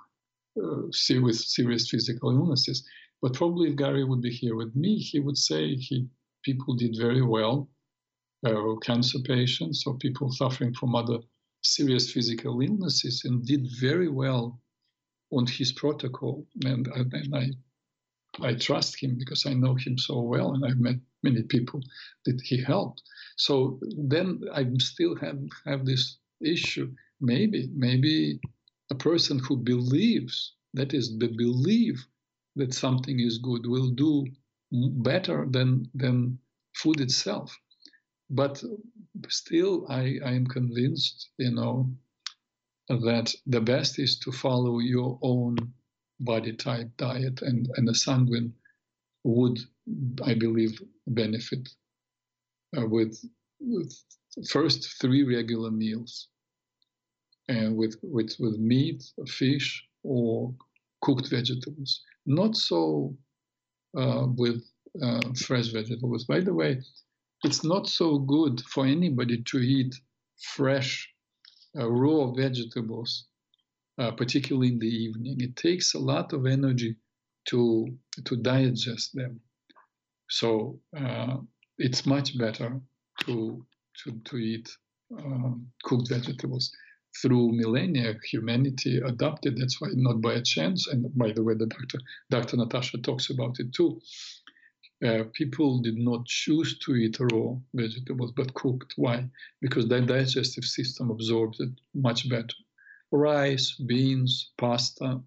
uh, 0.62 0.84
with 1.22 1.38
serious 1.38 1.90
physical 1.90 2.32
illnesses. 2.32 2.86
But 3.22 3.34
probably 3.34 3.70
if 3.70 3.78
Gary 3.78 4.04
would 4.04 4.22
be 4.22 4.30
here 4.30 4.56
with 4.56 4.76
me, 4.76 4.98
he 4.98 5.20
would 5.20 5.38
say 5.38 5.76
he 5.76 6.08
people 6.46 6.76
did 6.76 6.96
very 6.98 7.24
well, 7.24 7.70
uh, 8.46 8.76
cancer 8.84 9.20
patients 9.26 9.84
or 9.88 9.98
people 9.98 10.32
suffering 10.32 10.74
from 10.74 10.96
other 10.96 11.20
serious 11.64 12.12
physical 12.12 12.62
illnesses, 12.62 13.24
and 13.26 13.46
did 13.46 13.68
very 13.80 14.08
well 14.08 14.62
on 15.32 15.48
his 15.48 15.72
protocol. 15.74 16.46
And, 16.64 16.88
and 16.88 17.36
I, 17.36 17.46
I 18.48 18.54
trust 18.54 19.02
him 19.02 19.18
because 19.18 19.46
I 19.46 19.54
know 19.54 19.76
him 19.76 19.98
so 19.98 20.22
well, 20.22 20.54
and 20.54 20.64
I've 20.64 20.80
met 20.80 20.98
many 21.24 21.42
people 21.44 21.82
that 22.26 22.40
he 22.44 22.62
helped. 22.62 23.02
So 23.38 23.80
then 23.98 24.42
I 24.54 24.66
still 24.78 25.16
have 25.16 25.40
have 25.66 25.86
this 25.86 26.20
issue. 26.42 26.94
Maybe, 27.20 27.70
maybe 27.74 28.40
a 28.92 28.96
person 28.96 29.40
who 29.40 29.58
believes 29.58 30.54
that 30.74 30.94
is 30.94 31.18
the 31.18 31.30
belief 31.30 32.06
that 32.58 32.74
something 32.74 33.20
is 33.20 33.38
good 33.40 33.66
will 33.66 33.90
do 33.90 34.26
better 34.72 35.48
than 35.50 35.90
than 35.94 36.40
food 36.76 37.02
itself. 37.02 37.56
But 38.30 38.64
still, 39.30 39.86
I, 39.88 40.18
I 40.26 40.32
am 40.32 40.48
convinced, 40.48 41.30
you 41.38 41.52
know, 41.52 41.90
that 42.90 43.34
the 43.46 43.62
best 43.62 44.00
is 44.00 44.18
to 44.20 44.32
follow 44.32 44.80
your 44.80 45.20
own 45.22 45.58
body 46.20 46.54
type 46.54 46.90
diet, 46.98 47.42
and, 47.42 47.70
and 47.76 47.88
a 47.90 47.94
sanguine 47.94 48.54
would, 49.24 49.60
I 50.24 50.34
believe, 50.34 50.82
benefit 51.08 51.70
uh, 52.78 52.88
with, 52.88 53.24
with 53.60 53.94
first 54.50 55.00
three 55.00 55.24
regular 55.24 55.72
meals, 55.72 56.30
and 57.48 57.78
with, 57.78 57.96
with, 58.02 58.36
with 58.40 58.58
meat, 58.58 59.04
fish, 59.28 59.86
or 60.04 60.54
cooked 61.02 61.30
vegetables. 61.30 62.02
Not 62.26 62.56
so 62.56 63.16
uh, 63.98 64.28
with 64.36 64.64
uh, 65.02 65.22
fresh 65.36 65.68
vegetables. 65.68 66.26
By 66.26 66.42
the 66.42 66.54
way, 66.54 66.82
it's 67.44 67.64
not 67.64 67.88
so 67.88 68.18
good 68.20 68.62
for 68.62 68.86
anybody 68.86 69.44
to 69.44 69.58
eat 69.60 69.96
fresh, 70.42 71.10
uh, 71.78 71.90
raw 71.90 72.32
vegetables, 72.32 73.28
uh, 73.98 74.12
particularly 74.12 74.70
in 74.70 74.80
the 74.80 74.88
evening. 74.88 75.38
It 75.40 75.56
takes 75.56 75.94
a 75.94 76.00
lot 76.00 76.34
of 76.34 76.46
energy 76.46 76.96
to 77.50 77.88
to 78.26 78.36
digest 78.38 79.12
them. 79.14 79.40
So 80.30 80.80
uh, 80.98 81.38
it's 81.78 82.06
much 82.06 82.38
better 82.38 82.82
to 83.26 83.66
to, 84.04 84.12
to 84.26 84.38
eat 84.38 84.70
um, 85.18 85.68
cooked 85.84 86.10
vegetables. 86.10 86.72
Through 87.22 87.54
millennia, 87.54 88.16
humanity 88.30 88.98
adopted. 88.98 89.58
That's 89.58 89.80
why 89.80 89.90
not 89.94 90.22
by 90.22 90.34
a 90.34 90.42
chance. 90.42 90.88
And 90.88 91.16
by 91.16 91.32
the 91.32 91.44
way, 91.44 91.54
the 91.54 91.68
doctor 91.68 92.00
Dr. 92.30 92.58
Natasha 92.58 92.98
talks 92.98 93.30
about 93.30 93.60
it 93.60 93.74
too 93.74 94.02
uh, 95.04 95.24
people 95.34 95.80
did 95.80 95.98
not 95.98 96.26
choose 96.26 96.80
to 96.80 96.96
eat 96.96 97.18
raw 97.20 97.56
vegetables 97.74 98.32
but 98.32 98.54
cooked. 98.54 98.94
Why? 98.96 99.30
Because 99.62 99.88
their 99.88 100.02
digestive 100.02 100.64
system 100.64 101.12
absorbs 101.12 101.60
it 101.60 101.70
much 101.94 102.30
better. 102.30 102.56
Rice, 103.12 103.76
beans, 103.76 104.52
pasta, 104.58 105.22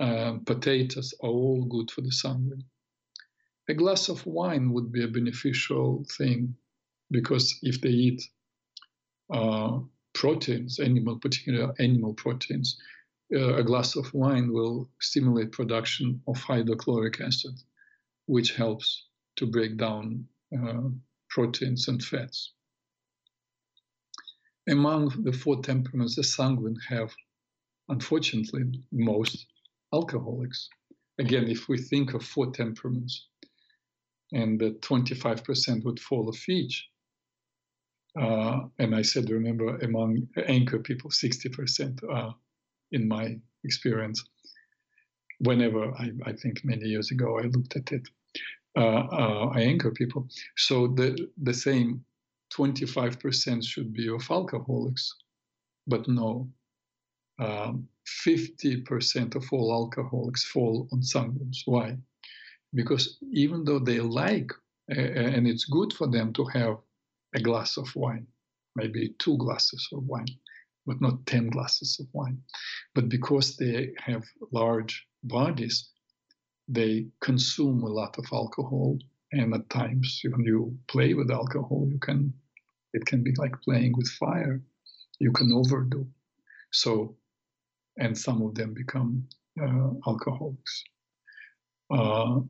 uh, 0.00 0.34
potatoes 0.46 1.14
are 1.22 1.28
all 1.28 1.64
good 1.64 1.90
for 1.90 2.02
the 2.02 2.12
sanguine. 2.12 2.64
A 3.68 3.74
glass 3.74 4.08
of 4.08 4.24
wine 4.24 4.72
would 4.72 4.92
be 4.92 5.04
a 5.04 5.08
beneficial 5.08 6.04
thing 6.16 6.54
because 7.10 7.58
if 7.62 7.80
they 7.80 7.90
eat 7.90 8.22
uh, 9.32 9.80
proteins, 10.18 10.80
animal, 10.80 11.16
particular 11.16 11.72
animal 11.78 12.12
proteins, 12.12 12.76
uh, 13.32 13.54
a 13.54 13.62
glass 13.62 13.94
of 13.94 14.12
wine 14.12 14.52
will 14.52 14.90
stimulate 15.00 15.52
production 15.52 16.20
of 16.26 16.36
hydrochloric 16.38 17.20
acid 17.20 17.54
which 18.26 18.56
helps 18.56 19.06
to 19.36 19.46
break 19.46 19.76
down 19.76 20.26
uh, 20.52 20.88
proteins 21.30 21.86
and 21.86 22.02
fats. 22.02 22.52
Among 24.68 25.22
the 25.22 25.32
four 25.32 25.62
temperaments, 25.62 26.16
the 26.16 26.24
sanguine 26.24 26.80
have, 26.88 27.14
unfortunately, 27.88 28.64
most 28.90 29.46
alcoholics. 29.94 30.68
Again, 31.18 31.48
if 31.48 31.68
we 31.68 31.78
think 31.78 32.12
of 32.14 32.24
four 32.24 32.50
temperaments, 32.50 33.28
and 34.32 34.60
that 34.60 34.82
25% 34.82 35.84
would 35.84 36.00
fall 36.00 36.28
of 36.28 36.38
each, 36.48 36.88
uh, 38.20 38.60
and 38.78 38.94
I 38.94 39.02
said, 39.02 39.30
remember, 39.30 39.78
among 39.78 40.26
anchor 40.46 40.78
people, 40.78 41.10
60% 41.10 42.02
are, 42.10 42.34
in 42.92 43.06
my 43.06 43.38
experience. 43.64 44.24
Whenever 45.40 45.92
I, 45.92 46.10
I 46.26 46.32
think 46.32 46.64
many 46.64 46.86
years 46.86 47.10
ago 47.10 47.38
I 47.38 47.42
looked 47.42 47.76
at 47.76 47.92
it, 47.92 48.08
uh, 48.76 48.80
uh, 48.80 49.50
I 49.54 49.60
anchor 49.60 49.90
people. 49.90 50.26
So 50.56 50.88
the 50.88 51.28
the 51.42 51.54
same 51.54 52.04
25% 52.52 53.64
should 53.64 53.92
be 53.92 54.08
of 54.08 54.28
alcoholics, 54.30 55.14
but 55.86 56.08
no, 56.08 56.48
um, 57.38 57.88
50% 58.26 59.34
of 59.34 59.44
all 59.52 59.72
alcoholics 59.72 60.44
fall 60.44 60.88
on 60.92 61.02
sanguines. 61.02 61.58
Why? 61.66 61.96
Because 62.74 63.18
even 63.32 63.64
though 63.64 63.78
they 63.78 64.00
like, 64.00 64.50
uh, 64.90 65.00
and 65.34 65.46
it's 65.46 65.66
good 65.66 65.92
for 65.92 66.06
them 66.06 66.32
to 66.34 66.44
have 66.46 66.78
a 67.34 67.40
glass 67.40 67.76
of 67.76 67.88
wine, 67.94 68.26
maybe 68.76 69.14
two 69.18 69.36
glasses 69.38 69.88
of 69.92 70.04
wine, 70.04 70.28
but 70.86 71.00
not 71.00 71.26
10 71.26 71.50
glasses 71.50 71.98
of 72.00 72.06
wine. 72.12 72.40
But 72.94 73.08
because 73.08 73.56
they 73.56 73.92
have 73.98 74.24
large 74.52 75.06
bodies, 75.22 75.90
they 76.68 77.06
consume 77.20 77.82
a 77.82 77.88
lot 77.88 78.18
of 78.18 78.26
alcohol 78.32 78.98
and 79.32 79.54
at 79.54 79.68
times 79.70 80.20
when 80.30 80.44
you 80.44 80.76
play 80.86 81.14
with 81.14 81.30
alcohol 81.30 81.86
you 81.90 81.98
can 81.98 82.32
it 82.94 83.04
can 83.04 83.22
be 83.22 83.32
like 83.36 83.54
playing 83.62 83.92
with 83.96 84.08
fire. 84.08 84.62
You 85.18 85.30
can 85.32 85.52
overdo. 85.52 86.06
So 86.72 87.16
and 87.98 88.16
some 88.16 88.42
of 88.42 88.54
them 88.54 88.72
become 88.72 89.28
uh, 89.60 89.90
alcoholics. 90.06 90.84
Uh, 91.90 92.40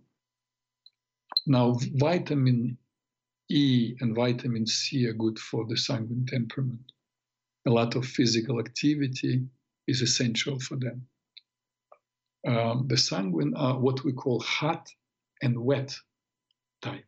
now 1.47 1.77
vitamin 1.95 2.77
e 3.51 3.97
and 4.01 4.15
vitamin 4.15 4.67
c 4.67 5.07
are 5.07 5.15
good 5.15 5.39
for 5.39 5.67
the 5.67 5.77
sanguine 5.77 6.27
temperament 6.27 6.93
a 7.67 7.71
lot 7.71 7.97
of 7.97 8.05
physical 8.07 8.61
activity 8.61 9.47
is 9.87 10.03
essential 10.03 10.59
for 10.61 10.77
them 10.77 11.07
um, 12.47 12.87
the 12.89 12.97
sanguine 12.97 13.55
are 13.57 13.79
what 13.79 14.05
we 14.05 14.13
call 14.13 14.41
hot 14.41 14.89
and 15.43 15.59
wet 15.59 15.95
type. 16.83 17.05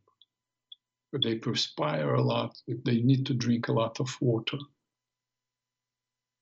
They 1.23 1.37
perspire 1.37 2.15
a 2.15 2.23
lot, 2.23 2.57
they 2.69 3.01
need 3.01 3.27
to 3.27 3.35
drink 3.35 3.69
a 3.69 3.73
lot 3.73 4.01
of 4.01 4.09
water. 4.21 4.59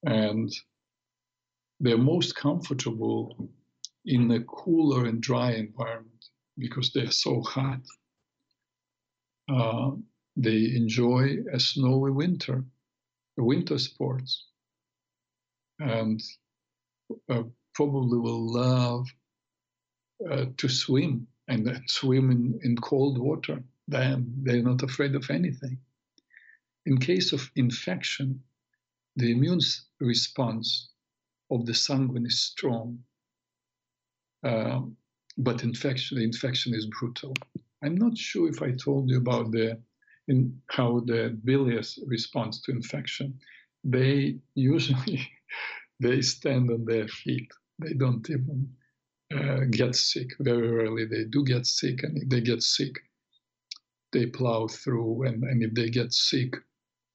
And 0.04 0.52
they're 1.80 1.98
most 1.98 2.34
comfortable 2.34 3.50
in 4.04 4.30
a 4.30 4.40
cooler 4.44 5.06
and 5.06 5.20
dry 5.20 5.52
environment 5.52 6.26
because 6.58 6.92
they're 6.92 7.10
so 7.10 7.40
hot. 7.42 7.80
Uh, 9.48 9.92
they 10.36 10.74
enjoy 10.74 11.36
a 11.52 11.58
snowy 11.58 12.10
winter, 12.10 12.64
winter 13.36 13.78
sports. 13.78 14.46
And 15.80 16.22
uh, 17.28 17.44
probably 17.74 18.18
will 18.18 18.52
love 18.52 19.06
uh, 20.30 20.46
to 20.56 20.68
swim 20.68 21.26
and 21.46 21.80
swim 21.88 22.30
in, 22.30 22.58
in 22.62 22.76
cold 22.76 23.18
water. 23.18 23.62
Then 23.86 24.32
they're 24.42 24.62
not 24.62 24.82
afraid 24.82 25.14
of 25.14 25.30
anything. 25.30 25.78
In 26.86 26.98
case 26.98 27.32
of 27.32 27.50
infection, 27.56 28.42
the 29.16 29.30
immune 29.30 29.60
response 30.00 30.90
of 31.50 31.66
the 31.66 31.74
sanguine 31.74 32.26
is 32.26 32.40
strong, 32.40 32.98
uh, 34.44 34.80
but 35.38 35.64
infection, 35.64 36.18
the 36.18 36.24
infection 36.24 36.74
is 36.74 36.86
brutal. 36.86 37.34
I'm 37.82 37.96
not 37.96 38.16
sure 38.16 38.48
if 38.48 38.62
I 38.62 38.72
told 38.72 39.10
you 39.10 39.18
about 39.18 39.52
the 39.52 39.80
in 40.28 40.60
how 40.68 41.00
the 41.00 41.38
bilious 41.44 41.98
responds 42.06 42.60
to 42.62 42.72
infection. 42.72 43.38
They 43.84 44.38
usually 44.54 45.26
they 46.00 46.20
stand 46.22 46.70
on 46.70 46.84
their 46.84 47.08
feet. 47.08 47.50
They 47.78 47.94
don't 47.94 48.28
even 48.28 48.68
uh, 49.34 49.64
get 49.70 49.94
sick. 49.94 50.28
Very 50.40 50.68
rarely 50.70 51.06
they 51.06 51.24
do 51.24 51.44
get 51.44 51.66
sick, 51.66 52.02
and 52.02 52.16
if 52.18 52.28
they 52.28 52.40
get 52.40 52.62
sick, 52.62 52.94
they 54.12 54.26
plow 54.26 54.66
through. 54.66 55.26
And, 55.26 55.42
and 55.44 55.62
if 55.62 55.74
they 55.74 55.90
get 55.90 56.12
sick, 56.12 56.54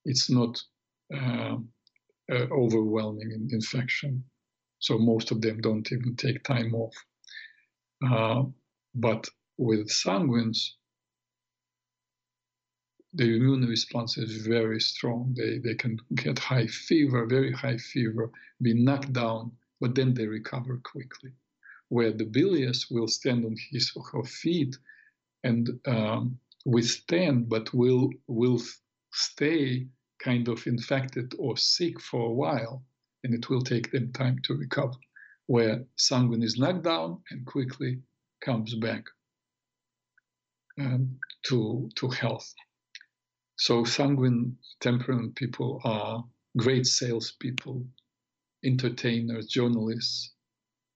it's 0.05 0.30
not 0.30 0.61
uh, 1.14 1.57
uh, 2.32 2.47
overwhelming 2.51 3.49
infection. 3.51 4.24
So 4.80 4.97
most 4.97 5.32
of 5.32 5.41
them 5.41 5.61
don't 5.61 5.91
even 5.91 6.16
take 6.16 6.43
time 6.43 6.74
off. 6.76 6.95
Uh, 8.05 8.43
but 8.95 9.30
with 9.58 9.88
sanguines, 9.89 10.72
the 13.14 13.36
immune 13.36 13.68
response 13.68 14.18
is 14.18 14.47
very 14.47 14.80
strong. 14.80 15.36
They, 15.38 15.60
they 15.60 15.76
can 15.76 15.99
get 16.16 16.39
high 16.39 16.68
fever, 16.68 17.28
very 17.28 17.51
high 17.51 17.78
fever, 17.78 18.32
be 18.62 18.74
knocked 18.74 19.14
down, 19.14 19.51
but 19.80 19.93
then 19.93 20.14
they 20.14 20.26
recover 20.26 20.78
quickly. 20.84 21.32
Where 21.89 22.12
the 22.12 22.26
bilious 22.26 22.89
will 22.89 23.08
stand 23.08 23.45
on 23.45 23.56
his 23.70 23.91
or 23.95 24.04
her 24.14 24.24
feet 24.24 24.76
and 25.43 25.70
um, 25.86 26.39
withstand, 26.66 27.49
but 27.49 27.72
will, 27.74 28.10
will 28.28 28.60
stay 29.12 29.88
kind 30.20 30.47
of 30.47 30.66
infected 30.66 31.34
or 31.38 31.58
sick 31.58 32.01
for 32.01 32.30
a 32.30 32.34
while, 32.34 32.84
and 33.24 33.36
it 33.36 33.49
will 33.49 33.62
take 33.62 33.91
them 33.91 34.12
time 34.14 34.39
to 34.45 34.56
recover. 34.56 34.97
Where 35.45 35.86
sanguine 35.97 36.41
is 36.41 36.58
knocked 36.58 36.84
down 36.84 37.22
and 37.30 37.45
quickly 37.45 38.01
comes 38.41 38.74
back 38.76 39.06
um, 40.80 41.19
to, 41.47 41.89
to 41.95 42.07
health. 42.09 42.53
So 43.57 43.84
sanguine 43.84 44.57
temperament 44.80 45.36
people 45.36 45.80
are 45.84 46.24
great 46.57 46.86
salespeople, 46.88 47.86
entertainers, 48.63 49.47
journalists, 49.47 50.34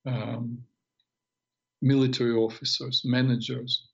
um, 0.06 0.60
military 1.82 2.34
officers, 2.34 3.04
managers, 3.06 3.88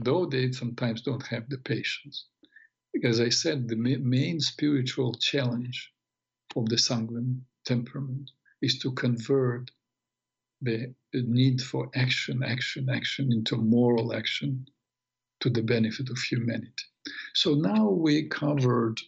though 0.00 0.26
they 0.26 0.52
sometimes 0.52 1.02
don't 1.02 1.26
have 1.26 1.48
the 1.48 1.58
patience. 1.58 2.26
As 3.04 3.20
I 3.20 3.28
said, 3.28 3.68
the 3.68 3.76
main 3.76 4.40
spiritual 4.40 5.14
challenge 5.14 5.92
of 6.54 6.66
the 6.68 6.78
sanguine 6.78 7.44
temperament 7.64 8.30
is 8.62 8.78
to 8.78 8.92
convert 8.92 9.70
the 10.62 10.94
need 11.12 11.60
for 11.60 11.90
action, 11.94 12.42
action, 12.42 12.88
action 12.88 13.32
into 13.32 13.56
moral 13.56 14.14
action 14.14 14.66
to 15.46 15.50
the 15.50 15.62
benefit 15.62 16.10
of 16.10 16.18
humanity. 16.18 16.86
So 17.34 17.54
now 17.54 17.88
we 17.88 18.28
covered 18.28 19.00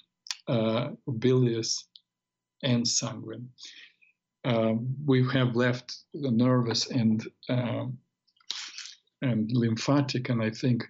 uh, 0.47 0.91
bilious 1.18 1.84
and 2.62 2.86
sanguine. 2.86 3.49
Um, 4.45 4.95
we 5.05 5.26
have 5.32 5.57
left 5.57 5.97
the 6.14 6.30
nervous 6.30 6.91
and 6.91 7.26
um, 7.49 7.99
and 9.20 9.51
lymphatic, 9.53 10.28
and 10.28 10.41
I 10.41 10.51
think 10.51 10.86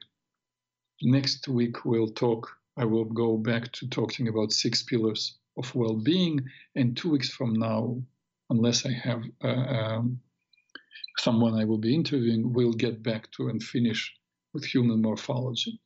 next 1.01 1.49
week 1.49 1.86
we'll 1.86 2.11
talk. 2.11 2.46
I 2.76 2.84
will 2.84 3.07
go 3.07 3.38
back 3.38 3.72
to 3.72 3.88
talking 3.88 4.28
about 4.28 4.53
six 4.53 4.82
pillars 4.82 5.38
of 5.57 5.74
well-being, 5.74 6.44
and 6.76 6.94
two 6.94 7.11
weeks 7.11 7.30
from 7.30 7.55
now, 7.55 8.03
unless 8.51 8.84
I 8.84 8.92
have 8.92 9.22
uh, 9.42 9.49
um, 9.49 10.20
someone 11.16 11.55
I 11.59 11.64
will 11.64 11.78
be 11.78 11.94
interviewing, 11.94 12.53
we'll 12.53 12.74
get 12.74 13.03
back 13.03 13.30
to 13.32 13.49
and 13.49 13.62
finish 13.62 14.14
with 14.53 14.64
human 14.64 15.03
morphology 15.03 15.80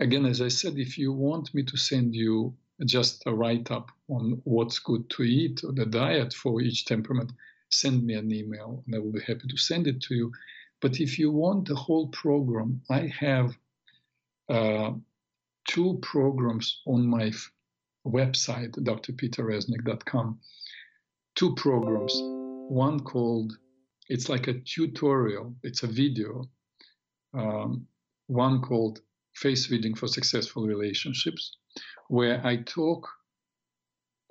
again, 0.00 0.26
as 0.26 0.40
I 0.40 0.48
said, 0.48 0.78
if 0.78 0.98
you 0.98 1.12
want 1.12 1.54
me 1.54 1.62
to 1.64 1.76
send 1.76 2.14
you 2.14 2.54
just 2.84 3.22
a 3.26 3.34
write 3.34 3.70
up 3.70 3.90
on 4.08 4.40
what's 4.44 4.78
good 4.78 5.08
to 5.10 5.22
eat 5.22 5.64
or 5.64 5.72
the 5.72 5.86
diet 5.86 6.34
for 6.34 6.60
each 6.60 6.84
temperament, 6.84 7.32
send 7.70 8.04
me 8.04 8.14
an 8.14 8.30
email 8.32 8.82
and 8.86 8.94
I 8.94 8.98
will 8.98 9.12
be 9.12 9.20
happy 9.20 9.48
to 9.48 9.56
send 9.56 9.86
it 9.86 10.00
to 10.02 10.14
you. 10.14 10.32
But 10.80 11.00
if 11.00 11.18
you 11.18 11.30
want 11.30 11.68
the 11.68 11.74
whole 11.74 12.08
program, 12.08 12.82
I 12.90 13.10
have 13.18 13.56
uh, 14.48 14.92
two 15.66 15.98
programs 16.02 16.82
on 16.86 17.06
my 17.06 17.28
f- 17.28 17.50
website, 18.06 18.72
drpeterreznik.com. 18.72 20.38
Two 21.34 21.54
programs. 21.54 22.14
One 22.68 23.00
called, 23.00 23.56
it's 24.08 24.28
like 24.28 24.48
a 24.48 24.60
tutorial, 24.60 25.54
it's 25.62 25.82
a 25.82 25.86
video. 25.86 26.48
Um, 27.36 27.86
one 28.28 28.62
called 28.62 29.00
face 29.34 29.70
reading 29.70 29.94
for 29.94 30.08
successful 30.08 30.66
relationships, 30.66 31.58
where 32.08 32.44
I 32.44 32.56
talk, 32.62 33.06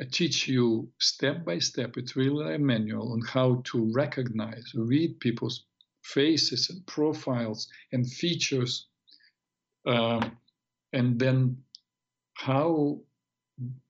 I 0.01 0.05
teach 0.11 0.47
you 0.47 0.89
step 0.99 1.45
by 1.45 1.59
step. 1.59 1.97
It's 1.97 2.15
really 2.15 2.55
a 2.55 2.59
manual 2.59 3.13
on 3.13 3.21
how 3.21 3.61
to 3.65 3.91
recognize, 3.93 4.71
read 4.73 5.19
people's 5.19 5.65
faces 6.03 6.69
and 6.69 6.85
profiles 6.87 7.67
and 7.91 8.11
features, 8.11 8.87
um, 9.85 10.37
and 10.91 11.19
then 11.19 11.57
how 12.33 12.99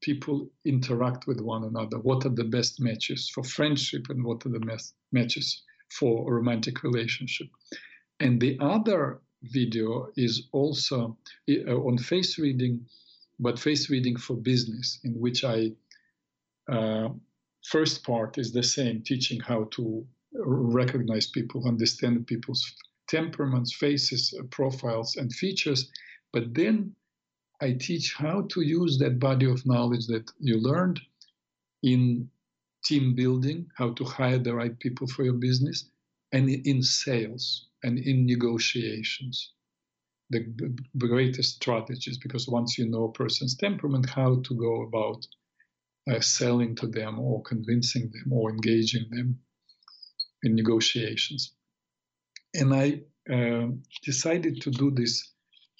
people 0.01 0.49
interact 0.65 1.25
with 1.25 1.39
one 1.41 1.63
another. 1.63 1.99
What 1.99 2.25
are 2.25 2.35
the 2.35 2.43
best 2.43 2.81
matches 2.81 3.31
for 3.33 3.43
friendship, 3.43 4.09
and 4.09 4.23
what 4.23 4.45
are 4.45 4.49
the 4.49 4.59
best 4.59 4.93
matches 5.11 5.63
for 5.89 6.29
a 6.29 6.35
romantic 6.35 6.83
relationship? 6.83 7.47
And 8.19 8.39
the 8.39 8.57
other 8.61 9.21
video 9.43 10.09
is 10.15 10.47
also 10.51 11.17
uh, 11.49 11.75
on 11.75 11.97
face 11.97 12.39
reading, 12.39 12.85
but 13.39 13.59
face 13.59 13.89
reading 13.89 14.15
for 14.17 14.35
business, 14.35 14.99
in 15.03 15.19
which 15.19 15.43
I 15.43 15.71
uh, 16.71 17.09
first 17.63 18.03
part 18.03 18.37
is 18.37 18.51
the 18.51 18.63
same, 18.63 19.01
teaching 19.01 19.39
how 19.39 19.65
to 19.71 20.05
recognize 20.33 21.27
people, 21.27 21.67
understand 21.67 22.27
people's 22.27 22.73
temperaments, 23.07 23.75
faces, 23.75 24.33
uh, 24.39 24.43
profiles, 24.45 25.15
and 25.17 25.31
features. 25.33 25.91
But 26.31 26.53
then 26.53 26.95
I 27.61 27.73
teach 27.73 28.13
how 28.13 28.41
to 28.49 28.61
use 28.61 28.97
that 28.99 29.19
body 29.19 29.45
of 29.49 29.65
knowledge 29.65 30.07
that 30.07 30.31
you 30.39 30.57
learned 30.59 30.99
in 31.83 32.29
team 32.83 33.15
building, 33.15 33.69
how 33.77 33.91
to 33.93 34.03
hire 34.03 34.39
the 34.39 34.55
right 34.55 34.77
people 34.79 35.07
for 35.07 35.23
your 35.23 35.33
business, 35.33 35.85
and 36.31 36.49
in 36.49 36.81
sales 36.81 37.67
and 37.85 37.99
in 37.99 38.25
negotiations. 38.25 39.53
The, 40.31 40.41
greatest 40.97 41.57
strategies, 41.57 42.17
because 42.17 42.47
once 42.47 42.79
you 42.79 42.89
know 42.89 43.03
a 43.05 43.11
person's 43.11 43.55
temperament, 43.55 44.09
how 44.09 44.41
to 44.41 44.55
go 44.55 44.81
about 44.81 45.27
uh, 46.09 46.19
selling 46.19 46.75
to 46.77 46.87
them 46.87 47.19
or 47.19 47.43
convincing 47.43 48.11
them 48.11 48.33
or 48.33 48.49
engaging 48.49 49.05
them 49.11 49.39
in 50.41 50.55
negotiations. 50.55 51.53
And 52.55 52.73
I 52.73 53.01
uh, 53.31 53.67
decided 54.03 54.61
to 54.61 54.71
do 54.71 54.89
this 54.89 55.31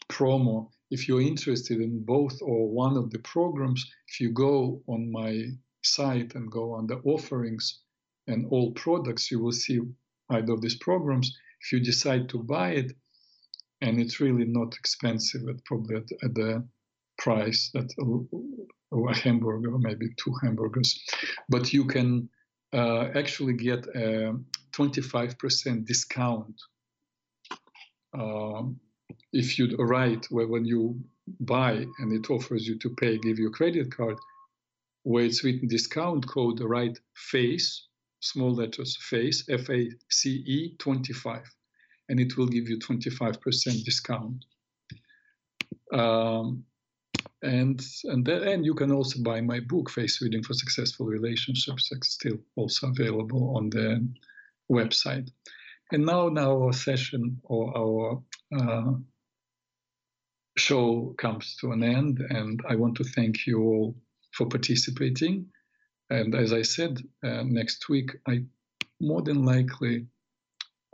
promo. 0.07 0.69
If 0.91 1.07
you're 1.07 1.29
interested 1.33 1.81
in 1.81 2.05
both 2.05 2.39
or 2.43 2.69
one 2.69 2.97
of 2.97 3.09
the 3.09 3.19
programs, 3.19 3.83
if 4.09 4.19
you 4.19 4.31
go 4.31 4.83
on 4.87 5.11
my 5.11 5.45
site 5.83 6.35
and 6.35 6.51
go 6.51 6.73
on 6.73 6.85
the 6.85 6.97
offerings 6.97 7.81
and 8.27 8.45
all 8.51 8.73
products, 8.73 9.31
you 9.31 9.39
will 9.39 9.57
see 9.63 9.79
either 10.29 10.53
of 10.53 10.61
these 10.61 10.77
programs 10.77 11.35
if 11.65 11.71
you 11.71 11.79
decide 11.79 12.29
to 12.29 12.43
buy 12.43 12.71
it, 12.71 12.91
and 13.81 13.99
it's 13.99 14.19
really 14.19 14.45
not 14.45 14.75
expensive, 14.75 15.41
at 15.49 15.63
probably 15.65 15.97
at, 15.97 16.11
at 16.23 16.35
the 16.35 16.67
price 17.17 17.71
that 17.73 17.91
a, 17.99 18.95
a, 18.95 19.15
hamburger, 19.15 19.77
maybe 19.79 20.07
two 20.17 20.33
hamburgers, 20.43 21.01
but 21.49 21.73
you 21.73 21.85
can 21.85 22.29
uh, 22.73 23.07
actually 23.15 23.53
get 23.53 23.85
a 23.95 24.33
25% 24.73 25.85
discount 25.85 26.55
um, 28.13 28.79
if 29.33 29.59
you 29.59 29.75
write 29.77 30.27
well, 30.31 30.47
when 30.47 30.65
you 30.65 31.03
buy 31.39 31.85
and 31.99 32.13
it 32.13 32.29
offers 32.29 32.67
you 32.67 32.77
to 32.79 32.89
pay, 32.95 33.17
give 33.17 33.39
you 33.39 33.47
a 33.47 33.51
credit 33.51 33.95
card, 33.95 34.17
where 35.03 35.25
it's 35.25 35.43
written 35.43 35.67
discount 35.67 36.27
code, 36.27 36.61
write 36.61 36.99
face 37.15 37.87
small 38.21 38.53
letters 38.53 38.97
FACE, 39.01 39.45
F 39.49 39.69
A 39.69 39.89
C 40.09 40.43
E 40.47 40.75
25, 40.77 41.43
and 42.09 42.19
it 42.19 42.37
will 42.37 42.47
give 42.47 42.67
you 42.69 42.79
25% 42.79 43.83
discount. 43.83 44.45
Um, 45.91 46.63
and 47.41 47.85
and 48.05 48.25
then 48.25 48.63
you 48.63 48.73
can 48.73 48.91
also 48.91 49.21
buy 49.21 49.41
my 49.41 49.59
book 49.59 49.89
face 49.89 50.21
reading 50.21 50.41
for 50.41 50.53
successful 50.53 51.05
relationships 51.05 51.89
it's 51.91 52.09
still 52.09 52.37
also 52.55 52.87
available 52.87 53.55
on 53.55 53.69
the 53.69 54.07
website 54.71 55.29
and 55.91 56.05
now 56.05 56.27
now 56.27 56.51
our 56.51 56.73
session 56.73 57.39
or 57.43 57.77
our 57.77 58.23
uh, 58.57 58.93
show 60.57 61.13
comes 61.19 61.55
to 61.57 61.71
an 61.71 61.83
end 61.83 62.19
and 62.29 62.61
i 62.67 62.75
want 62.75 62.95
to 62.95 63.03
thank 63.03 63.45
you 63.45 63.61
all 63.61 63.95
for 64.31 64.47
participating 64.47 65.45
and 66.09 66.35
as 66.35 66.53
I 66.53 66.61
said, 66.61 67.01
uh, 67.23 67.43
next 67.43 67.89
week, 67.89 68.11
I 68.27 68.43
more 69.01 69.21
than 69.21 69.43
likely 69.43 70.07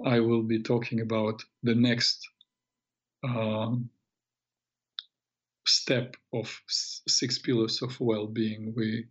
I 0.06 0.20
will 0.20 0.44
be 0.44 0.62
talking 0.62 1.02
about 1.02 1.42
the 1.64 1.76
next 1.76 2.28
um, 3.24 3.90
step 5.68 6.16
of 6.34 6.62
six 6.68 7.38
pillars 7.40 7.82
of 7.82 8.00
well-being 8.00 8.74
we 8.76 9.06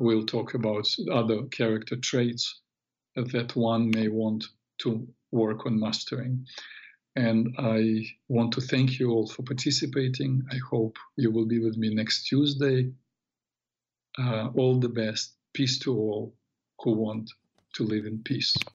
we'll 0.00 0.26
talk 0.26 0.54
about 0.54 0.86
other 1.12 1.44
character 1.44 1.96
traits 1.96 2.60
that 3.14 3.54
one 3.54 3.90
may 3.90 4.08
want 4.08 4.44
to 4.78 5.06
work 5.30 5.66
on 5.66 5.78
mastering. 5.78 6.46
And 7.14 7.54
I 7.58 8.04
want 8.28 8.52
to 8.54 8.60
thank 8.60 8.98
you 8.98 9.10
all 9.10 9.28
for 9.28 9.42
participating. 9.42 10.42
I 10.50 10.56
hope 10.70 10.96
you 11.16 11.30
will 11.30 11.46
be 11.46 11.58
with 11.58 11.76
me 11.76 11.94
next 11.94 12.26
Tuesday. 12.26 12.90
Uh, 14.18 14.48
all 14.56 14.80
the 14.80 14.88
best. 14.88 15.34
Peace 15.52 15.78
to 15.80 15.94
all 15.94 16.34
who 16.80 16.92
want 16.92 17.30
to 17.74 17.84
live 17.84 18.06
in 18.06 18.22
peace. 18.22 18.54